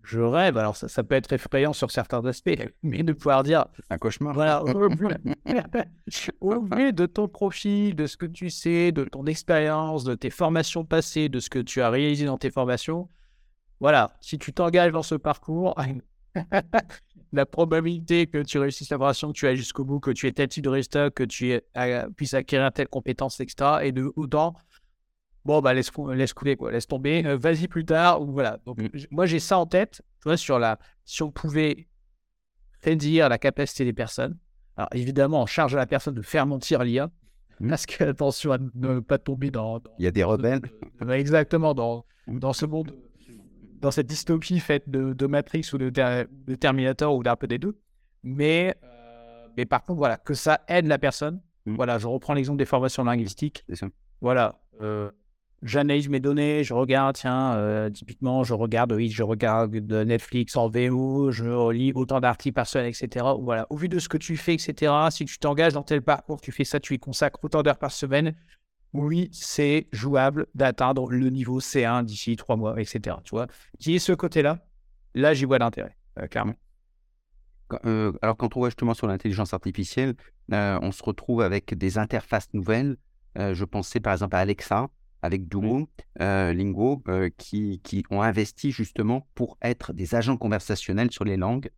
je, 0.02 0.20
rêve, 0.20 0.58
alors 0.58 0.76
ça, 0.76 0.88
ça, 0.88 1.04
peut 1.04 1.14
être 1.14 1.32
effrayant 1.32 1.72
sur 1.72 1.90
certains 1.90 2.24
aspects, 2.26 2.58
mais 2.82 3.04
de 3.04 3.12
pouvoir 3.12 3.44
dire. 3.44 3.66
Un 3.90 3.98
cauchemar. 3.98 4.34
Voilà, 4.34 4.64
au 6.40 6.60
vu, 6.60 6.92
de 6.92 7.06
ton 7.06 7.28
profil, 7.28 7.94
de 7.94 8.06
ce 8.06 8.16
que 8.16 8.26
tu 8.26 8.50
sais, 8.50 8.90
de 8.90 9.04
ton 9.04 9.26
expérience, 9.26 10.02
de 10.02 10.16
tes 10.16 10.30
formations 10.30 10.84
passées, 10.84 11.28
de 11.28 11.38
ce 11.38 11.48
que 11.48 11.60
tu 11.60 11.80
as 11.80 11.90
réalisé 11.90 12.26
dans 12.26 12.38
tes 12.38 12.50
formations, 12.50 13.08
voilà, 13.78 14.16
si 14.20 14.38
tu 14.38 14.52
t'engages 14.52 14.92
dans 14.92 15.04
ce 15.04 15.14
parcours, 15.14 15.76
la 17.32 17.46
probabilité 17.46 18.26
que 18.26 18.42
tu 18.42 18.58
réussisses 18.58 18.90
la 18.90 18.98
formation, 18.98 19.28
que 19.28 19.38
tu 19.38 19.46
ailles 19.46 19.56
jusqu'au 19.56 19.84
bout, 19.84 20.00
que 20.00 20.10
tu 20.10 20.26
aies 20.26 20.32
tel 20.32 20.48
type 20.48 20.64
de 20.64 20.70
résultat, 20.70 21.10
que 21.10 21.22
tu 21.22 21.60
puisses 22.16 22.34
acquérir 22.34 22.72
telle 22.72 22.88
compétence, 22.88 23.38
etc., 23.38 23.78
et 23.82 23.92
de 23.92 24.10
autant 24.16 24.54
bon, 25.44 25.60
bah, 25.60 25.74
laisse, 25.74 25.90
laisse 26.14 26.32
couler, 26.32 26.56
quoi, 26.56 26.72
laisse 26.72 26.86
tomber, 26.86 27.24
euh, 27.24 27.36
vas-y 27.36 27.68
plus 27.68 27.84
tard, 27.84 28.22
ou 28.22 28.32
voilà. 28.32 28.58
Donc, 28.66 28.78
mmh. 28.78 28.88
moi, 29.10 29.26
j'ai 29.26 29.40
ça 29.40 29.58
en 29.58 29.66
tête, 29.66 30.02
tu 30.20 30.24
vois, 30.24 30.36
sur 30.36 30.58
la, 30.58 30.78
si 31.04 31.22
on 31.22 31.30
pouvait 31.30 31.88
réduire 32.82 33.28
la 33.28 33.38
capacité 33.38 33.84
des 33.84 33.92
personnes, 33.92 34.36
alors 34.76 34.88
évidemment, 34.92 35.42
on 35.42 35.46
charge 35.46 35.74
à 35.74 35.78
la 35.78 35.86
personne 35.86 36.14
de 36.14 36.22
faire 36.22 36.46
mentir 36.46 36.84
l'IA, 36.84 37.10
mmh. 37.60 37.68
parce 37.68 37.86
que, 37.86 38.04
attention 38.04 38.52
à 38.52 38.58
ne 38.74 39.00
pas 39.00 39.18
tomber 39.18 39.50
dans. 39.50 39.80
Il 39.98 40.04
y 40.04 40.08
a 40.08 40.10
des 40.12 40.24
rebelles. 40.24 40.62
exactement, 41.10 41.74
dans, 41.74 42.04
mmh. 42.26 42.38
dans 42.38 42.52
ce 42.52 42.66
monde, 42.66 42.94
dans 43.80 43.90
cette 43.90 44.06
dystopie 44.06 44.60
faite 44.60 44.88
de, 44.88 45.12
de 45.12 45.26
Matrix 45.26 45.70
ou 45.72 45.78
de, 45.78 45.90
de, 45.90 46.54
Terminator 46.54 47.14
ou 47.14 47.22
d'un 47.22 47.36
peu 47.36 47.46
des 47.46 47.58
deux. 47.58 47.78
Mais, 48.22 48.76
euh, 48.84 49.46
mais 49.56 49.64
par 49.66 49.84
contre, 49.84 49.98
voilà, 49.98 50.16
que 50.16 50.34
ça 50.34 50.60
aide 50.68 50.86
la 50.86 50.98
personne. 50.98 51.40
Voilà, 51.66 51.98
je 51.98 52.06
reprends 52.06 52.32
l'exemple 52.32 52.58
des 52.58 52.64
formations 52.64 53.04
linguistiques. 53.04 53.66
Voilà. 54.22 54.58
Euh, 54.80 55.10
j'analyse 55.62 56.08
mes 56.08 56.20
données, 56.20 56.62
je 56.64 56.74
regarde, 56.74 57.16
tiens, 57.16 57.54
euh, 57.54 57.90
typiquement, 57.90 58.44
je 58.44 58.54
regarde, 58.54 58.92
oui, 58.92 59.10
je 59.10 59.22
regarde 59.22 59.72
de 59.72 60.04
Netflix 60.04 60.56
en 60.56 60.68
VO, 60.68 61.30
je 61.30 61.72
lis 61.72 61.92
autant 61.94 62.20
d'articles 62.20 62.54
par 62.54 62.66
semaine, 62.66 62.86
etc. 62.86 63.26
Voilà, 63.40 63.66
au 63.70 63.76
vu 63.76 63.88
de 63.88 63.98
ce 63.98 64.08
que 64.08 64.16
tu 64.16 64.36
fais, 64.36 64.54
etc., 64.54 64.92
si 65.10 65.24
tu 65.24 65.38
t'engages 65.38 65.72
dans 65.72 65.82
tel 65.82 66.02
parcours, 66.02 66.40
tu 66.40 66.52
fais 66.52 66.64
ça, 66.64 66.80
tu 66.80 66.94
y 66.94 66.98
consacres 66.98 67.42
autant 67.42 67.62
d'heures 67.62 67.78
par 67.78 67.92
semaine, 67.92 68.34
oui, 68.92 69.28
c'est 69.32 69.88
jouable 69.92 70.46
d'atteindre 70.54 71.10
le 71.10 71.28
niveau 71.28 71.60
C1 71.60 72.04
d'ici 72.04 72.36
trois 72.36 72.56
mois, 72.56 72.80
etc. 72.80 73.16
Tu 73.24 73.30
vois, 73.30 73.46
qui 73.78 73.96
est 73.96 73.98
ce 73.98 74.12
côté-là, 74.12 74.64
là, 75.14 75.34
j'y 75.34 75.44
vois 75.44 75.58
l'intérêt, 75.58 75.96
euh, 76.18 76.26
clairement. 76.26 76.54
Euh, 77.84 78.12
alors, 78.22 78.36
quand 78.36 78.56
on 78.56 78.60
voit 78.60 78.70
justement 78.70 78.94
sur 78.94 79.06
l'intelligence 79.06 79.52
artificielle, 79.52 80.14
on 80.50 80.90
se 80.90 81.02
retrouve 81.02 81.42
avec 81.42 81.76
des 81.76 81.98
interfaces 81.98 82.48
nouvelles. 82.54 82.96
je 83.36 83.64
pensais 83.64 84.00
par 84.00 84.14
exemple 84.14 84.36
à 84.36 84.38
Alexa, 84.38 84.88
avec 85.22 85.48
Duo, 85.48 85.88
euh, 86.20 86.52
Lingo, 86.52 87.02
euh, 87.08 87.30
qui, 87.36 87.80
qui, 87.82 88.04
ont 88.10 88.22
investi 88.22 88.70
justement 88.70 89.26
pour 89.34 89.56
être 89.62 89.92
des 89.92 90.14
agents 90.14 90.36
conversationnels 90.36 91.10
sur 91.10 91.24
les 91.24 91.36
langues. 91.36 91.70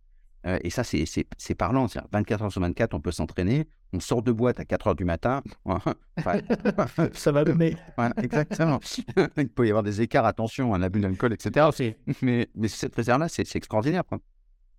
Euh, 0.47 0.59
et 0.63 0.71
ça, 0.71 0.85
c'est 0.85 1.55
parlant. 1.57 1.87
24 2.13 2.43
heures 2.45 2.53
sur 2.53 2.63
24, 2.63 2.95
on 2.95 3.01
peut 3.01 3.13
s'entraîner. 3.13 3.69
On 3.93 4.01
sort 4.01 4.23
de 4.23 4.33
boîte 4.33 4.61
à 4.61 4.65
4 4.65 4.87
heures 4.89 4.95
du 4.95 5.05
matin. 5.05 5.43
ça 7.13 7.33
va 7.33 7.45
donner. 7.45 7.77
exactement. 8.23 8.81
Il 9.37 9.49
peut 9.49 9.67
y 9.67 9.71
avoir 9.71 9.83
des 9.83 10.01
écarts, 10.01 10.25
attention, 10.25 10.75
un 10.75 10.83
abus 10.83 11.01
d'alcool, 11.01 11.33
etc. 11.33 11.95
Mais, 12.23 12.49
mais 12.55 12.69
cette 12.69 12.95
réserve-là, 12.95 13.29
c'est 13.29 13.55
extraordinaire. 13.55 14.05
Quoi. 14.05 14.19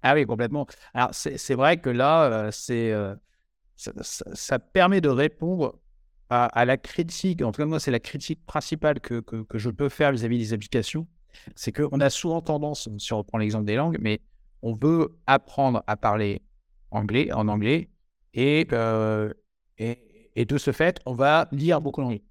Ah 0.02 0.16
oui, 0.16 0.26
complètement. 0.26 0.66
Alors, 0.94 1.10
c'est 1.14 1.54
vrai 1.54 1.78
que 1.78 1.90
là, 1.90 2.50
c'est 2.52 2.94
ça, 3.76 3.92
ça, 4.34 4.60
permet 4.60 5.02
de 5.02 5.10
répondre 5.10 5.80
à, 6.32 6.66
la 6.66 6.78
critique, 6.78 7.42
en 7.42 7.52
tout 7.52 7.62
cas 7.62 7.66
moi 7.66 7.80
c'est 7.80 7.92
la 7.92 8.00
critique 8.00 8.46
principale 8.46 9.02
que, 9.02 9.20
que, 9.20 9.58
je 9.58 9.70
peux 9.70 9.90
faire 9.90 10.14
vis-à-vis 10.14 10.38
des 10.38 10.54
applications, 10.54 11.06
c'est 11.56 11.74
qu'on 11.74 12.00
a 12.00 12.10
souvent 12.10 12.42
tendance, 12.42 12.90
si 12.98 13.12
on 13.12 13.18
reprend 13.18 13.38
l'exemple 13.38 13.66
des 13.66 13.76
langues, 13.76 13.98
mais 14.00 14.22
on 14.62 14.74
veut 14.74 15.18
apprendre 15.28 15.84
à 15.88 15.98
parler 15.98 16.42
anglais, 16.90 17.34
en 17.34 17.50
anglais, 17.50 17.90
et, 18.34 18.66
euh, 18.72 19.34
et, 19.78 20.46
de 20.46 20.58
ce 20.58 20.72
fait, 20.72 21.02
on 21.06 21.14
va 21.14 21.50
lire 21.52 21.82
beaucoup 21.82 22.02
d'anglais. 22.02 22.24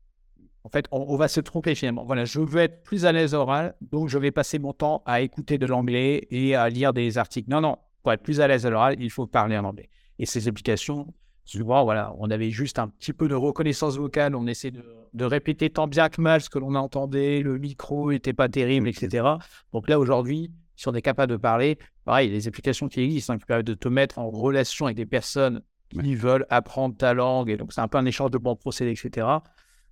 En 0.65 0.71
fait, 0.71 0.87
on, 0.93 1.17
va 1.17 1.29
se 1.29 1.41
tromper 1.41 1.75
finalement. 1.75 2.05
Voilà, 2.05 2.25
je 2.25 2.41
veux 2.41 2.61
être 2.61 2.83
plus 2.83 3.05
à 3.05 3.13
l'aise 3.13 3.35
oral, 3.35 3.75
donc 3.81 4.09
je 4.09 4.19
vais 4.19 4.31
passer 4.31 4.59
mon 4.59 4.73
temps 4.73 5.03
à 5.05 5.21
écouter 5.21 5.59
de 5.59 5.67
l'anglais 5.67 6.27
et 6.31 6.55
à 6.55 6.69
lire 6.69 6.93
des 6.93 7.19
articles. 7.19 7.51
Non, 7.51 7.61
non, 7.61 7.77
pour 8.03 8.13
être 8.13 8.23
plus 8.23 8.41
à 8.41 8.49
l'aise 8.49 8.67
à 8.67 8.71
l'oral, 8.71 8.97
il 8.99 9.11
faut 9.11 9.27
parler 9.27 9.57
en 9.59 9.65
anglais. 9.65 9.89
Et 10.19 10.27
ces 10.27 10.49
applications 10.49 11.13
souvent, 11.59 11.85
voilà, 11.85 12.15
on 12.19 12.31
avait 12.31 12.51
juste 12.51 12.79
un 12.79 12.89
petit 12.89 13.13
peu 13.13 13.29
de 13.29 13.35
reconnaissance 13.35 13.97
vocale, 13.97 14.35
on 14.37 14.47
essaie 14.47 14.71
de, 14.71 15.25
répéter 15.25 15.71
tant 15.71 15.89
bien 15.89 16.09
que 16.09 16.21
mal 16.21 16.41
ce 16.41 16.49
que 16.49 16.59
l'on 16.59 16.75
entendait, 16.75 17.43
le 17.43 17.59
micro 17.59 18.13
n'était 18.13 18.33
pas 18.33 18.49
terrible, 18.49 18.89
etc. 18.89 19.27
Donc 19.73 19.89
là, 19.89 19.99
aujourd'hui, 19.99 20.53
si 20.77 20.89
on 20.89 20.95
est 20.95 21.03
capable 21.03 21.33
de 21.33 21.37
parler, 21.37 21.79
pareil, 22.05 22.31
les 22.31 22.47
applications 22.47 22.89
qui 22.89 23.01
existent, 23.01 23.35
hein, 23.35 23.39
qui 23.39 23.45
permettent 23.45 23.67
de 23.67 23.75
te 23.75 23.89
mettre 23.89 24.19
en 24.19 24.31
relation 24.31 24.87
avec 24.87 24.97
des 24.97 25.07
personnes 25.07 25.63
qui 25.91 26.15
veulent 26.15 26.47
apprendre 26.49 26.97
ta 26.97 27.15
langue, 27.15 27.51
et 27.51 27.57
donc 27.57 27.73
c'est 27.73 27.81
un 27.81 27.89
peu 27.89 27.99
un 27.99 28.07
échange 28.07 28.31
de 28.31 28.39
bons 28.39 28.55
procédés, 28.55 28.93
etc. 28.93 29.27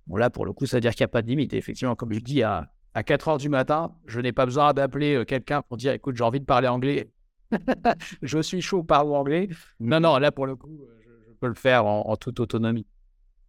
Bon, 0.07 0.15
là, 0.15 0.29
pour 0.29 0.45
le 0.45 0.53
coup, 0.53 0.65
ça 0.65 0.77
veut 0.77 0.81
dire 0.81 0.95
qu'il 0.95 1.03
n'y 1.03 1.09
a 1.09 1.09
pas 1.09 1.21
de 1.21 1.27
limite. 1.27 1.53
Et 1.53 1.57
effectivement, 1.57 1.95
comme 1.95 2.13
je 2.13 2.19
dis, 2.19 2.41
à, 2.41 2.71
à 2.93 3.03
4 3.03 3.27
heures 3.27 3.37
du 3.37 3.49
matin, 3.49 3.91
je 4.05 4.21
n'ai 4.21 4.31
pas 4.31 4.45
besoin 4.45 4.73
d'appeler 4.73 5.15
euh, 5.15 5.25
quelqu'un 5.25 5.61
pour 5.61 5.77
dire 5.77 5.91
écoute, 5.91 6.15
j'ai 6.15 6.23
envie 6.23 6.39
de 6.39 6.45
parler 6.45 6.69
anglais. 6.69 7.11
je 8.21 8.39
suis 8.39 8.61
chaud, 8.61 8.83
parle 8.83 9.13
anglais. 9.13 9.49
Non, 9.79 9.99
non, 9.99 10.17
là, 10.17 10.31
pour 10.31 10.47
le 10.47 10.55
coup, 10.55 10.83
euh, 10.83 10.98
peut 11.39 11.47
le 11.47 11.55
faire 11.55 11.85
en, 11.85 12.15
toute 12.17 12.39
autonomie. 12.39 12.85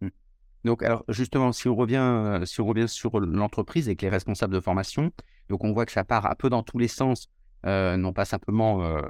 Mmh. 0.01 0.07
Donc, 0.65 0.83
alors 0.83 1.03
justement, 1.07 1.51
si 1.51 1.67
on 1.67 1.75
revient, 1.75 1.97
euh, 1.97 2.45
si 2.45 2.61
on 2.61 2.65
revient 2.65 2.87
sur 2.87 3.19
l'entreprise 3.19 3.87
avec 3.87 4.01
les 4.01 4.09
responsables 4.09 4.53
de 4.53 4.59
formation, 4.59 5.11
donc 5.49 5.63
on 5.63 5.73
voit 5.73 5.85
que 5.85 5.91
ça 5.91 6.03
part 6.03 6.25
un 6.25 6.35
peu 6.35 6.49
dans 6.49 6.63
tous 6.63 6.77
les 6.77 6.87
sens, 6.87 7.29
euh, 7.65 7.97
non 7.97 8.13
pas 8.13 8.25
simplement, 8.25 8.83
euh, 8.83 9.01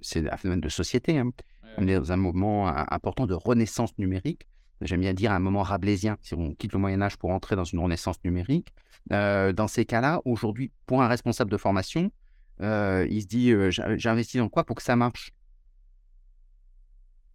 c'est 0.00 0.28
un 0.30 0.36
phénomène 0.36 0.60
de 0.60 0.68
société, 0.68 1.18
hein. 1.18 1.30
on 1.78 1.86
est 1.86 1.94
dans 1.94 2.12
un 2.12 2.16
moment 2.16 2.68
important 2.68 3.26
de 3.26 3.34
renaissance 3.34 3.96
numérique. 3.98 4.46
J'aime 4.80 5.00
bien 5.00 5.12
dire 5.12 5.30
un 5.32 5.40
moment 5.40 5.62
rablaisien, 5.62 6.16
si 6.22 6.34
on 6.34 6.54
quitte 6.54 6.72
le 6.72 6.78
Moyen 6.78 7.02
Âge 7.02 7.18
pour 7.18 7.30
entrer 7.30 7.54
dans 7.54 7.64
une 7.64 7.80
renaissance 7.80 8.16
numérique. 8.24 8.68
dans 9.10 9.68
ces 9.68 9.84
cas-là, 9.84 10.22
aujourd'hui, 10.24 10.72
pour 10.86 11.02
un 11.02 11.08
responsable 11.08 11.50
de 11.50 11.58
formation, 11.58 12.10
il 12.60 13.20
se 13.20 13.26
dit, 13.26 13.52
j'investis 13.98 14.40
dans 14.40 14.48
quoi 14.48 14.64
pour 14.64 14.76
que 14.76 14.82
ça 14.82 14.96
marche? 14.96 15.34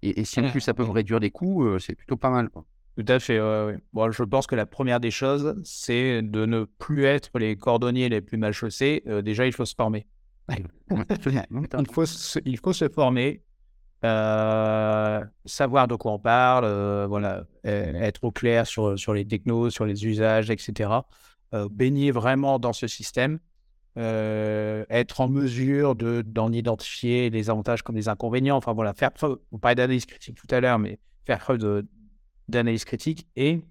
Et, 0.10 0.26
si 0.26 0.40
en 0.40 0.50
plus 0.50 0.62
ça 0.62 0.74
peut 0.74 0.86
me 0.86 0.92
réduire 0.92 1.20
les 1.20 1.32
coûts, 1.32 1.66
euh, 1.66 1.80
c'est 1.80 1.96
plutôt 1.96 2.18
pas 2.18 2.30
mal. 2.30 2.50
Quoi. 2.50 2.66
Tout 2.98 3.06
à 3.08 3.20
fait. 3.20 3.40
Bon, 3.94 4.12
je 4.12 4.24
pense 4.24 4.48
que 4.48 4.56
la 4.56 4.66
première 4.66 5.00
des 5.00 5.12
choses, 5.12 5.56
c'est 5.64 6.22
de 6.22 6.46
ne 6.46 6.64
plus 6.64 7.06
être 7.06 7.38
les 7.40 7.58
cordonniers 7.58 8.08
les 8.08 8.22
plus 8.22 8.38
mal 8.38 8.54
chaussés. 8.54 9.04
Euh, 9.08 9.22
déjà, 9.22 9.46
il 9.46 9.54
faut 9.54 9.66
se 9.66 9.76
former. 9.76 10.08
il, 10.56 11.88
faut 11.92 12.06
se, 12.06 12.40
il 12.46 12.58
faut 12.58 12.72
se 12.72 12.88
former, 12.88 13.42
euh, 14.06 15.24
savoir 15.46 15.88
de 15.88 15.96
quoi 15.96 16.14
on 16.14 16.20
parle, 16.20 16.66
voilà, 17.08 17.46
être 17.64 18.24
au 18.24 18.32
clair 18.32 18.68
sur, 18.68 18.98
sur 18.98 19.14
les 19.14 19.26
technos, 19.26 19.72
sur 19.72 19.86
les 19.86 20.06
usages, 20.06 20.52
etc. 20.52 20.90
baigner 21.72 22.12
vraiment 22.12 22.60
dans 22.60 22.74
ce 22.74 22.88
système. 22.88 23.40
Être 23.98 25.22
en 25.22 25.30
mesure 25.30 25.96
de, 25.96 26.22
d'en 26.22 26.52
identifier 26.52 27.30
les 27.30 27.50
avantages 27.50 27.82
comme 27.82 27.96
les 27.96 28.10
inconvénients. 28.10 28.58
Enfin 28.58 28.74
voilà, 28.74 28.94
faire 28.94 29.12
preuve, 29.12 29.40
on 29.52 29.58
parlait 29.58 29.76
d'analyse 29.76 30.06
critique 30.06 30.36
tout 30.36 30.48
à 30.54 30.60
l'heure, 30.60 30.80
mais 30.80 31.00
faire 31.26 31.40
preuve 31.40 31.84
d'analyse 32.48 32.86
critique 32.86 33.28
et, 33.36 33.62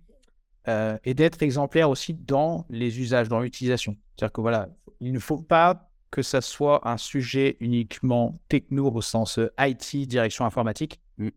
et 0.66 1.14
d'être 1.14 1.42
exemplaire 1.42 1.90
aussi 1.90 2.14
dans 2.14 2.66
les 2.70 3.00
usages, 3.00 3.28
dans 3.28 3.40
l'utilisation. 3.40 3.96
C'est-à-dire 4.16 4.32
que 4.32 4.40
voilà, 4.40 4.68
il 5.00 5.12
ne 5.12 5.18
faut 5.18 5.38
pas 5.38 5.90
que 6.10 6.22
ça 6.22 6.40
soit 6.40 6.88
un 6.88 6.96
sujet 6.96 7.56
uniquement 7.60 8.40
techno 8.48 8.90
au 8.90 9.02
sens 9.02 9.40
IT, 9.58 10.06
direction 10.06 10.44
informatique. 10.44 11.00
Il 11.18 11.32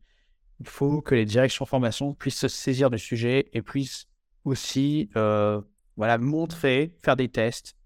faut 0.65 1.01
que 1.01 1.13
les 1.13 1.25
directions 1.25 1.65
formation 1.65 2.13
puissent 2.13 2.39
se 2.39 2.47
saisir 2.47 2.89
du 2.89 2.99
sujet 2.99 3.49
et 3.53 3.61
puissent 3.61 4.07
aussi 4.45 5.09
voilà, 5.13 6.17
montrer, 6.19 6.95
faire 7.03 7.15
des 7.15 7.27
tests, 7.29 7.76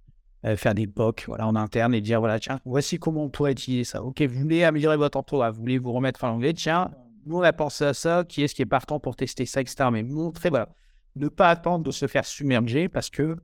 euh, 0.45 0.57
faire 0.57 0.73
des 0.73 0.87
POC 0.87 1.25
voilà, 1.27 1.47
en 1.47 1.55
interne 1.55 1.93
et 1.93 2.01
dire 2.01 2.19
voilà, 2.19 2.39
tiens, 2.39 2.59
voici 2.65 2.97
comment 2.99 3.25
on 3.25 3.29
pourrait 3.29 3.51
utiliser 3.51 3.83
ça. 3.83 4.03
Ok, 4.03 4.21
vous 4.21 4.39
voulez 4.41 4.63
améliorer 4.63 4.97
votre 4.97 5.17
emploi, 5.17 5.51
vous 5.51 5.61
voulez 5.61 5.77
vous 5.77 5.91
remettre 5.91 6.23
en 6.23 6.29
anglais, 6.29 6.53
tiens, 6.53 6.91
nous 7.25 7.37
on 7.37 7.41
a 7.41 7.53
pensé 7.53 7.85
à 7.85 7.93
ça, 7.93 8.23
qui 8.27 8.43
est-ce 8.43 8.55
qui 8.55 8.61
est 8.61 8.65
partant 8.65 8.99
pour 8.99 9.15
tester 9.15 9.45
ça, 9.45 9.61
etc. 9.61 9.89
Mais 9.91 10.03
montrer, 10.03 10.49
voilà, 10.49 10.69
ne 11.15 11.27
pas 11.27 11.49
attendre 11.49 11.83
de 11.83 11.91
se 11.91 12.07
faire 12.07 12.25
submerger 12.25 12.89
parce 12.89 13.09
que 13.09 13.37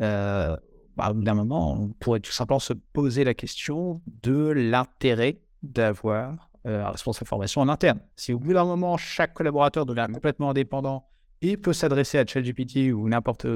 euh, 0.00 0.56
bah, 0.96 1.10
au 1.10 1.14
bout 1.14 1.22
d'un 1.22 1.34
moment, 1.34 1.72
on 1.72 1.88
pourrait 1.88 2.20
tout 2.20 2.32
simplement 2.32 2.58
se 2.58 2.72
poser 2.72 3.24
la 3.24 3.34
question 3.34 4.00
de 4.22 4.48
l'intérêt 4.50 5.40
d'avoir 5.62 6.50
euh, 6.66 6.84
un 6.84 6.90
responsable 6.90 7.28
formation 7.28 7.60
en 7.60 7.68
interne. 7.68 8.00
Si 8.16 8.32
au 8.32 8.38
bout 8.38 8.52
d'un 8.52 8.64
moment, 8.64 8.96
chaque 8.96 9.34
collaborateur 9.34 9.86
devient 9.86 10.06
complètement 10.12 10.50
indépendant 10.50 11.06
et 11.42 11.56
peut 11.56 11.72
s'adresser 11.72 12.18
à 12.18 12.26
ChatGPT 12.26 12.92
ou 12.92 13.08
n'importe 13.08 13.46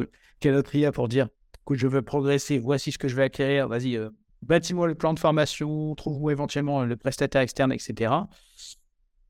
quelle 0.40 0.54
autre 0.54 0.74
IA 0.74 0.92
pour 0.92 1.08
dire 1.08 1.28
je 1.74 1.86
veux 1.86 2.02
progresser, 2.02 2.58
voici 2.58 2.92
ce 2.92 2.98
que 2.98 3.08
je 3.08 3.16
vais 3.16 3.24
acquérir, 3.24 3.68
vas-y, 3.68 3.96
euh, 3.96 4.10
bâtis-moi 4.42 4.86
le 4.86 4.94
plan 4.94 5.14
de 5.14 5.18
formation, 5.18 5.94
trouve-moi 5.94 6.32
éventuellement 6.32 6.84
le 6.84 6.96
prestataire 6.96 7.42
externe, 7.42 7.72
etc. 7.72 8.12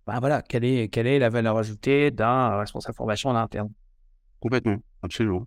Ben 0.06 0.20
voilà, 0.20 0.42
quelle 0.42 0.64
est, 0.64 0.88
quelle 0.88 1.06
est 1.06 1.18
la 1.18 1.28
valeur 1.28 1.58
ajoutée 1.58 2.10
d'un 2.10 2.58
responsable 2.58 2.96
formation 2.96 3.30
en 3.30 3.36
interne 3.36 3.70
Complètement, 4.40 4.76
absolument. 5.02 5.46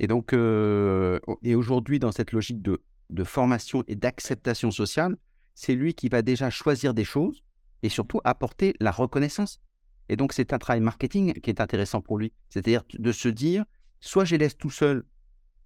Et 0.00 0.06
donc, 0.06 0.32
euh, 0.32 1.20
et 1.42 1.54
aujourd'hui, 1.54 1.98
dans 1.98 2.12
cette 2.12 2.32
logique 2.32 2.60
de, 2.60 2.82
de 3.10 3.24
formation 3.24 3.84
et 3.86 3.94
d'acceptation 3.94 4.70
sociale, 4.70 5.16
c'est 5.54 5.74
lui 5.74 5.94
qui 5.94 6.08
va 6.08 6.22
déjà 6.22 6.50
choisir 6.50 6.94
des 6.94 7.04
choses 7.04 7.44
et 7.82 7.88
surtout 7.88 8.20
apporter 8.24 8.74
la 8.80 8.90
reconnaissance. 8.90 9.60
Et 10.08 10.16
donc, 10.16 10.32
c'est 10.32 10.52
un 10.52 10.58
travail 10.58 10.80
marketing 10.80 11.32
qui 11.34 11.50
est 11.50 11.60
intéressant 11.60 12.00
pour 12.00 12.18
lui. 12.18 12.32
C'est-à-dire 12.48 12.82
de 12.92 13.12
se 13.12 13.28
dire, 13.28 13.64
soit 14.00 14.24
je 14.24 14.36
laisse 14.36 14.56
tout 14.56 14.70
seul 14.70 15.04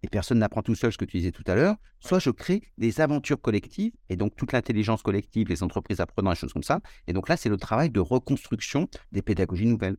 et 0.02 0.08
personne 0.08 0.38
n'apprend 0.38 0.62
tout 0.62 0.74
seul 0.74 0.92
ce 0.92 0.98
que 0.98 1.04
tu 1.04 1.16
disais 1.18 1.32
tout 1.32 1.44
à 1.46 1.54
l'heure, 1.54 1.76
soit 1.98 2.18
je 2.18 2.30
crée 2.30 2.62
des 2.78 3.00
aventures 3.00 3.40
collectives, 3.40 3.92
et 4.08 4.16
donc 4.16 4.37
toute 4.37 4.52
l'intelligence 4.52 5.02
collective, 5.02 5.48
les 5.48 5.62
entreprises 5.62 6.00
apprenant, 6.00 6.30
des 6.30 6.37
choses 6.37 6.52
comme 6.52 6.62
ça. 6.62 6.80
Et 7.06 7.12
donc 7.12 7.28
là, 7.28 7.37
c'est 7.37 7.48
le 7.48 7.56
travail 7.56 7.90
de 7.90 8.00
reconstruction 8.00 8.88
des 9.12 9.22
pédagogies 9.22 9.66
nouvelles. 9.66 9.96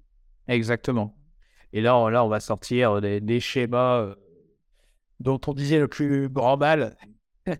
Exactement. 0.48 1.16
Et 1.74 1.82
là, 1.82 2.10
là 2.10 2.24
on 2.24 2.30
va 2.30 2.40
sortir 2.40 3.02
des, 3.02 3.40
schémas 3.40 4.00
euh, 4.00 4.16
dont 5.20 5.40
on 5.48 5.54
disait 5.54 5.80
le 5.80 5.88
plus 5.88 6.30
grand 6.30 6.58
mal 6.58 6.98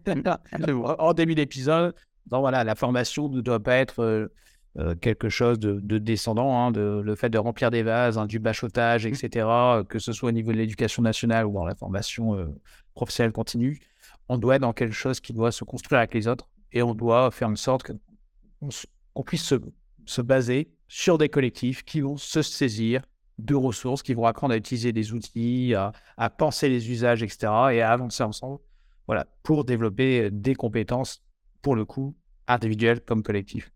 en 1.00 1.14
début 1.14 1.36
d'épisode. 1.36 1.94
voilà, 2.30 2.64
la 2.64 2.76
formation 2.76 3.30
ne 3.30 3.42
doit 3.42 3.60
pas 3.60 3.76
être 3.76 4.32
euh, 4.78 4.92
euh, 4.92 4.96
quelque 4.96 5.30
chose 5.30 5.60
de, 5.60 5.98
descendant, 5.98 6.58
hein, 6.58 6.72
de, 6.72 7.02
le 7.04 7.16
fait 7.16 7.30
de 7.30 7.38
remplir 7.38 7.72
des 7.72 7.84
vases, 7.84 8.18
hein, 8.18 8.26
du 8.26 8.40
bachotage, 8.40 9.06
mmh. 9.06 9.10
etc., 9.10 9.48
que 9.88 10.00
ce 10.00 10.14
soit 10.14 10.30
au 10.30 10.32
niveau 10.32 10.52
de 10.52 10.58
l'éducation 10.58 11.02
nationale 11.02 11.46
ou 11.46 11.54
dans 11.54 11.66
la 11.66 11.76
formation 11.76 12.36
euh, 12.36 12.48
professionnelle 12.94 13.32
continue, 13.32 13.80
on 14.28 14.38
doit 14.38 14.56
être 14.56 14.62
dans 14.62 14.74
quelque 14.74 14.94
chose 14.94 15.20
qui 15.20 15.34
doit 15.34 15.52
se 15.52 15.64
construire 15.64 16.00
avec 16.00 16.14
les 16.14 16.28
autres 16.28 16.48
et 16.72 16.84
on 16.84 16.94
doit 16.94 17.32
faire 17.32 17.50
en 17.50 17.56
sorte 17.56 17.92
qu'on 17.92 19.24
puisse 19.24 19.44
se, 19.44 20.22
baser 20.22 20.72
sur 20.88 21.18
des 21.18 21.30
collectifs 21.30 21.84
qui 21.84 22.02
vont 22.02 22.18
se 22.18 22.42
saisir 22.42 23.02
de 23.38 23.56
ressources, 23.56 24.04
qui 24.04 24.14
vont 24.14 24.26
apprendre 24.26 24.54
à 24.54 24.58
utiliser 24.58 24.92
des 24.92 25.14
outils, 25.14 25.74
à, 25.74 25.94
à 26.18 26.30
penser 26.30 26.68
les 26.68 26.92
usages, 26.92 27.24
etc., 27.24 27.48
et 27.72 27.82
à 27.82 27.92
avancer 27.92 28.24
ensemble 28.24 28.60
voilà, 29.08 29.26
pour 29.44 29.66
développer 29.66 30.30
des 30.30 30.56
compétences, 30.56 31.24
pour 31.62 31.76
le 31.76 31.86
coup, 31.86 32.16
individuelles 32.48 33.02
comme 33.02 33.24
collectives 33.24 33.72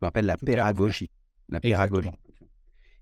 qu'on 0.00 0.08
appelle 0.08 0.26
la 0.26 0.36
pédagogie. 0.36 1.10
La 1.48 1.60
pédagogie. 1.60 2.10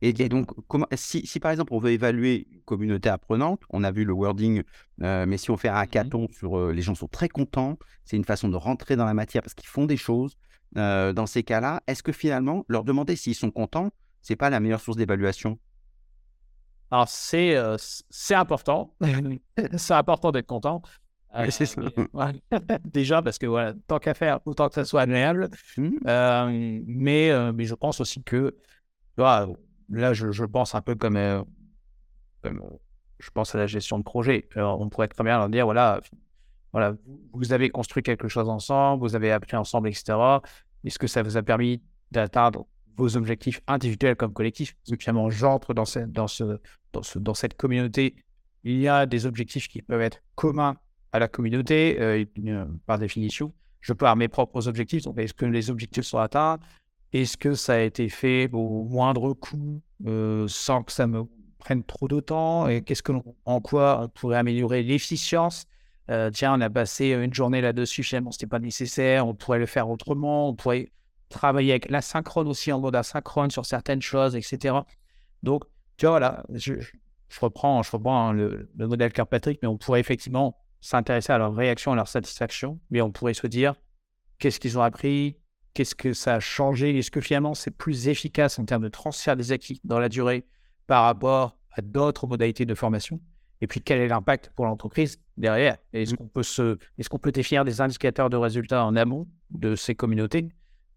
Et, 0.01 0.13
donc, 0.29 0.51
comment, 0.69 0.87
si, 0.95 1.27
si, 1.27 1.41
par 1.41 1.51
exemple 1.51 1.75
on 1.75 1.79
veut 1.79 1.91
évaluer 1.91 2.47
une 2.53 2.61
communauté 2.61 3.09
apprenante, 3.09 3.63
on 3.71 3.83
a 3.83 3.91
vu 3.91 4.05
le 4.05 4.13
wording, 4.13 4.63
euh, 5.03 5.27
mais 5.27 5.39
si 5.39 5.51
on 5.51 5.57
fait 5.57 5.69
un 5.69 5.75
mmh 5.75 5.77
hackathon 5.79 6.29
sur 6.31 6.57
euh, 6.57 6.73
les 6.73 6.83
gens 6.83 6.95
sont 6.95 7.09
très 7.09 7.29
contents, 7.29 7.79
c'est 8.05 8.17
une 8.17 8.25
façon 8.25 8.49
de 8.49 8.57
rentrer 8.57 8.95
dans 8.95 9.07
la 9.07 9.15
matière 9.15 9.43
parce 9.43 9.55
qu'ils 9.55 9.69
font 9.69 9.87
des 9.87 9.97
choses. 9.97 10.37
Euh, 10.77 11.13
dans 11.13 11.27
ces 11.27 11.43
cas-là, 11.43 11.83
est-ce 11.87 12.03
que 12.03 12.13
finalement 12.13 12.65
leur 12.69 12.85
demander 12.85 13.17
s'ils 13.17 13.35
sont 13.35 13.51
contents, 13.51 13.91
c'est 14.23 14.37
pas 14.37 14.51
la 14.51 14.61
meilleure 14.61 14.81
source 14.81 14.97
d'évaluation? 14.97 15.59
Alors 16.91 17.09
c'est 17.09 17.57
c'est 17.79 18.35
important, 18.35 18.95
c'est 19.77 19.95
important 19.95 20.31
d'être 20.31 20.47
content. 20.47 20.81
Euh, 21.39 21.47
c'est 21.51 21.67
ça. 21.67 21.81
Déjà, 22.85 23.23
parce 23.23 23.39
que 23.39 23.47
voilà, 23.47 23.75
tant 23.87 23.99
qu'à 23.99 24.15
faire, 24.15 24.41
autant 24.45 24.69
que 24.69 24.75
ça 24.75 24.85
soit 24.85 25.03
agréable. 25.03 25.49
Mmh. 25.77 25.91
Euh, 26.07 26.81
mais, 26.87 27.31
euh, 27.31 27.53
mais 27.53 27.65
je 27.65 27.75
pense 27.75 28.01
aussi 28.01 28.23
que, 28.23 28.57
là, 29.17 29.49
je, 30.13 30.31
je, 30.31 30.45
pense 30.45 30.75
un 30.75 30.83
peu 30.83 30.95
comme, 30.95 31.19
comme, 32.43 32.63
je 33.19 33.31
pense 33.31 33.55
à 33.55 33.59
la 33.59 33.67
gestion 33.67 33.99
de 33.99 34.05
projet. 34.05 34.49
on 34.57 34.89
pourrait 34.89 35.09
très 35.09 35.25
bien 35.25 35.39
leur 35.39 35.49
dire, 35.49 35.65
voilà, 35.65 36.01
voilà, 36.73 36.95
vous 37.33 37.53
avez 37.53 37.71
construit 37.71 38.03
quelque 38.03 38.29
chose 38.29 38.49
ensemble, 38.49 39.03
vous 39.03 39.17
avez 39.17 39.33
appris 39.33 39.57
ensemble, 39.57 39.89
etc. 39.89 40.17
Est-ce 40.85 40.99
que 40.99 41.07
ça 41.07 41.23
vous 41.23 41.37
a 41.37 41.43
permis 41.43 41.83
d'atteindre 42.11 42.67
vos 42.97 43.17
objectifs 43.17 43.61
individuels 43.67 44.17
comme 44.17 44.33
collectifs? 44.33 44.75
Parce 44.75 44.97
que 44.97 45.03
finalement, 45.03 45.31
j'entre 45.31 45.73
dans, 45.73 45.85
dans, 46.09 46.27
ce, 46.27 46.59
dans, 46.93 47.03
ce, 47.03 47.19
dans 47.19 47.35
cette 47.35 47.55
communauté. 47.55 48.17
Il 48.65 48.81
y 48.81 48.89
a 48.89 49.07
des 49.07 49.25
objectifs 49.25 49.69
qui 49.69 49.83
peuvent 49.83 50.01
être 50.01 50.21
communs 50.35 50.77
à 51.13 51.19
la 51.19 51.29
communauté, 51.29 52.01
euh, 52.01 52.25
euh, 52.47 52.65
par 52.87 52.99
définition. 52.99 53.53
Je 53.81 53.93
peux 53.93 54.05
avoir 54.05 54.17
mes 54.17 54.29
propres 54.29 54.69
objectifs. 54.69 55.05
Donc, 55.05 55.19
est-ce 55.19 55.35
que 55.35 55.47
les 55.47 55.71
objectifs 55.71 56.05
sont 56.05 56.19
atteints? 56.19 56.59
Est-ce 57.13 57.37
que 57.37 57.55
ça 57.55 57.75
a 57.75 57.79
été 57.81 58.09
fait 58.09 58.51
au 58.53 58.85
moindre 58.85 59.33
coût, 59.33 59.81
euh, 60.07 60.47
sans 60.49 60.83
que 60.83 60.93
ça 60.93 61.07
me 61.07 61.25
prenne 61.59 61.83
trop 61.85 62.09
de 62.09 62.21
temps? 62.21 62.69
Et 62.69 62.83
qu'est-ce 62.83 63.03
que 63.03 63.13
en 63.45 63.61
quoi 63.61 64.03
on 64.03 64.09
pourrait 64.09 64.37
améliorer 64.37 64.83
l'efficience? 64.83 65.67
Tiens, 66.33 66.55
on 66.55 66.61
a 66.63 66.71
passé 66.71 67.11
une 67.11 67.35
journée 67.35 67.61
là-dessus, 67.61 68.03
finalement, 68.03 68.31
ce 68.31 68.39
n'était 68.39 68.47
pas 68.47 68.59
nécessaire. 68.59 69.27
On 69.27 69.35
pourrait 69.35 69.59
le 69.59 69.67
faire 69.67 69.91
autrement. 69.91 70.49
On 70.49 70.55
pourrait 70.55 70.91
travailler 71.29 71.73
avec 71.73 71.91
l'asynchrone 71.91 72.49
aussi 72.49 72.73
en 72.73 72.81
mode 72.81 72.97
asynchrone 72.97 73.51
sur 73.51 73.67
certaines 73.67 74.01
choses, 74.01 74.35
etc. 74.35 74.75
Donc, 75.43 75.65
tu 75.99 76.07
vois, 76.07 76.13
voilà, 76.13 76.45
je, 76.55 76.73
reprends, 77.43 77.83
je 77.83 77.91
reprends 77.91 78.29
hein, 78.29 78.33
le, 78.33 78.71
le 78.75 78.87
modèle 78.89 79.13
Kirkpatrick, 79.13 79.59
mais 79.61 79.69
on 79.69 79.77
pourrait 79.77 80.01
effectivement 80.01 80.57
s'intéresser 80.81 81.33
à 81.33 81.39
leur 81.39 81.55
réaction, 81.55 81.93
à 81.93 81.97
leur 81.97 82.09
satisfaction, 82.09 82.79
mais 82.91 83.01
on 83.01 83.11
pourrait 83.11 83.35
se 83.35 83.47
dire 83.47 83.75
qu'est-ce 84.39 84.61
qu'ils 84.61 84.79
ont 84.79 84.83
appris, 84.83 85.37
qu'est-ce 85.75 85.95
que 85.95 86.13
ça 86.13 86.35
a 86.35 86.41
changé, 86.41 86.99
est-ce 86.99 87.11
que 87.11 87.21
finalement 87.21 87.55
c'est 87.55 87.71
plus 87.71 88.09
efficace 88.09 88.59
en 88.59 88.65
termes 88.65 88.83
de 88.83 88.89
transfert 88.89 89.37
des 89.37 89.53
acquis 89.53 89.81
dans 89.85 89.99
la 89.99 90.09
durée 90.09 90.47
par 90.87 91.05
rapport 91.05 91.57
à 91.73 91.83
d'autres 91.83 92.27
modalités 92.27 92.67
de 92.67 92.75
formation? 92.75 93.21
Et 93.61 93.67
puis 93.67 93.81
quel 93.81 94.01
est 94.01 94.09
l'impact 94.09 94.53
pour 94.55 94.67
l'entreprise 94.67 95.19
derrière? 95.37 95.79
Est-ce 95.93 96.15
mmh. 96.15 96.17
qu'on 96.17 96.29
peut 96.29 96.43
se, 96.43 96.79
est-ce 96.97 97.09
qu'on 97.09 97.19
peut 97.19 97.33
définir 97.33 97.65
des 97.65 97.81
indicateurs 97.81 98.31
de 98.31 98.37
résultats 98.37 98.85
en 98.85 98.95
amont 98.95 99.27
de 99.51 99.75
ces 99.75 99.95
communautés 99.95 100.49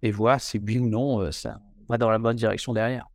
et 0.03 0.11
voir 0.11 0.39
si 0.39 0.59
oui 0.59 0.77
ou 0.77 0.87
non 0.87 1.21
euh, 1.21 1.31
ça 1.31 1.59
va 1.89 1.97
dans 1.97 2.09
la 2.11 2.19
bonne 2.19 2.35
direction 2.35 2.73
derrière? 2.73 3.07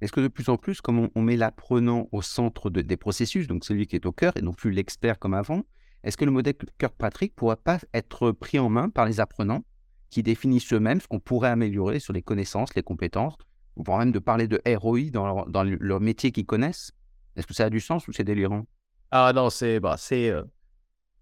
Est-ce 0.00 0.12
que 0.12 0.20
de 0.20 0.28
plus 0.28 0.48
en 0.48 0.56
plus, 0.56 0.80
comme 0.80 1.08
on, 1.12 1.22
met 1.22 1.36
l'apprenant 1.36 2.08
au 2.12 2.22
centre 2.22 2.70
des 2.70 2.96
processus, 2.96 3.48
donc 3.48 3.64
celui 3.64 3.88
qui 3.88 3.96
est 3.96 4.06
au 4.06 4.12
cœur 4.12 4.32
et 4.36 4.42
non 4.42 4.52
plus 4.52 4.70
l'expert 4.70 5.18
comme 5.18 5.34
avant, 5.34 5.64
est-ce 6.08 6.16
que 6.16 6.24
le 6.24 6.30
modèle 6.30 6.54
Kirkpatrick 6.78 7.32
ne 7.32 7.34
pourrait 7.34 7.56
pas 7.56 7.78
être 7.92 8.32
pris 8.32 8.58
en 8.58 8.70
main 8.70 8.88
par 8.88 9.04
les 9.04 9.20
apprenants 9.20 9.62
qui 10.08 10.22
définissent 10.22 10.72
eux-mêmes 10.72 11.02
ce 11.02 11.06
qu'on 11.06 11.20
pourrait 11.20 11.50
améliorer 11.50 12.00
sur 12.00 12.14
les 12.14 12.22
connaissances, 12.22 12.74
les 12.74 12.82
compétences, 12.82 13.34
ou 13.76 13.82
voire 13.84 13.98
même 13.98 14.10
de 14.10 14.18
parler 14.18 14.48
de 14.48 14.58
ROI 14.66 15.10
dans 15.12 15.44
leur, 15.54 16.00
métier 16.00 16.32
qu'ils 16.32 16.46
connaissent? 16.46 16.92
Est-ce 17.36 17.46
que 17.46 17.52
ça 17.52 17.66
a 17.66 17.70
du 17.70 17.80
sens 17.80 18.08
ou 18.08 18.12
c'est 18.12 18.24
délirant? 18.24 18.64
Ah 19.10 19.34
non, 19.34 19.50
c'est. 19.50 19.80
Bah, 19.80 19.96
euh, 20.12 20.44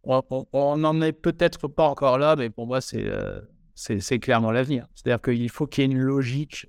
on 0.04 0.76
n'en 0.76 1.02
est 1.02 1.12
peut-être 1.12 1.66
pas 1.66 1.88
encore 1.88 2.16
là, 2.16 2.36
mais 2.36 2.48
pour 2.48 2.68
moi, 2.68 2.80
c'est 2.80 3.06
euh, 3.06 3.40
c'est 3.74 4.20
clairement 4.20 4.52
l'avenir. 4.52 4.86
C'est-à-dire 4.94 5.20
qu'il 5.20 5.50
faut 5.50 5.66
qu'il 5.66 5.82
y 5.82 5.86
ait 5.88 5.90
une 5.90 5.98
logique. 5.98 6.68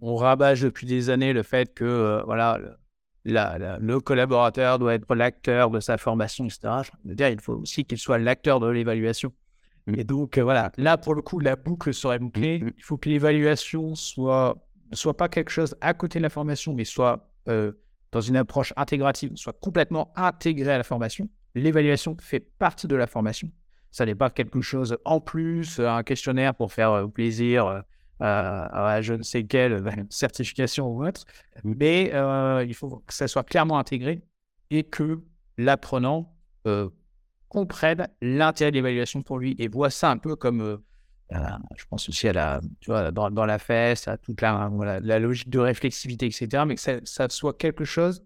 On 0.00 0.14
rabâche 0.14 0.60
depuis 0.60 0.86
des 0.86 1.10
années 1.10 1.32
le 1.32 1.42
fait 1.42 1.74
que 1.74 1.84
euh, 1.84 2.22
voilà, 2.22 2.60
le 3.24 3.98
collaborateur 3.98 4.78
doit 4.78 4.94
être 4.94 5.14
l'acteur 5.14 5.70
de 5.70 5.80
sa 5.80 5.98
formation, 5.98 6.44
etc. 6.44 6.68
Je 6.84 7.08
veux 7.08 7.14
dire, 7.14 7.28
il 7.28 7.40
faut 7.40 7.54
aussi 7.54 7.84
qu'il 7.84 7.98
soit 7.98 8.18
l'acteur 8.18 8.60
de 8.60 8.68
l'évaluation. 8.68 9.32
Mmh. 9.86 9.94
Et 9.98 10.04
donc, 10.04 10.38
euh, 10.38 10.42
voilà, 10.42 10.72
là, 10.76 10.96
pour 10.98 11.14
le 11.14 11.22
coup, 11.22 11.38
la 11.38 11.56
boucle 11.56 11.92
serait 11.94 12.18
bouclée. 12.18 12.60
Mmh. 12.60 12.72
Il 12.76 12.82
faut 12.82 12.96
que 12.96 13.08
l'évaluation 13.08 13.94
soit, 13.94 14.56
ne 14.90 14.96
soit 14.96 15.16
pas 15.16 15.28
quelque 15.28 15.50
chose 15.50 15.76
à 15.80 15.94
côté 15.94 16.18
de 16.18 16.22
la 16.22 16.30
formation, 16.30 16.74
mais 16.74 16.84
soit 16.84 17.30
euh, 17.48 17.72
dans 18.12 18.20
une 18.20 18.36
approche 18.36 18.72
intégrative, 18.76 19.32
soit 19.36 19.58
complètement 19.58 20.12
intégrée 20.16 20.72
à 20.72 20.78
la 20.78 20.84
formation. 20.84 21.28
l'évaluation 21.54 22.16
fait 22.20 22.40
partie 22.40 22.86
de 22.86 22.96
la 22.96 23.06
formation. 23.06 23.50
Ça 23.90 24.04
n'est 24.04 24.14
pas 24.14 24.30
quelque 24.30 24.60
chose 24.60 24.96
en 25.04 25.20
plus, 25.20 25.80
un 25.80 26.02
questionnaire 26.02 26.54
pour 26.54 26.72
faire 26.72 27.08
plaisir 27.10 27.82
à 28.20 29.00
je 29.02 29.14
ne 29.14 29.22
sais 29.22 29.44
quelle 29.44 29.82
certification 30.10 30.88
ou 30.88 31.06
autre, 31.06 31.24
mais 31.64 32.12
il 32.66 32.74
faut 32.74 33.02
que 33.06 33.14
ça 33.14 33.28
soit 33.28 33.44
clairement 33.44 33.78
intégré 33.78 34.22
et 34.70 34.84
que 34.84 35.20
l'apprenant 35.56 36.34
comprenne 37.48 38.08
l'intérêt 38.20 38.70
de 38.70 38.76
l'évaluation 38.76 39.22
pour 39.22 39.38
lui 39.38 39.54
et 39.58 39.68
voit 39.68 39.90
ça 39.90 40.10
un 40.10 40.18
peu 40.18 40.36
comme 40.36 40.80
je 41.30 41.84
pense 41.90 42.08
aussi 42.08 42.28
à 42.28 42.32
la, 42.32 42.60
tu 42.80 42.90
vois, 42.90 43.10
dans, 43.10 43.30
dans 43.30 43.46
la 43.46 43.58
fesse, 43.58 44.08
à 44.08 44.16
toute 44.16 44.40
la, 44.40 44.68
voilà, 44.72 45.00
la 45.00 45.18
logique 45.18 45.50
de 45.50 45.58
réflexivité, 45.58 46.26
etc. 46.26 46.64
Mais 46.66 46.74
que 46.74 46.80
ça, 46.80 47.00
ça 47.04 47.28
soit 47.28 47.56
quelque 47.56 47.84
chose 47.84 48.24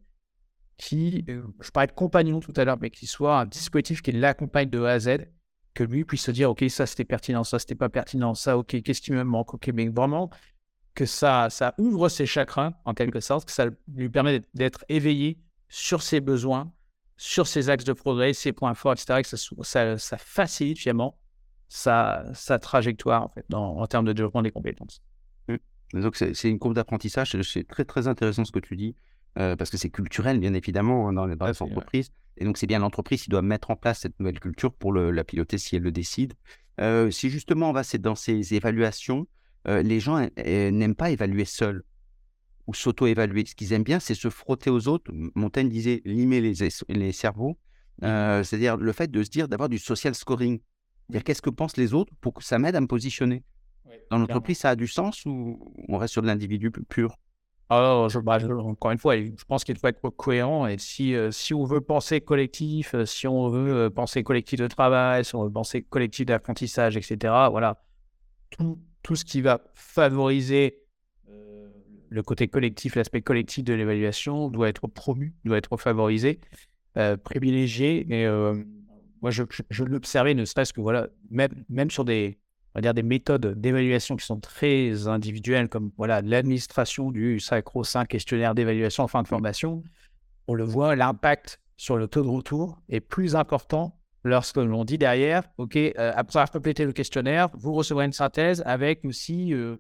qui, 0.77 1.25
euh, 1.29 1.43
je 1.61 1.71
parlais 1.71 1.89
de 1.89 1.93
compagnon 1.93 2.41
tout 2.41 2.53
à 2.57 2.65
l'heure, 2.65 2.79
mais 2.81 2.91
qui 2.91 3.07
soit 3.07 3.41
un 3.41 3.47
dispositif 3.47 4.03
qui 4.03 4.13
l'accompagne 4.13 4.71
de 4.71 4.83
A 4.83 4.93
à 4.93 4.99
Z, 4.99 5.19
que 5.75 5.85
lui 5.85 6.05
puisse 6.05 6.23
se 6.23 6.31
dire, 6.31 6.51
OK, 6.51 6.65
ça 6.69 6.87
c'était 6.87 7.05
pertinent, 7.05 7.45
ça 7.45 7.59
c'était 7.59 7.75
pas 7.75 7.89
pertinent, 7.89 8.35
ça, 8.35 8.59
OK, 8.59 8.83
qu'est-ce 8.83 9.01
qui 9.01 9.13
me 9.13 9.25
manque, 9.25 9.55
OK, 9.55 9.71
mais 9.73 9.89
vraiment 9.89 10.31
que 10.95 11.07
ça, 11.07 11.49
ça 11.51 11.75
ouvre 11.79 12.09
ses 12.09 12.27
chakrins, 12.27 12.75
en 12.85 12.95
quelque 12.95 13.21
sorte, 13.21 13.47
que 13.47 13.53
ça 13.53 13.67
lui 13.95 14.11
permet 14.11 14.43
d'être 14.55 14.85
éveillé 14.89 15.39
sur 15.69 16.03
ses 16.03 16.21
besoins, 16.21 16.71
sur 17.17 17.47
ses 17.47 17.71
axes 17.71 17.85
de 17.85 17.95
progrès, 17.95 18.35
ses 18.35 18.53
points 18.53 18.75
forts, 18.75 18.93
etc., 18.93 19.23
que 19.23 19.29
ça, 19.29 19.37
ça, 19.63 19.99
ça 19.99 20.19
facilite 20.19 20.79
finalement 20.79 21.19
sa, 21.69 22.25
sa 22.35 22.59
trajectoire 22.59 23.23
en, 23.23 23.29
fait, 23.29 23.47
dans, 23.49 23.79
en 23.79 23.87
termes 23.87 24.05
de 24.05 24.13
développement 24.13 24.43
des 24.43 24.51
compétences. 24.51 25.03
Mmh. 25.49 26.01
Donc, 26.01 26.17
c'est 26.17 26.51
une 26.51 26.59
courbe 26.59 26.75
d'apprentissage. 26.75 27.35
C'est 27.43 27.67
très, 27.67 27.85
très 27.85 28.07
intéressant 28.07 28.45
ce 28.45 28.53
que 28.53 28.59
tu 28.59 28.77
dis, 28.77 28.95
euh, 29.39 29.57
parce 29.57 29.71
que 29.71 29.77
c'est 29.77 29.91
culturel, 29.91 30.39
bien 30.39 30.55
évidemment, 30.55 31.09
hein, 31.09 31.13
dans, 31.13 31.27
les, 31.27 31.37
entreprises. 31.61 32.11
Et 32.37 32.45
donc, 32.45 32.59
c'est 32.59 32.67
bien 32.67 32.79
l'entreprise 32.79 33.23
qui 33.23 33.31
doit 33.31 33.43
mettre 33.43 33.71
en 33.71 33.77
place 33.77 34.01
cette 34.01 34.19
nouvelle 34.21 34.41
culture 34.41 34.73
pour 34.73 34.93
le, 34.93 35.11
la 35.11 35.25
piloter 35.25 35.59
si 35.59 35.77
elle 35.77 35.83
le 35.83 35.93
décide. 35.93 36.35
Euh, 36.81 37.11
si 37.11 37.29
justement 37.29 37.71
on 37.71 37.73
va 37.73 37.83
dans 37.99 38.15
ces 38.15 38.55
évaluations, 38.55 39.27
euh, 39.69 39.83
les 39.83 40.01
gens 40.01 40.27
n'aiment 40.37 40.95
pas 40.95 41.11
évaluer 41.11 41.45
seuls 41.45 41.85
ou 42.67 42.75
s'auto-évaluer. 42.75 43.45
Ce 43.47 43.55
qu'ils 43.55 43.73
aiment 43.73 43.85
bien, 43.85 44.01
c'est 44.01 44.15
se 44.15 44.31
frotter 44.31 44.71
aux 44.71 44.89
autres. 44.89 45.11
Montaigne 45.35 45.69
disait 45.69 46.01
limer 46.05 46.41
les, 46.41 46.55
les 46.89 47.13
cerveaux. 47.13 47.59
Mmh. 48.01 48.43
C'est-à-dire 48.43 48.77
le 48.79 48.93
fait 48.93 49.11
de 49.11 49.23
se 49.23 49.29
dire 49.29 49.49
d'avoir 49.49 49.69
du 49.69 49.79
social 49.79 50.15
scoring 50.15 50.61
dire 51.11 51.23
qu'est-ce 51.25 51.43
que 51.43 51.51
pensent 51.51 51.77
les 51.77 51.95
autres 51.95 52.13
pour 52.21 52.35
que 52.35 52.43
ça 52.43 52.59
m'aide 52.59 52.75
à 52.75 52.81
me 52.81 52.87
positionner? 52.87 53.45
Dans 54.11 54.19
l'entreprise, 54.19 54.59
ça 54.59 54.71
a 54.71 54.77
du 54.77 54.87
sens 54.87 55.25
ou 55.27 55.75
on 55.89 55.99
reste 55.99 56.13
sur 56.13 56.23
de 56.23 56.27
l'individu 56.27 56.71
pur? 56.71 57.19
Alors, 57.79 58.11
bah, 58.23 58.39
je, 58.39 58.47
encore 58.47 58.91
une 58.91 58.99
fois, 58.99 59.17
je 59.17 59.45
pense 59.47 59.65
qu'il 59.65 59.79
faut 59.79 59.87
être 59.87 60.09
cohérent. 60.11 60.67
Et 60.67 60.79
si, 60.79 61.15
euh, 61.15 61.31
si 61.31 61.55
on 61.55 61.65
veut 61.65 61.81
penser 61.81 62.21
collectif, 62.21 62.95
euh, 62.95 63.07
si 63.07 63.27
on 63.27 63.49
veut 63.49 63.73
euh, 63.73 63.91
penser 63.91 64.23
collectif 64.23 64.59
de 64.61 64.67
travail, 64.67 65.25
si 65.25 65.35
on 65.35 65.45
veut 65.45 65.51
penser 65.51 65.83
collectif 65.83 66.27
d'apprentissage, 66.27 66.97
etc., 66.97 67.17
voilà, 67.51 67.83
tout, 68.51 68.79
tout, 69.03 69.17
ce 69.17 69.25
qui 69.25 69.41
va 69.41 69.61
favoriser 69.75 70.79
le 72.09 72.23
côté 72.23 72.47
collectif, 72.47 72.95
l'aspect 72.95 73.23
collectif 73.23 73.65
de 73.65 73.73
l'évaluation 73.73 74.51
doit 74.51 74.69
être 74.69 74.87
promu, 74.87 75.35
doit 75.47 75.57
être 75.57 75.79
favorisé, 75.79 76.41
privilégié. 77.25 78.07
Et 78.13 78.29
moi, 79.23 79.31
je, 79.31 79.45
je, 79.71 79.85
l'observais, 79.85 80.35
ne 80.35 80.45
serait-ce 80.45 80.75
que, 80.75 80.83
voilà, 80.83 81.09
même, 81.31 81.65
même 81.71 81.91
sur 81.91 82.05
des, 82.05 82.39
on 82.75 82.79
va 82.79 82.81
dire 82.81 82.95
des 82.95 83.03
méthodes 83.03 83.61
d'évaluation 83.61 84.17
qui 84.17 84.25
sont 84.25 84.41
très 84.41 85.07
individuelles, 85.07 85.69
comme 85.69 85.91
voilà, 85.97 86.23
l'administration 86.23 87.11
du 87.11 87.39
sacro-saint 87.39 88.07
questionnaire 88.07 88.55
d'évaluation 88.55 89.05
en 89.05 89.09
fin 89.09 89.23
de 89.23 89.29
formation, 89.29 89.83
on 90.49 90.55
le 90.55 90.65
voit, 90.65 90.97
l'impact 90.97 91.61
sur 91.77 91.97
le 91.97 92.09
taux 92.09 92.23
de 92.23 92.29
retour 92.29 92.81
est 92.89 93.01
plus 93.01 93.37
important 93.37 93.99
lorsque 94.25 94.57
l'on 94.57 94.85
dit 94.85 94.99
derrière, 94.99 95.43
OK, 95.59 95.77
euh, 95.77 96.13
après 96.15 96.39
avoir 96.39 96.51
complété 96.51 96.85
le 96.85 96.93
questionnaire, 96.93 97.49
vous 97.55 97.75
recevrez 97.75 98.05
une 98.05 98.13
synthèse 98.13 98.63
avec 98.65 99.05
aussi 99.05 99.53
euh, 99.53 99.77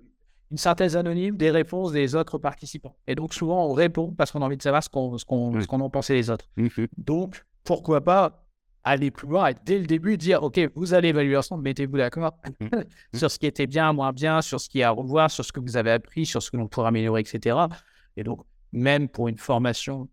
une 0.51 0.59
synthèse 0.59 0.97
anonyme 0.97 1.37
des 1.37 1.51
réponses 1.51 1.93
des 1.93 2.15
autres 2.15 2.39
participants. 2.39 2.97
Et 3.07 3.15
donc, 3.15 3.33
souvent, 3.35 3.67
on 3.67 3.73
répond 3.73 4.13
parce 4.13 4.33
qu'on 4.33 4.43
a 4.43 4.45
envie 4.45 4.57
de 4.57 4.63
savoir 4.63 4.83
ce 4.83 4.89
qu'on 4.91 5.17
ce 5.17 5.27
ont 5.75 5.91
pensé 5.91 6.15
les 6.15 6.29
autres. 6.29 6.47
Mmh 6.57 6.69
donc, 6.99 7.45
pourquoi 7.65 8.03
pas 8.03 8.42
aller 8.85 9.11
plus 9.11 9.29
loin 9.29 9.49
et 9.49 9.55
dès 9.65 9.79
le 9.79 9.87
début 9.87 10.17
dire 10.17 10.43
ok 10.43 10.61
vous 10.75 10.95
allez 10.95 11.09
évaluer 11.09 11.37
ensemble 11.37 11.63
mettez-vous 11.63 11.97
d'accord. 11.97 12.37
Mmh. 12.61 12.69
sur 13.15 13.31
ce 13.31 13.39
qui 13.39 13.47
était 13.47 13.67
bien 13.67 13.93
moins 13.93 14.13
bien 14.13 14.43
sur 14.43 14.61
ce 14.61 14.69
qui 14.69 14.81
est 14.81 14.85
à 14.85 14.91
revoir 14.91 15.31
sur 15.31 15.45
ce 15.45 15.53
que 15.53 15.61
vous 15.61 15.77
avez 15.77 15.93
appris 15.93 16.27
sur 16.27 16.43
ce 16.43 16.51
que 16.51 16.57
l'on 16.57 16.69
pourra 16.69 16.89
améliorer 16.89 17.21
etc 17.21 17.57
et 18.17 18.25
donc 18.25 18.41
même 18.73 19.09
pour 19.09 19.29
une 19.29 19.39
formation 19.39 20.09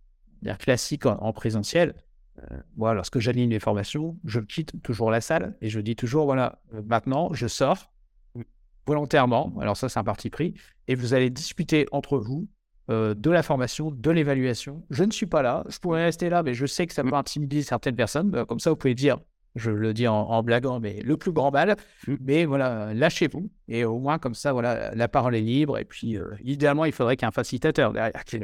classique 0.59 1.05
en, 1.05 1.33
présentiel 1.33 1.95
euh, 2.39 2.59
moi 2.77 2.93
lorsque 2.93 3.19
j'aligne 3.19 3.49
les 3.49 3.59
formations 3.59 4.17
je 4.23 4.39
quitte 4.39 4.81
toujours 4.83 5.11
la 5.11 5.21
salle 5.21 5.57
et 5.61 5.69
je 5.69 5.79
dis 5.79 5.95
toujours 5.95 6.25
voilà 6.25 6.61
euh, 6.73 6.81
maintenant 6.85 7.33
je 7.33 7.47
sors 7.47 7.91
mmh. 8.35 8.41
volontairement 8.85 9.53
alors 9.59 9.77
ça 9.77 9.89
c'est 9.89 9.99
un 9.99 10.03
parti 10.03 10.29
pris 10.29 10.53
et 10.87 10.95
vous 10.95 11.13
allez 11.13 11.29
discuter 11.29 11.87
entre 11.91 12.17
vous 12.17 12.47
euh, 12.89 13.13
de 13.13 13.29
la 13.29 13.43
formation, 13.43 13.91
de 13.91 14.11
l'évaluation. 14.11 14.83
Je 14.89 15.03
ne 15.03 15.11
suis 15.11 15.27
pas 15.27 15.41
là, 15.41 15.63
je 15.69 15.77
pourrais 15.77 16.05
rester 16.05 16.29
là, 16.29 16.41
mais 16.41 16.53
je 16.53 16.65
sais 16.65 16.87
que 16.87 16.93
ça 16.93 17.03
peut 17.03 17.13
intimider 17.13 17.61
certaines 17.61 17.95
personnes. 17.95 18.31
Bah, 18.31 18.45
comme 18.45 18.59
ça, 18.59 18.71
vous 18.71 18.75
pouvez 18.75 18.95
dire, 18.95 19.19
je 19.55 19.69
le 19.69 19.93
dis 19.93 20.07
en, 20.07 20.41
blaguant, 20.43 20.79
mais 20.79 21.01
le 21.01 21.17
plus 21.17 21.31
grand 21.31 21.51
mal. 21.51 21.75
Mmh. 22.07 22.15
Mais 22.21 22.45
voilà, 22.45 22.93
lâchez-vous. 22.93 23.49
Et 23.67 23.85
au 23.85 23.99
moins, 23.99 24.17
comme 24.17 24.33
ça, 24.33 24.53
voilà, 24.53 24.93
la 24.95 25.07
parole 25.07 25.35
est 25.35 25.41
libre. 25.41 25.77
Et 25.77 25.85
puis, 25.85 26.17
euh, 26.17 26.25
idéalement, 26.43 26.85
il 26.85 26.91
faudrait 26.91 27.15
qu'il 27.15 27.25
y 27.25 27.27
ait 27.27 27.29
un 27.29 27.31
facilitateur 27.31 27.93
derrière, 27.93 28.23
qui, 28.25 28.39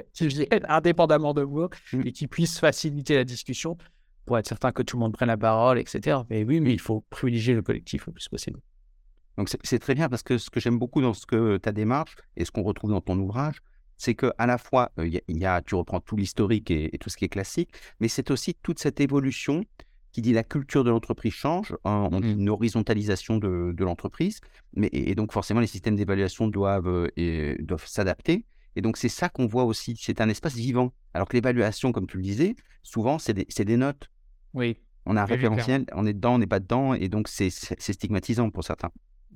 indépendamment 0.67 1.33
de 1.33 1.41
vous, 1.41 1.67
mmh. 1.93 2.01
et 2.05 2.11
qui 2.11 2.27
puisse 2.27 2.59
faciliter 2.59 3.15
la 3.15 3.23
discussion 3.23 3.77
pour 4.25 4.37
être 4.37 4.47
certain 4.47 4.71
que 4.71 4.83
tout 4.83 4.97
le 4.97 5.01
monde 5.01 5.13
prenne 5.13 5.27
la 5.27 5.37
parole, 5.37 5.79
etc. 5.79 6.19
Mais 6.29 6.43
oui, 6.43 6.59
mais 6.59 6.73
il 6.73 6.79
faut 6.79 7.03
privilégier 7.09 7.53
le 7.53 7.61
collectif 7.61 8.07
le 8.07 8.13
plus 8.13 8.27
possible. 8.27 8.59
Donc, 9.37 9.49
c'est 9.63 9.79
très 9.79 9.95
bien 9.95 10.07
parce 10.07 10.23
que 10.23 10.37
ce 10.37 10.49
que 10.49 10.59
j'aime 10.59 10.79
beaucoup 10.79 11.01
dans 11.01 11.13
ce 11.13 11.25
que 11.25 11.57
ta 11.57 11.71
démarche 11.71 12.15
et 12.37 12.45
ce 12.45 12.51
qu'on 12.51 12.63
retrouve 12.63 12.91
dans 12.91 13.01
ton 13.01 13.19
ouvrage, 13.19 13.61
c'est 13.97 14.15
que 14.15 14.31
à 14.37 14.45
la 14.45 14.57
fois, 14.57 14.91
il 14.97 15.21
y, 15.27 15.45
a, 15.45 15.61
tu 15.61 15.75
reprends 15.75 15.99
tout 15.99 16.15
l'historique 16.15 16.71
et, 16.71 16.91
tout 16.99 17.09
ce 17.09 17.17
qui 17.17 17.25
est 17.25 17.29
classique, 17.29 17.69
mais 17.99 18.07
c'est 18.07 18.31
aussi 18.31 18.53
toute 18.53 18.79
cette 18.79 18.99
évolution 18.99 19.63
qui 20.11 20.21
dit 20.21 20.33
la 20.33 20.43
culture 20.43 20.83
de 20.83 20.89
l'entreprise 20.89 21.33
change, 21.33 21.75
hein, 21.83 22.07
on 22.11 22.21
dit 22.21 22.35
mmh. 22.35 22.39
une 22.39 22.49
horizontalisation 22.49 23.37
de, 23.37 23.83
l'entreprise, 23.83 24.39
mais 24.73 24.89
et, 24.93 25.13
donc 25.13 25.33
forcément 25.33 25.59
les 25.59 25.67
systèmes 25.67 25.95
d'évaluation 25.95 26.47
doivent, 26.47 27.09
doivent 27.59 27.85
s'adapter. 27.85 28.45
Et 28.77 28.81
donc 28.81 28.97
c'est 28.97 29.09
ça 29.09 29.29
qu'on 29.29 29.45
voit 29.45 29.63
aussi, 29.63 29.97
c'est 29.99 30.21
un 30.21 30.29
espace 30.29 30.55
vivant. 30.55 30.93
Alors 31.13 31.27
que 31.27 31.35
l'évaluation, 31.35 31.91
comme 31.91 32.07
tu 32.07 32.17
le 32.17 32.23
disais, 32.23 32.55
souvent 32.83 33.19
c'est 33.19 33.33
des, 33.33 33.45
des, 33.45 33.77
notes. 33.77 34.09
Oui. 34.53 34.77
On 35.05 35.17
a 35.17 35.21
un 35.21 35.25
référentiel, 35.25 35.85
on 35.93 36.05
est 36.05 36.13
dedans, 36.13 36.35
on 36.35 36.39
n'est 36.39 36.47
pas 36.47 36.59
dedans, 36.59 36.93
et 36.93 37.09
donc 37.09 37.27
c'est 37.27 37.49
stigmatisant 37.49 38.49
pour 38.49 38.63
certains. 38.63 38.91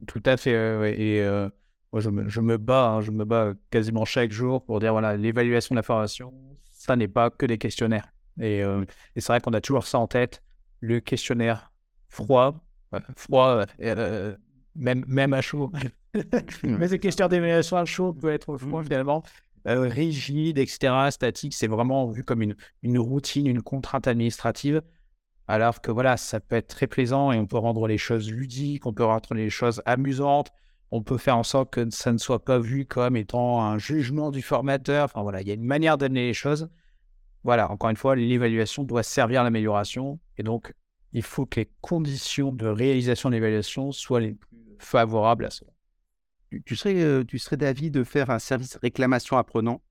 Tout 0.08 0.24
à 0.26 0.38
fait. 0.38 0.52
et 0.98 1.50
moi, 1.92 2.02
je 2.02 2.10
me, 2.10 2.30
je 2.30 2.42
me 2.42 2.58
bats, 2.58 2.90
hein, 2.90 3.02
je 3.02 3.12
me 3.12 3.26
bats 3.26 3.54
quasiment 3.72 4.06
chaque 4.06 4.32
jour 4.32 4.64
pour 4.64 4.80
dire 4.80 4.92
voilà, 4.92 5.18
l'évaluation 5.18 5.74
de 5.74 5.80
la 5.80 5.84
formation, 5.84 6.34
ça 6.70 6.96
n'est 6.96 7.08
pas 7.08 7.30
que 7.30 7.46
des 7.46 7.58
questionnaires. 7.58 8.12
Et, 8.40 8.64
euh, 8.64 8.86
et 9.16 9.22
c'est 9.22 9.34
vrai 9.34 9.42
qu'on 9.42 9.54
a 9.54 9.62
toujours 9.62 9.88
ça 9.88 9.98
en 10.00 10.08
tête, 10.08 10.44
le 10.82 11.00
questionnaire 11.00 11.72
froid, 12.08 12.64
froid, 13.16 13.66
euh, 13.82 14.36
même, 14.76 15.04
même 15.08 15.34
à 15.34 15.42
chaud. 15.42 15.72
Mais 16.64 16.88
le 16.88 16.98
questionnaire 16.98 17.30
d'évaluation 17.30 17.78
à 17.78 17.86
chaud 17.86 18.14
peut 18.14 18.32
être 18.32 18.58
froid 18.58 18.84
finalement, 18.84 19.24
euh, 19.68 19.82
rigide, 19.82 20.58
etc., 20.58 20.94
statique. 21.10 21.54
C'est 21.54 21.68
vraiment 21.68 22.08
vu 22.08 22.24
comme 22.24 22.42
une, 22.42 22.56
une 22.84 23.00
routine, 23.00 23.48
une 23.48 23.62
contrainte 23.62 24.08
administrative. 24.08 24.82
Alors 25.48 25.82
que 25.82 25.92
voilà, 25.92 26.18
ça 26.18 26.40
peut 26.40 26.56
être 26.56 26.68
très 26.68 26.86
plaisant 26.86 27.32
et 27.32 27.40
on 27.40 27.48
peut 27.48 27.58
rendre 27.58 27.88
les 27.88 27.98
choses 27.98 28.32
ludiques, 28.32 28.86
on 28.86 28.94
peut 28.94 29.04
rendre 29.04 29.34
les 29.34 29.50
choses 29.50 29.82
amusantes 29.86 30.52
on 30.92 31.04
peut 31.04 31.18
faire 31.18 31.38
en 31.38 31.44
sorte 31.44 31.72
que 31.72 31.90
ça 31.92 32.12
ne 32.12 32.18
soit 32.18 32.44
pas 32.44 32.60
vu 32.60 32.86
comme 32.86 33.16
étant 33.16 33.62
un 33.62 33.78
jugement 33.78 34.32
du 34.32 34.42
formateur. 34.42 35.06
Enfin 35.06 35.22
voilà, 35.22 35.42
il 35.42 35.48
y 35.48 35.52
a 35.52 35.54
une 35.54 35.64
manière 35.64 35.98
d'amener 35.98 36.28
les 36.28 36.34
choses. 36.34 36.70
Voilà, 37.44 37.72
encore 37.72 37.90
une 37.90 37.96
fois, 37.96 38.16
l'évaluation 38.16 38.84
doit 38.84 39.04
servir 39.04 39.42
à 39.42 39.44
l'amélioration. 39.44 40.20
Et 40.38 40.44
donc, 40.44 40.74
il 41.14 41.24
faut 41.24 41.46
que 41.46 41.60
les 41.60 41.70
conditions 41.82 42.52
de 42.52 42.68
réalisation 42.68 43.30
de 43.30 43.36
l'évaluation 43.36 43.92
soient 43.92 44.20
les 44.20 44.34
plus 44.34 44.58
favorables 44.80 45.46
à 45.46 45.50
cela. 45.50 45.72
Tu, 46.66 46.76
serais, 46.76 47.00
euh, 47.02 47.24
tu 47.24 47.38
serais 47.38 47.58
d'avis 47.58 47.92
de 47.92 48.04
faire 48.04 48.30
un 48.32 48.40
service 48.40 48.76
réclamation 48.78 49.38
apprenant? 49.38 49.82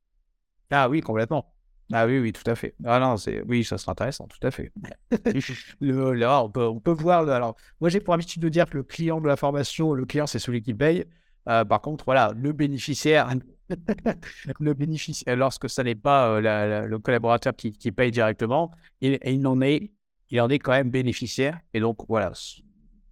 Ah 0.70 0.88
oui, 0.88 1.00
complètement. 1.00 1.54
Ah 1.92 2.06
oui, 2.06 2.18
oui, 2.18 2.32
tout 2.32 2.48
à 2.50 2.54
fait. 2.54 2.74
Ah 2.84 3.00
non, 3.00 3.16
c'est 3.16 3.42
oui, 3.46 3.64
ça 3.64 3.78
sera 3.78 3.92
intéressant, 3.92 4.26
tout 4.26 4.46
à 4.46 4.50
fait. 4.50 4.72
le, 5.80 6.12
là, 6.12 6.44
on 6.44 6.50
peut, 6.50 6.66
on 6.66 6.80
peut 6.80 6.92
voir. 6.92 7.28
alors, 7.28 7.56
moi, 7.80 7.88
j'ai 7.88 8.00
pour 8.00 8.12
habitude 8.12 8.42
de 8.42 8.48
dire 8.50 8.68
que 8.68 8.76
le 8.76 8.82
client 8.82 9.20
de 9.20 9.26
la 9.26 9.36
formation, 9.36 9.94
le 9.94 10.04
client, 10.04 10.26
c'est 10.26 10.38
celui 10.38 10.60
qui 10.60 10.74
paye. 10.74 11.06
Euh, 11.48 11.64
par 11.64 11.80
contre, 11.80 12.04
voilà, 12.04 12.32
le 12.36 12.52
bénéficiaire, 12.52 13.30
le 14.60 14.74
bénéficiaire, 14.74 15.34
lorsque 15.36 15.70
ce 15.70 15.80
n'est 15.80 15.94
pas 15.94 16.28
euh, 16.28 16.86
le 16.86 16.98
collaborateur 16.98 17.56
qui, 17.56 17.72
qui, 17.72 17.90
paye 17.90 18.10
directement, 18.10 18.70
il, 19.00 19.18
il 19.24 19.46
en 19.46 19.62
est, 19.62 19.90
il 20.28 20.40
en 20.42 20.50
est 20.50 20.58
quand 20.58 20.72
même 20.72 20.90
bénéficiaire. 20.90 21.58
Et 21.72 21.80
donc, 21.80 22.06
voilà, 22.06 22.32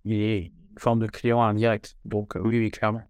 il 0.05 0.21
est 0.21 0.39
une 0.47 0.79
forme 0.79 1.01
de 1.01 1.07
client 1.07 1.43
indirect. 1.43 1.97
Donc, 2.05 2.37
euh, 2.37 2.41
oui, 2.41 2.59
oui, 2.59 2.71
clairement. 2.71 3.03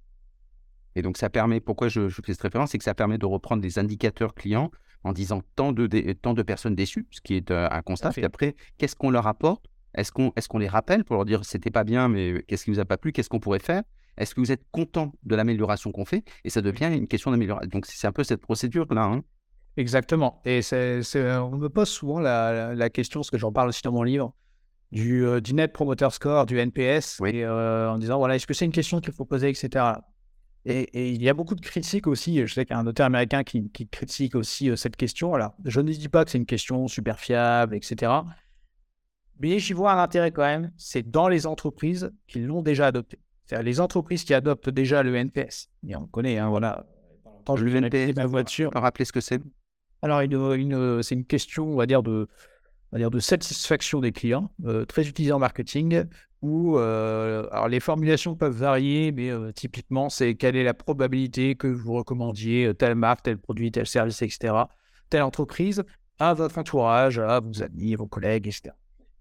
Et 0.95 1.03
donc, 1.03 1.17
ça 1.17 1.29
permet, 1.29 1.59
pourquoi 1.59 1.89
je, 1.89 2.09
je 2.09 2.23
fais 2.25 2.33
cette 2.35 2.43
référence, 2.43 2.71
c'est 2.71 2.79
que 2.79 2.85
ça 2.85 2.95
permet 2.95 3.19
de 3.19 3.27
reprendre 3.27 3.61
des 3.61 3.81
indicateurs 3.81 4.33
clients 4.33 4.71
en 5.07 5.13
disant 5.13 5.43
tant 5.55 5.73
de, 5.73 5.87
tant 6.15 6.35
de 6.35 6.43
personnes 6.43 6.75
déçues, 6.75 7.07
ce 7.11 7.21
qui 7.21 7.35
est 7.37 7.51
un 7.51 7.83
constat. 7.83 8.11
Et 8.17 8.25
après, 8.25 8.57
qu'est-ce 8.77 8.97
qu'on 8.97 9.11
leur 9.11 9.27
apporte? 9.27 9.67
Est-ce 9.95 10.11
qu'on 10.13 10.33
est 10.37 10.49
qu'on 10.49 10.59
les 10.59 10.69
rappelle 10.69 11.05
pour 11.05 11.17
leur 11.17 11.25
dire 11.25 11.45
c'était 11.45 11.71
pas 11.71 11.85
bien, 11.85 12.09
mais 12.09 12.43
qu'est-ce 12.47 12.65
qui 12.65 12.71
vous 12.71 12.81
a 12.81 12.85
pas 12.85 12.99
plu 12.99 13.13
Qu'est-ce 13.13 13.29
qu'on 13.29 13.41
pourrait 13.41 13.61
faire? 13.61 13.83
Est-ce 14.19 14.35
que 14.35 14.41
vous 14.41 14.51
êtes 14.51 14.65
content 14.73 15.13
de 15.23 15.37
l'amélioration 15.37 15.93
qu'on 15.93 16.05
fait? 16.05 16.25
Et 16.45 16.51
ça 16.51 16.61
devient 16.61 16.91
une 16.93 17.07
question 17.07 17.31
d'amélioration. 17.31 17.69
Donc 17.71 17.87
c'est 17.87 18.07
un 18.07 18.13
peu 18.13 18.25
cette 18.25 18.41
procédure-là. 18.41 19.05
Hein. 19.05 19.23
Exactement. 19.77 20.41
Et 20.45 20.61
c'est, 20.63 21.01
on 21.39 21.57
me 21.57 21.69
pose 21.69 21.89
souvent 21.89 22.19
la, 22.19 22.75
la, 22.75 22.91
question, 22.91 23.21
parce 23.21 23.31
que 23.31 23.39
j'en 23.39 23.53
parle 23.53 23.69
aussi 23.69 23.83
dans 23.83 23.93
mon 23.93 24.03
livre, 24.03 24.35
du, 24.91 25.25
du 25.41 25.55
Net 25.55 25.73
Promoter 25.73 26.09
Score, 26.11 26.47
du 26.47 26.59
NPS, 26.59 27.21
en 27.21 27.99
disant 27.99 28.19
voilà, 28.19 28.37
est-ce 28.37 28.47
que 28.47 28.55
c'est 28.55 28.65
une 28.65 28.73
question 28.73 29.01
qu'il 29.01 29.13
faut 29.13 29.25
poser, 29.25 29.51
etc. 29.51 29.85
Et, 30.69 31.15
il 31.15 31.23
y 31.23 31.29
a 31.29 31.35
beaucoup 31.35 31.55
de 31.55 31.61
critiques 31.61 32.09
aussi. 32.09 32.45
Je 32.45 32.53
sais 32.53 32.65
qu'il 32.65 32.75
y 32.75 32.77
a 32.77 32.81
un 32.81 32.87
auteur 32.87 33.07
américain 33.07 33.45
qui, 33.45 33.71
critique 33.89 34.35
aussi 34.35 34.69
euh, 34.69 34.77
cette 34.77 34.97
question. 34.97 35.33
Alors, 35.33 35.55
je 35.65 35.81
ne 35.81 35.93
dis 35.93 36.09
pas 36.09 36.25
que 36.25 36.31
c'est 36.33 36.39
une 36.39 36.47
question 36.47 36.89
super 36.89 37.21
fiable, 37.21 37.77
etc. 37.77 38.13
Mais 39.39 39.61
j'y 39.61 39.75
vois 39.75 39.93
un 39.93 40.03
intérêt 40.03 40.33
quand 40.33 40.43
même. 40.43 40.73
C'est 40.77 41.09
dans 41.09 41.29
les 41.29 41.47
entreprises 41.47 42.13
qui 42.27 42.41
l'ont 42.41 42.63
déjà 42.63 42.89
adopté. 42.89 43.21
C'est-à-dire 43.45 43.65
les 43.65 43.81
entreprises 43.81 44.25
qui 44.25 44.35
adoptent 44.35 44.71
déjà 44.71 45.05
le 45.05 45.15
NPS. 45.15 45.71
Et 45.87 45.95
on 45.95 46.09
connaît, 46.09 46.39
hein, 46.39 46.49
voilà. 46.49 46.85
Quand 47.47 47.55
je 47.55 47.65
le 47.65 47.77
NPS, 47.77 48.17
ma 48.17 48.27
voiture. 48.27 48.73
Rappeler 48.75 49.05
ce 49.05 49.13
que 49.13 49.21
c'est? 49.21 49.41
Alors, 50.03 50.21
c'est 51.03 51.15
une 51.15 51.25
question, 51.25 51.69
on 51.69 51.77
va 51.77 51.87
dire, 51.87 52.03
de, 52.03 52.27
dire 52.95 53.11
de 53.11 53.19
satisfaction 53.19 54.01
des 54.01 54.13
clients, 54.13 54.51
euh, 54.65 54.85
très 54.85 55.07
utilisée 55.07 55.33
en 55.33 55.39
marketing, 55.39 56.05
où 56.43 56.79
euh, 56.79 57.49
alors 57.51 57.69
les 57.69 57.81
formulations 57.81 58.37
peuvent 58.37 58.57
varier, 58.57 59.13
mais 59.13 59.31
euh, 59.31 59.53
typiquement, 59.53 60.09
c'est 60.09 60.35
quelle 60.35 60.57
est 60.57 60.65
la 60.65 60.75
probabilité 60.75 61.55
que 61.55 61.67
vous 61.67 61.95
recommandiez 61.95 62.73
telle 62.75 62.95
marque, 62.95 63.25
tel 63.25 63.39
produit, 63.39 63.71
tel 63.73 63.87
service, 63.87 64.23
etc., 64.23 64.55
telle 65.11 65.23
entreprise 65.23 65.83
à 66.19 66.35
votre 66.35 66.59
entourage, 66.59 67.19
à 67.19 67.41
vos 67.41 67.63
amis, 67.63 67.95
vos 67.95 68.07
collègues, 68.07 68.47
etc. 68.47 68.75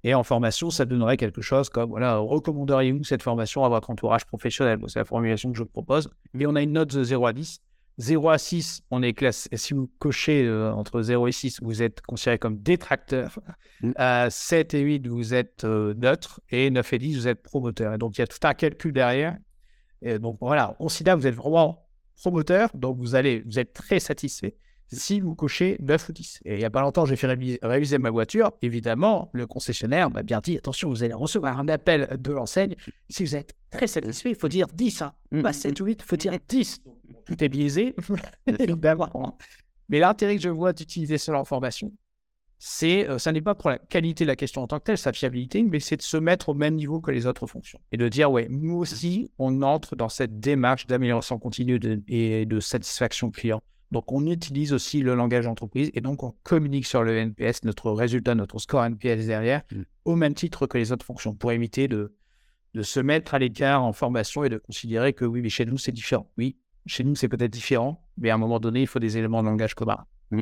Et 0.03 0.13
en 0.13 0.24
formation, 0.24 0.70
ça 0.70 0.86
donnerait 0.86 1.18
quelque 1.18 1.41
chose 1.41 1.68
comme, 1.70 1.89
voilà, 1.89 2.18
recommanderiez-vous 2.18 3.03
cette 3.03 3.24
formation 3.24 3.66
à 3.66 3.70
votre 3.70 3.89
entourage 3.89 4.24
professionnel? 4.26 4.80
C'est 4.88 4.99
la 4.99 5.05
formulation 5.05 5.51
que 5.51 5.57
je 5.57 5.63
propose. 5.63 6.11
Mais 6.34 6.45
on 6.45 6.55
a 6.55 6.61
une 6.61 6.74
note 6.74 6.95
de 6.95 7.03
0 7.03 7.26
à 7.26 7.34
10. 7.34 7.59
0 7.98 8.30
à 8.30 8.38
6, 8.38 8.82
on 8.91 9.02
est 9.02 9.14
classé. 9.14 9.50
Si 9.56 9.74
vous 9.74 9.89
cochez 10.00 10.46
euh, 10.46 10.72
entre 10.74 11.02
0 11.02 11.28
et 11.28 11.32
6, 11.32 11.60
vous 11.62 11.82
êtes 11.82 12.02
considéré 12.02 12.38
comme 12.38 12.58
détracteur. 12.58 13.39
Mm. 13.82 13.91
À 13.96 14.30
7 14.30 14.74
et 14.74 14.82
8, 14.82 15.08
vous 15.08 15.34
êtes 15.34 15.64
euh, 15.64 15.93
neutre. 15.93 16.41
Et 16.50 16.70
9 16.70 16.93
et 16.93 16.98
10, 16.98 17.18
vous 17.18 17.28
êtes 17.28 17.41
promoteur. 17.41 17.93
Et 17.93 17.98
donc, 17.98 18.18
il 18.18 18.22
y 18.22 18.24
a 18.24 18.28
tout 18.28 18.39
un 18.43 18.54
calcul 18.54 18.91
derrière. 18.91 19.38
Et 20.02 20.20
donc, 20.20 20.38
voilà, 20.41 20.76
on 20.80 20.86
considère 20.86 21.16
que 21.16 21.22
vous 21.22 21.28
êtes 21.28 21.36
vraiment 21.36 21.88
promoteur. 22.18 22.70
Donc, 22.74 22.98
vous, 22.98 23.16
allez, 23.16 23.43
vous 23.46 23.60
êtes 23.60 23.74
très 23.74 24.00
satisfait 24.00 24.56
si 24.92 25.20
vous 25.20 25.36
cochez 25.36 25.78
9 25.82 26.10
ou 26.10 26.14
10. 26.14 26.40
Et 26.46 26.54
il 26.54 26.60
n'y 26.60 26.66
a 26.66 26.70
pas 26.70 26.82
longtemps, 26.82 27.06
j'ai 27.06 27.16
fait 27.16 27.28
réviser, 27.28 27.98
ma 27.98 28.10
voiture. 28.10 28.52
Évidemment, 28.62 29.30
le 29.34 29.48
concessionnaire 29.48 30.10
m'a 30.10 30.24
bien 30.24 30.40
dit 30.42 30.58
attention, 30.58 30.90
vous 30.90 31.04
allez 31.04 31.14
recevoir 31.14 31.60
un 31.60 31.68
appel 31.68 32.18
de 32.20 32.32
l'enseigne. 32.32 32.76
Si 33.10 33.24
vous 33.24 33.36
êtes 33.36 33.56
très 33.72 33.88
satisfait, 33.88 34.30
il 34.30 34.36
faut 34.36 34.48
dire 34.48 34.68
10. 34.74 35.02
Hein. 35.02 35.14
Mm, 35.32 35.42
pas 35.42 35.54
7 35.54 35.80
mm, 35.80 35.84
ou 35.84 35.86
8, 35.88 36.02
il 36.02 36.06
faut 36.06 36.16
dire 36.16 36.34
10 36.48 36.82
tout 37.26 37.44
est 37.44 37.50
biaisé. 37.50 37.96
Mais 39.90 40.00
l'intérêt 40.00 40.36
que 40.36 40.42
je 40.42 40.50
vois 40.50 40.74
d'utiliser 40.74 41.18
cette 41.18 41.36
information, 41.36 41.92
c'est, 42.58 43.08
euh, 43.08 43.20
ça 43.20 43.32
n'est 43.32 43.42
pas 43.42 43.54
pour 43.54 43.70
la 43.70 43.78
qualité 43.78 44.24
de 44.24 44.30
la 44.30 44.36
question 44.36 44.64
en 44.64 44.68
tant 44.68 44.80
que 44.80 44.86
telle, 44.86 44.98
sa 44.98 45.14
fiabilité, 45.14 45.62
mais 45.62 45.80
c'est 45.80 45.98
de 45.98 46.02
se 46.02 46.18
mettre 46.18 46.50
au 46.50 46.54
même 46.54 46.76
niveau 46.76 47.02
que 47.02 47.12
les 47.12 47.28
autres 47.28 47.46
fonctions. 47.46 47.80
Et 47.92 47.98
de 47.98 48.08
dire, 48.08 48.32
ouais, 48.32 48.48
nous 48.50 48.78
aussi, 48.78 49.30
on 49.38 49.62
entre 49.62 49.96
dans 49.96 50.10
cette 50.10 50.40
démarche 50.40 50.88
d'amélioration 50.88 51.38
continue 51.38 51.80
et 52.08 52.46
de 52.46 52.60
satisfaction 52.60 53.30
client. 53.30 53.62
Donc, 53.92 54.12
on 54.12 54.26
utilise 54.26 54.74
aussi 54.74 55.02
le 55.02 55.16
langage 55.16 55.46
d'entreprise 55.46 55.92
et 55.94 56.02
donc 56.02 56.24
on 56.24 56.34
communique 56.44 56.86
sur 56.86 57.04
le 57.04 57.18
NPS, 57.18 57.64
notre 57.64 57.92
résultat, 57.92 58.36
notre 58.36 58.60
score 58.60 58.84
NPS 58.84 59.28
derrière, 59.28 59.62
mm. 59.72 59.82
au 60.06 60.16
même 60.16 60.34
titre 60.34 60.68
que 60.68 60.78
les 60.78 60.92
autres 60.92 61.06
fonctions, 61.06 61.36
pour 61.36 61.52
éviter 61.52 61.88
de, 61.88 62.16
de 62.74 62.82
se 62.82 63.00
mettre 63.00 63.34
à 63.34 63.40
l'écart 63.40 63.84
en 63.84 63.94
formation 63.94 64.44
et 64.44 64.50
de 64.50 64.58
considérer 64.58 65.14
que 65.14 65.26
oui, 65.26 65.42
mais 65.42 65.50
chez 65.50 65.66
nous, 65.66 65.78
c'est 65.78 65.92
différent. 65.92 66.30
Oui, 66.38 66.58
chez 66.86 67.04
nous, 67.04 67.16
c'est 67.16 67.30
peut-être 67.30 67.52
différent, 67.52 68.06
mais 68.18 68.30
à 68.30 68.36
un 68.36 68.38
moment 68.38 68.60
donné, 68.60 68.82
il 68.82 68.88
faut 68.88 69.00
des 69.00 69.18
éléments 69.18 69.42
de 69.42 69.48
langage 69.48 69.76
commun. 69.76 70.06
Mmh. 70.32 70.42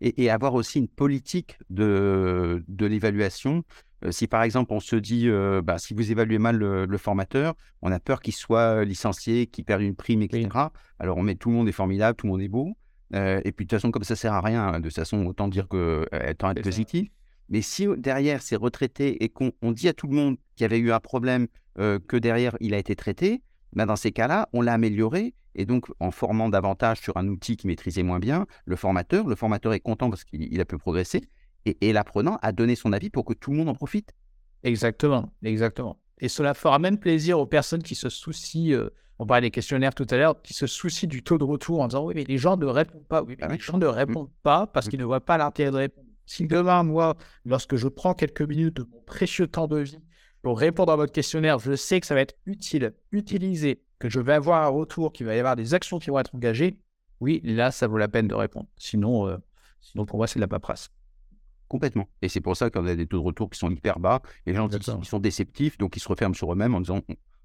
Et, 0.00 0.30
avoir 0.30 0.54
aussi 0.54 0.80
une 0.80 0.88
politique 0.88 1.58
de, 1.70 2.64
de 2.66 2.86
l'évaluation. 2.86 3.64
Euh, 4.04 4.12
si 4.12 4.26
par 4.26 4.42
exemple 4.42 4.72
on 4.72 4.80
se 4.80 4.96
dit, 4.96 5.28
euh, 5.28 5.60
bah, 5.62 5.78
si 5.78 5.94
vous 5.94 6.10
évaluez 6.10 6.38
mal 6.38 6.56
le, 6.56 6.98
formateur, 6.98 7.54
on 7.82 7.90
a 7.90 8.00
peur 8.00 8.20
qu'il 8.20 8.34
soit 8.34 8.84
licencié, 8.84 9.46
qu'il 9.46 9.64
perde 9.64 9.82
une 9.82 9.94
prime, 9.94 10.22
etc. 10.22 10.48
Alors 10.98 11.18
on 11.18 11.22
met 11.22 11.34
tout 11.34 11.50
le 11.50 11.56
monde 11.56 11.68
est 11.68 11.72
formidable, 11.72 12.16
tout 12.16 12.26
le 12.26 12.32
monde 12.32 12.42
est 12.42 12.48
beau. 12.48 12.76
Euh, 13.14 13.40
et 13.44 13.52
puis 13.52 13.64
de 13.64 13.70
toute 13.70 13.78
façon, 13.78 13.90
comme 13.90 14.04
ça 14.04 14.16
sert 14.16 14.34
à 14.34 14.40
rien, 14.40 14.68
hein, 14.68 14.80
de 14.80 14.88
toute 14.88 14.96
façon, 14.96 15.24
autant 15.26 15.48
dire 15.48 15.68
que 15.68 16.06
étant 16.28 16.50
être 16.50 16.62
positif. 16.62 17.08
Mais 17.48 17.62
si 17.62 17.86
derrière 17.96 18.42
c'est 18.42 18.56
retraité 18.56 19.24
et 19.24 19.30
qu'on 19.30 19.72
dit 19.72 19.88
à 19.88 19.94
tout 19.94 20.06
le 20.06 20.14
monde 20.14 20.36
qu'il 20.54 20.64
y 20.64 20.66
avait 20.66 20.78
eu 20.78 20.92
un 20.92 21.00
problème, 21.00 21.46
que 21.76 22.16
derrière 22.16 22.56
il 22.60 22.74
a 22.74 22.78
été 22.78 22.96
traité, 22.96 23.40
ben, 23.72 23.86
dans 23.86 23.96
ces 23.96 24.12
cas-là, 24.12 24.48
on 24.52 24.60
l'a 24.60 24.74
amélioré. 24.74 25.34
Et 25.54 25.66
donc, 25.66 25.86
en 25.98 26.10
formant 26.10 26.48
davantage 26.48 27.00
sur 27.00 27.16
un 27.16 27.26
outil 27.26 27.56
qui 27.56 27.66
maîtrisait 27.66 28.02
moins 28.02 28.20
bien, 28.20 28.46
le 28.64 28.76
formateur, 28.76 29.26
le 29.26 29.34
formateur 29.34 29.72
est 29.72 29.80
content 29.80 30.08
parce 30.08 30.24
qu'il 30.24 30.60
a 30.60 30.64
pu 30.64 30.78
progresser. 30.78 31.22
Et, 31.80 31.92
l'apprenant 31.92 32.38
a 32.42 32.52
donné 32.52 32.74
son 32.74 32.92
avis 32.92 33.10
pour 33.10 33.24
que 33.24 33.34
tout 33.34 33.50
le 33.50 33.56
monde 33.58 33.68
en 33.68 33.74
profite. 33.74 34.14
Exactement, 34.62 35.32
exactement. 35.42 36.00
Et 36.20 36.28
cela 36.28 36.54
fera 36.54 36.78
même 36.78 36.98
plaisir 36.98 37.38
aux 37.38 37.46
personnes 37.46 37.82
qui 37.82 37.94
se 37.94 38.08
soucient, 38.08 38.76
euh, 38.76 38.90
on 39.18 39.26
parlait 39.26 39.46
des 39.46 39.50
questionnaires 39.50 39.94
tout 39.94 40.06
à 40.10 40.16
l'heure, 40.16 40.40
qui 40.42 40.54
se 40.54 40.66
soucient 40.66 41.08
du 41.08 41.22
taux 41.22 41.38
de 41.38 41.44
retour 41.44 41.80
en 41.80 41.88
disant 41.88 42.04
oui, 42.04 42.14
mais 42.16 42.24
les 42.24 42.38
gens 42.38 42.56
ne 42.56 42.66
répondent 42.66 43.06
pas. 43.06 43.22
Oui, 43.22 43.36
mais 43.38 43.44
ah 43.46 43.52
les 43.52 43.58
gens 43.58 43.78
ne 43.78 43.86
mmh. 43.86 43.90
répondent 43.90 44.30
pas 44.42 44.66
parce 44.66 44.86
mmh. 44.86 44.90
qu'ils 44.90 45.00
ne 45.00 45.04
voient 45.04 45.24
pas 45.24 45.38
l'intérêt 45.38 45.70
de 45.70 45.76
répondre. 45.76 46.06
Si 46.26 46.46
demain, 46.46 46.82
moi, 46.82 47.16
lorsque 47.44 47.76
je 47.76 47.88
prends 47.88 48.14
quelques 48.14 48.42
minutes 48.42 48.76
de 48.76 48.82
mon 48.82 49.00
précieux 49.00 49.46
temps 49.46 49.66
de 49.66 49.78
vie 49.78 49.98
pour 50.42 50.58
répondre 50.58 50.92
à 50.92 50.96
votre 50.96 51.12
questionnaire, 51.12 51.58
je 51.58 51.74
sais 51.74 52.00
que 52.00 52.06
ça 52.06 52.14
va 52.14 52.20
être 52.20 52.34
utile, 52.46 52.94
utilisé, 53.12 53.82
que 53.98 54.08
je 54.08 54.20
vais 54.20 54.34
avoir 54.34 54.62
un 54.62 54.68
retour, 54.68 55.12
qu'il 55.12 55.26
va 55.26 55.34
y 55.34 55.38
avoir 55.38 55.56
des 55.56 55.72
actions 55.74 55.98
qui 55.98 56.10
vont 56.10 56.18
être 56.18 56.34
engagées, 56.34 56.78
oui, 57.20 57.40
là, 57.44 57.70
ça 57.70 57.86
vaut 57.86 57.98
la 57.98 58.08
peine 58.08 58.28
de 58.28 58.34
répondre. 58.34 58.68
Sinon, 58.76 59.26
euh, 59.26 59.36
sinon 59.80 60.06
pour 60.06 60.18
moi, 60.18 60.26
c'est 60.26 60.38
de 60.38 60.42
la 60.42 60.48
paperasse. 60.48 60.90
Complètement. 61.68 62.08
Et 62.22 62.28
c'est 62.28 62.40
pour 62.40 62.56
ça 62.56 62.70
qu'on 62.70 62.86
a 62.86 62.94
des 62.94 63.06
taux 63.06 63.18
de 63.18 63.24
retour 63.24 63.50
qui 63.50 63.58
sont 63.58 63.70
hyper 63.70 63.98
bas. 63.98 64.22
Les 64.46 64.54
gens 64.54 64.68
qui, 64.68 64.90
sont 65.02 65.18
déceptifs, 65.18 65.76
donc 65.76 65.96
ils 65.96 66.00
se 66.00 66.08
referment 66.08 66.34
sur 66.34 66.52
eux-mêmes 66.52 66.74
en 66.74 66.80
disant 66.80 67.02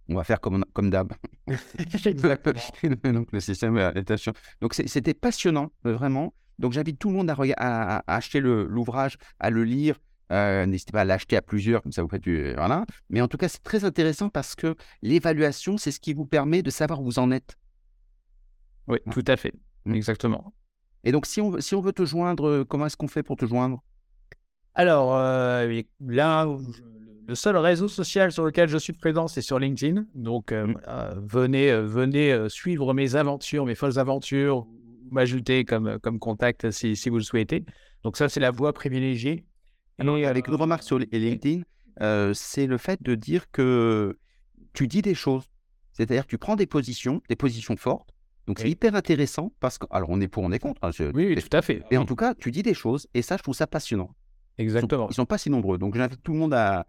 on, 0.09 0.15
va 0.15 0.23
faire 0.23 0.39
comme, 0.39 0.63
comme 0.73 0.89
d'hab. 0.89 1.13
donc 1.47 3.31
le 3.31 3.39
système 3.39 3.77
attention. 3.77 4.33
Donc 4.61 4.73
c'était 4.73 5.13
passionnant, 5.13 5.71
vraiment. 5.83 6.33
Donc 6.59 6.71
j'invite 6.71 6.99
tout 6.99 7.09
le 7.09 7.15
monde 7.15 7.29
à, 7.29 7.35
à, 7.57 7.97
à 7.97 8.15
acheter 8.15 8.39
l'ouvrage, 8.39 9.17
à 9.39 9.49
le 9.49 9.63
lire. 9.63 9.99
Euh, 10.31 10.65
n'hésitez 10.65 10.91
pas 10.91 11.01
à 11.01 11.05
l'acheter 11.05 11.35
à 11.35 11.41
plusieurs, 11.41 11.83
comme 11.83 11.91
ça 11.91 12.01
vous 12.01 12.09
faites 12.09 12.23
du. 12.23 12.53
Voilà. 12.53 12.85
Mais 13.09 13.21
en 13.21 13.27
tout 13.27 13.37
cas, 13.37 13.49
c'est 13.49 13.61
très 13.61 13.83
intéressant 13.83 14.29
parce 14.29 14.55
que 14.55 14.75
l'évaluation, 15.01 15.77
c'est 15.77 15.91
ce 15.91 15.99
qui 15.99 16.13
vous 16.13 16.25
permet 16.25 16.63
de 16.63 16.69
savoir 16.69 17.01
où 17.01 17.05
vous 17.05 17.19
en 17.19 17.29
êtes. 17.29 17.57
Oui, 18.87 18.99
hein? 19.05 19.11
tout 19.11 19.25
à 19.27 19.35
fait. 19.35 19.53
Mmh. 19.85 19.95
Exactement. 19.95 20.53
Et 21.03 21.11
donc, 21.11 21.25
si 21.25 21.41
on, 21.41 21.59
si 21.59 21.75
on 21.75 21.81
veut 21.81 21.91
te 21.91 22.05
joindre, 22.05 22.63
comment 22.63 22.85
est-ce 22.85 22.95
qu'on 22.95 23.09
fait 23.09 23.23
pour 23.23 23.35
te 23.35 23.45
joindre? 23.45 23.83
Alors, 24.75 25.15
euh, 25.15 25.81
là, 25.99 26.47
le 27.27 27.35
seul 27.35 27.57
réseau 27.57 27.87
social 27.87 28.31
sur 28.31 28.45
lequel 28.45 28.69
je 28.69 28.77
suis 28.77 28.93
présent, 28.93 29.27
c'est 29.27 29.41
sur 29.41 29.59
LinkedIn. 29.59 30.05
Donc, 30.15 30.51
euh, 30.51 30.67
mmh. 30.67 30.75
venez, 31.27 31.75
venez 31.81 32.49
suivre 32.49 32.93
mes 32.93 33.15
aventures, 33.15 33.65
mes 33.65 33.75
folles 33.75 33.99
aventures, 33.99 34.65
m'ajouter 35.11 35.63
comme, 35.63 35.99
comme 35.99 36.19
contact 36.19 36.71
si, 36.71 36.95
si 36.95 37.09
vous 37.09 37.17
le 37.17 37.23
souhaitez. 37.23 37.65
Donc, 38.03 38.17
ça, 38.17 38.29
c'est 38.29 38.39
la 38.39 38.51
voie 38.51 38.73
privilégiée. 38.73 39.45
Ah 39.99 40.03
non, 40.03 40.15
avec 40.23 40.47
une 40.47 40.55
remarque 40.55 40.83
sur 40.83 40.97
LinkedIn, 40.97 41.61
euh, 42.01 42.33
c'est 42.33 42.67
le 42.67 42.77
fait 42.77 43.01
de 43.01 43.15
dire 43.15 43.49
que 43.51 44.17
tu 44.73 44.87
dis 44.87 45.01
des 45.01 45.15
choses. 45.15 45.45
C'est-à-dire 45.91 46.23
que 46.23 46.29
tu 46.29 46.37
prends 46.37 46.55
des 46.55 46.65
positions, 46.65 47.21
des 47.29 47.35
positions 47.35 47.77
fortes. 47.77 48.09
Donc 48.47 48.59
c'est 48.59 48.69
hyper 48.69 48.95
intéressant 48.95 49.53
parce 49.61 49.77
que, 49.77 49.85
alors 49.89 50.09
on 50.09 50.19
est 50.19 50.27
pour, 50.27 50.43
on 50.43 50.51
est 50.51 50.59
contre. 50.59 50.83
Hein, 50.83 50.89
oui, 51.13 51.35
tout 51.35 51.55
à 51.55 51.61
fait. 51.61 51.83
Et 51.91 51.97
en 51.97 52.05
tout 52.05 52.15
cas, 52.15 52.33
tu 52.33 52.51
dis 52.51 52.61
des 52.61 52.73
choses 52.73 53.07
et 53.13 53.21
ça, 53.21 53.37
je 53.37 53.43
trouve 53.43 53.55
ça 53.55 53.67
passionnant. 53.67 54.09
Exactement. 54.57 55.05
Ils 55.05 55.09
ne 55.09 55.13
sont, 55.13 55.25
pas 55.25 55.37
si 55.37 55.49
nombreux. 55.49 55.77
Donc 55.77 55.95
j'invite 55.95 56.21
tout 56.23 56.33
le 56.33 56.39
monde 56.39 56.53
à, 56.53 56.85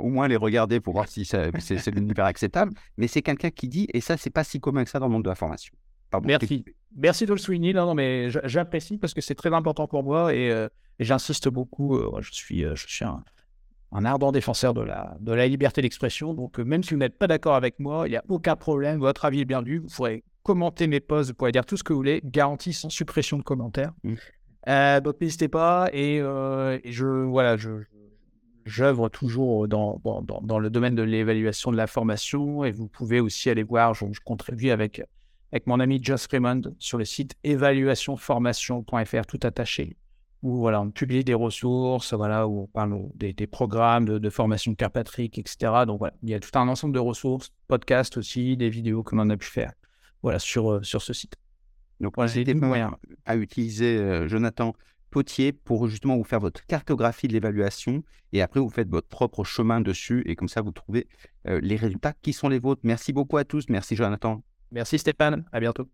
au 0.00 0.08
moins 0.08 0.28
les 0.28 0.36
regarder 0.36 0.80
pour 0.80 0.94
voir 0.94 1.08
si 1.08 1.24
c'est 1.58 1.86
hyper 1.86 2.24
acceptable. 2.24 2.72
Mais 2.96 3.08
c'est 3.08 3.22
quelqu'un 3.22 3.50
qui 3.50 3.68
dit, 3.68 3.88
et 3.92 4.00
ça, 4.00 4.16
c'est 4.16 4.30
pas 4.30 4.44
si 4.44 4.60
commun 4.60 4.84
que 4.84 4.90
ça 4.90 4.98
dans 4.98 5.06
le 5.06 5.12
monde 5.12 5.24
de 5.24 5.28
la 5.28 5.34
formation. 5.34 5.74
Merci. 6.22 6.64
Merci 6.96 7.26
de 7.26 7.32
le 7.32 7.38
souligner. 7.38 7.74
Non, 7.74 7.86
non, 7.86 7.94
mais 7.94 8.30
j'apprécie 8.30 8.96
parce 8.96 9.12
que 9.12 9.20
c'est 9.20 9.34
très 9.34 9.52
important 9.52 9.86
pour 9.86 10.02
moi 10.02 10.34
et, 10.34 10.50
euh, 10.50 10.68
j'insiste 10.98 11.48
beaucoup. 11.48 11.96
Euh, 11.96 12.20
je 12.20 12.32
suis, 12.32 12.64
euh, 12.64 12.74
je 12.74 12.86
suis 12.88 13.04
un, 13.04 13.22
ardent 14.04 14.32
défenseur 14.32 14.72
de 14.72 14.80
la, 14.80 15.16
de 15.20 15.32
la 15.32 15.46
liberté 15.46 15.82
d'expression. 15.82 16.32
Donc, 16.32 16.58
même 16.58 16.82
si 16.82 16.94
vous 16.94 17.00
n'êtes 17.00 17.18
pas 17.18 17.26
d'accord 17.26 17.54
avec 17.54 17.78
moi, 17.80 18.06
il 18.06 18.12
n'y 18.12 18.16
a 18.16 18.24
aucun 18.28 18.56
problème. 18.56 19.00
Votre 19.00 19.26
avis 19.26 19.40
est 19.40 19.44
bienvenu. 19.44 19.78
Vous 19.78 19.88
pourrez 19.88 20.24
commenter 20.42 20.86
mes 20.86 21.00
posts, 21.00 21.30
vous 21.30 21.34
pourrez 21.34 21.52
dire 21.52 21.66
tout 21.66 21.76
ce 21.76 21.82
que 21.82 21.92
vous 21.92 21.98
voulez, 21.98 22.20
garantie 22.24 22.72
sans 22.72 22.88
suppression 22.88 23.36
de 23.36 23.42
commentaires. 23.42 23.92
Mmh. 24.04 24.14
Donc, 24.66 25.20
n'hésitez 25.20 25.48
pas. 25.48 25.88
Et, 25.92 26.18
je, 26.18 27.06
voilà, 27.24 27.56
je, 27.56 27.82
j'œuvre 28.64 29.08
toujours 29.08 29.68
dans, 29.68 30.00
dans, 30.04 30.42
dans, 30.42 30.58
le 30.58 30.70
domaine 30.70 30.94
de 30.94 31.02
l'évaluation 31.02 31.70
de 31.70 31.76
la 31.76 31.86
formation 31.86 32.64
et 32.64 32.72
vous 32.72 32.88
pouvez 32.88 33.20
aussi 33.20 33.48
aller 33.50 33.62
voir, 33.62 33.94
je, 33.94 34.04
contribue 34.24 34.70
avec 34.70 35.02
avec 35.52 35.66
mon 35.66 35.80
ami 35.80 36.00
Joss 36.02 36.26
Raymond 36.26 36.62
sur 36.78 36.98
le 36.98 37.04
site 37.04 37.34
évaluationformation.fr, 37.44 39.26
tout 39.26 39.40
attaché, 39.42 39.96
où 40.42 40.56
voilà, 40.56 40.80
on 40.80 40.90
publie 40.90 41.24
des 41.24 41.34
ressources, 41.34 42.12
voilà, 42.12 42.46
où 42.46 42.62
on 42.62 42.66
parle 42.66 43.08
des, 43.14 43.32
programmes 43.46 44.04
de, 44.04 44.30
formation 44.30 44.74
Carpatrick, 44.74 45.38
etc. 45.38 45.84
Donc 45.86 45.98
voilà, 45.98 46.14
il 46.22 46.30
y 46.30 46.34
a 46.34 46.40
tout 46.40 46.50
un 46.58 46.68
ensemble 46.68 46.94
de 46.94 46.98
ressources, 46.98 47.52
podcasts 47.68 48.16
aussi, 48.16 48.56
des 48.56 48.68
vidéos 48.68 49.02
que 49.02 49.14
l'on 49.14 49.30
a 49.30 49.36
pu 49.36 49.46
faire 49.46 49.72
voilà, 50.22 50.38
sur, 50.38 50.72
euh, 50.72 50.82
sur 50.82 51.00
ce 51.00 51.12
site. 51.12 51.36
Donc, 52.00 52.16
n'hésitez 52.18 52.54
pas 52.54 52.98
à 53.24 53.36
utiliser 53.36 53.96
euh, 53.98 54.28
Jonathan 54.28 54.74
Potier 55.10 55.52
pour 55.52 55.88
justement 55.88 56.16
vous 56.16 56.24
faire 56.24 56.40
votre 56.40 56.66
cartographie 56.66 57.28
de 57.28 57.32
l'évaluation 57.32 58.02
et 58.32 58.42
après 58.42 58.60
vous 58.60 58.68
faites 58.68 58.88
votre 58.88 59.08
propre 59.08 59.44
chemin 59.44 59.80
dessus 59.80 60.22
et 60.26 60.36
comme 60.36 60.48
ça 60.48 60.60
vous 60.60 60.72
trouvez 60.72 61.06
euh, 61.48 61.60
les 61.62 61.76
résultats 61.76 62.12
qui 62.20 62.32
sont 62.32 62.48
les 62.48 62.58
vôtres. 62.58 62.82
Merci 62.84 63.12
beaucoup 63.12 63.36
à 63.38 63.44
tous. 63.44 63.66
Merci 63.68 63.96
Jonathan. 63.96 64.42
Merci 64.72 64.98
Stéphane. 64.98 65.44
À 65.52 65.60
bientôt. 65.60 65.88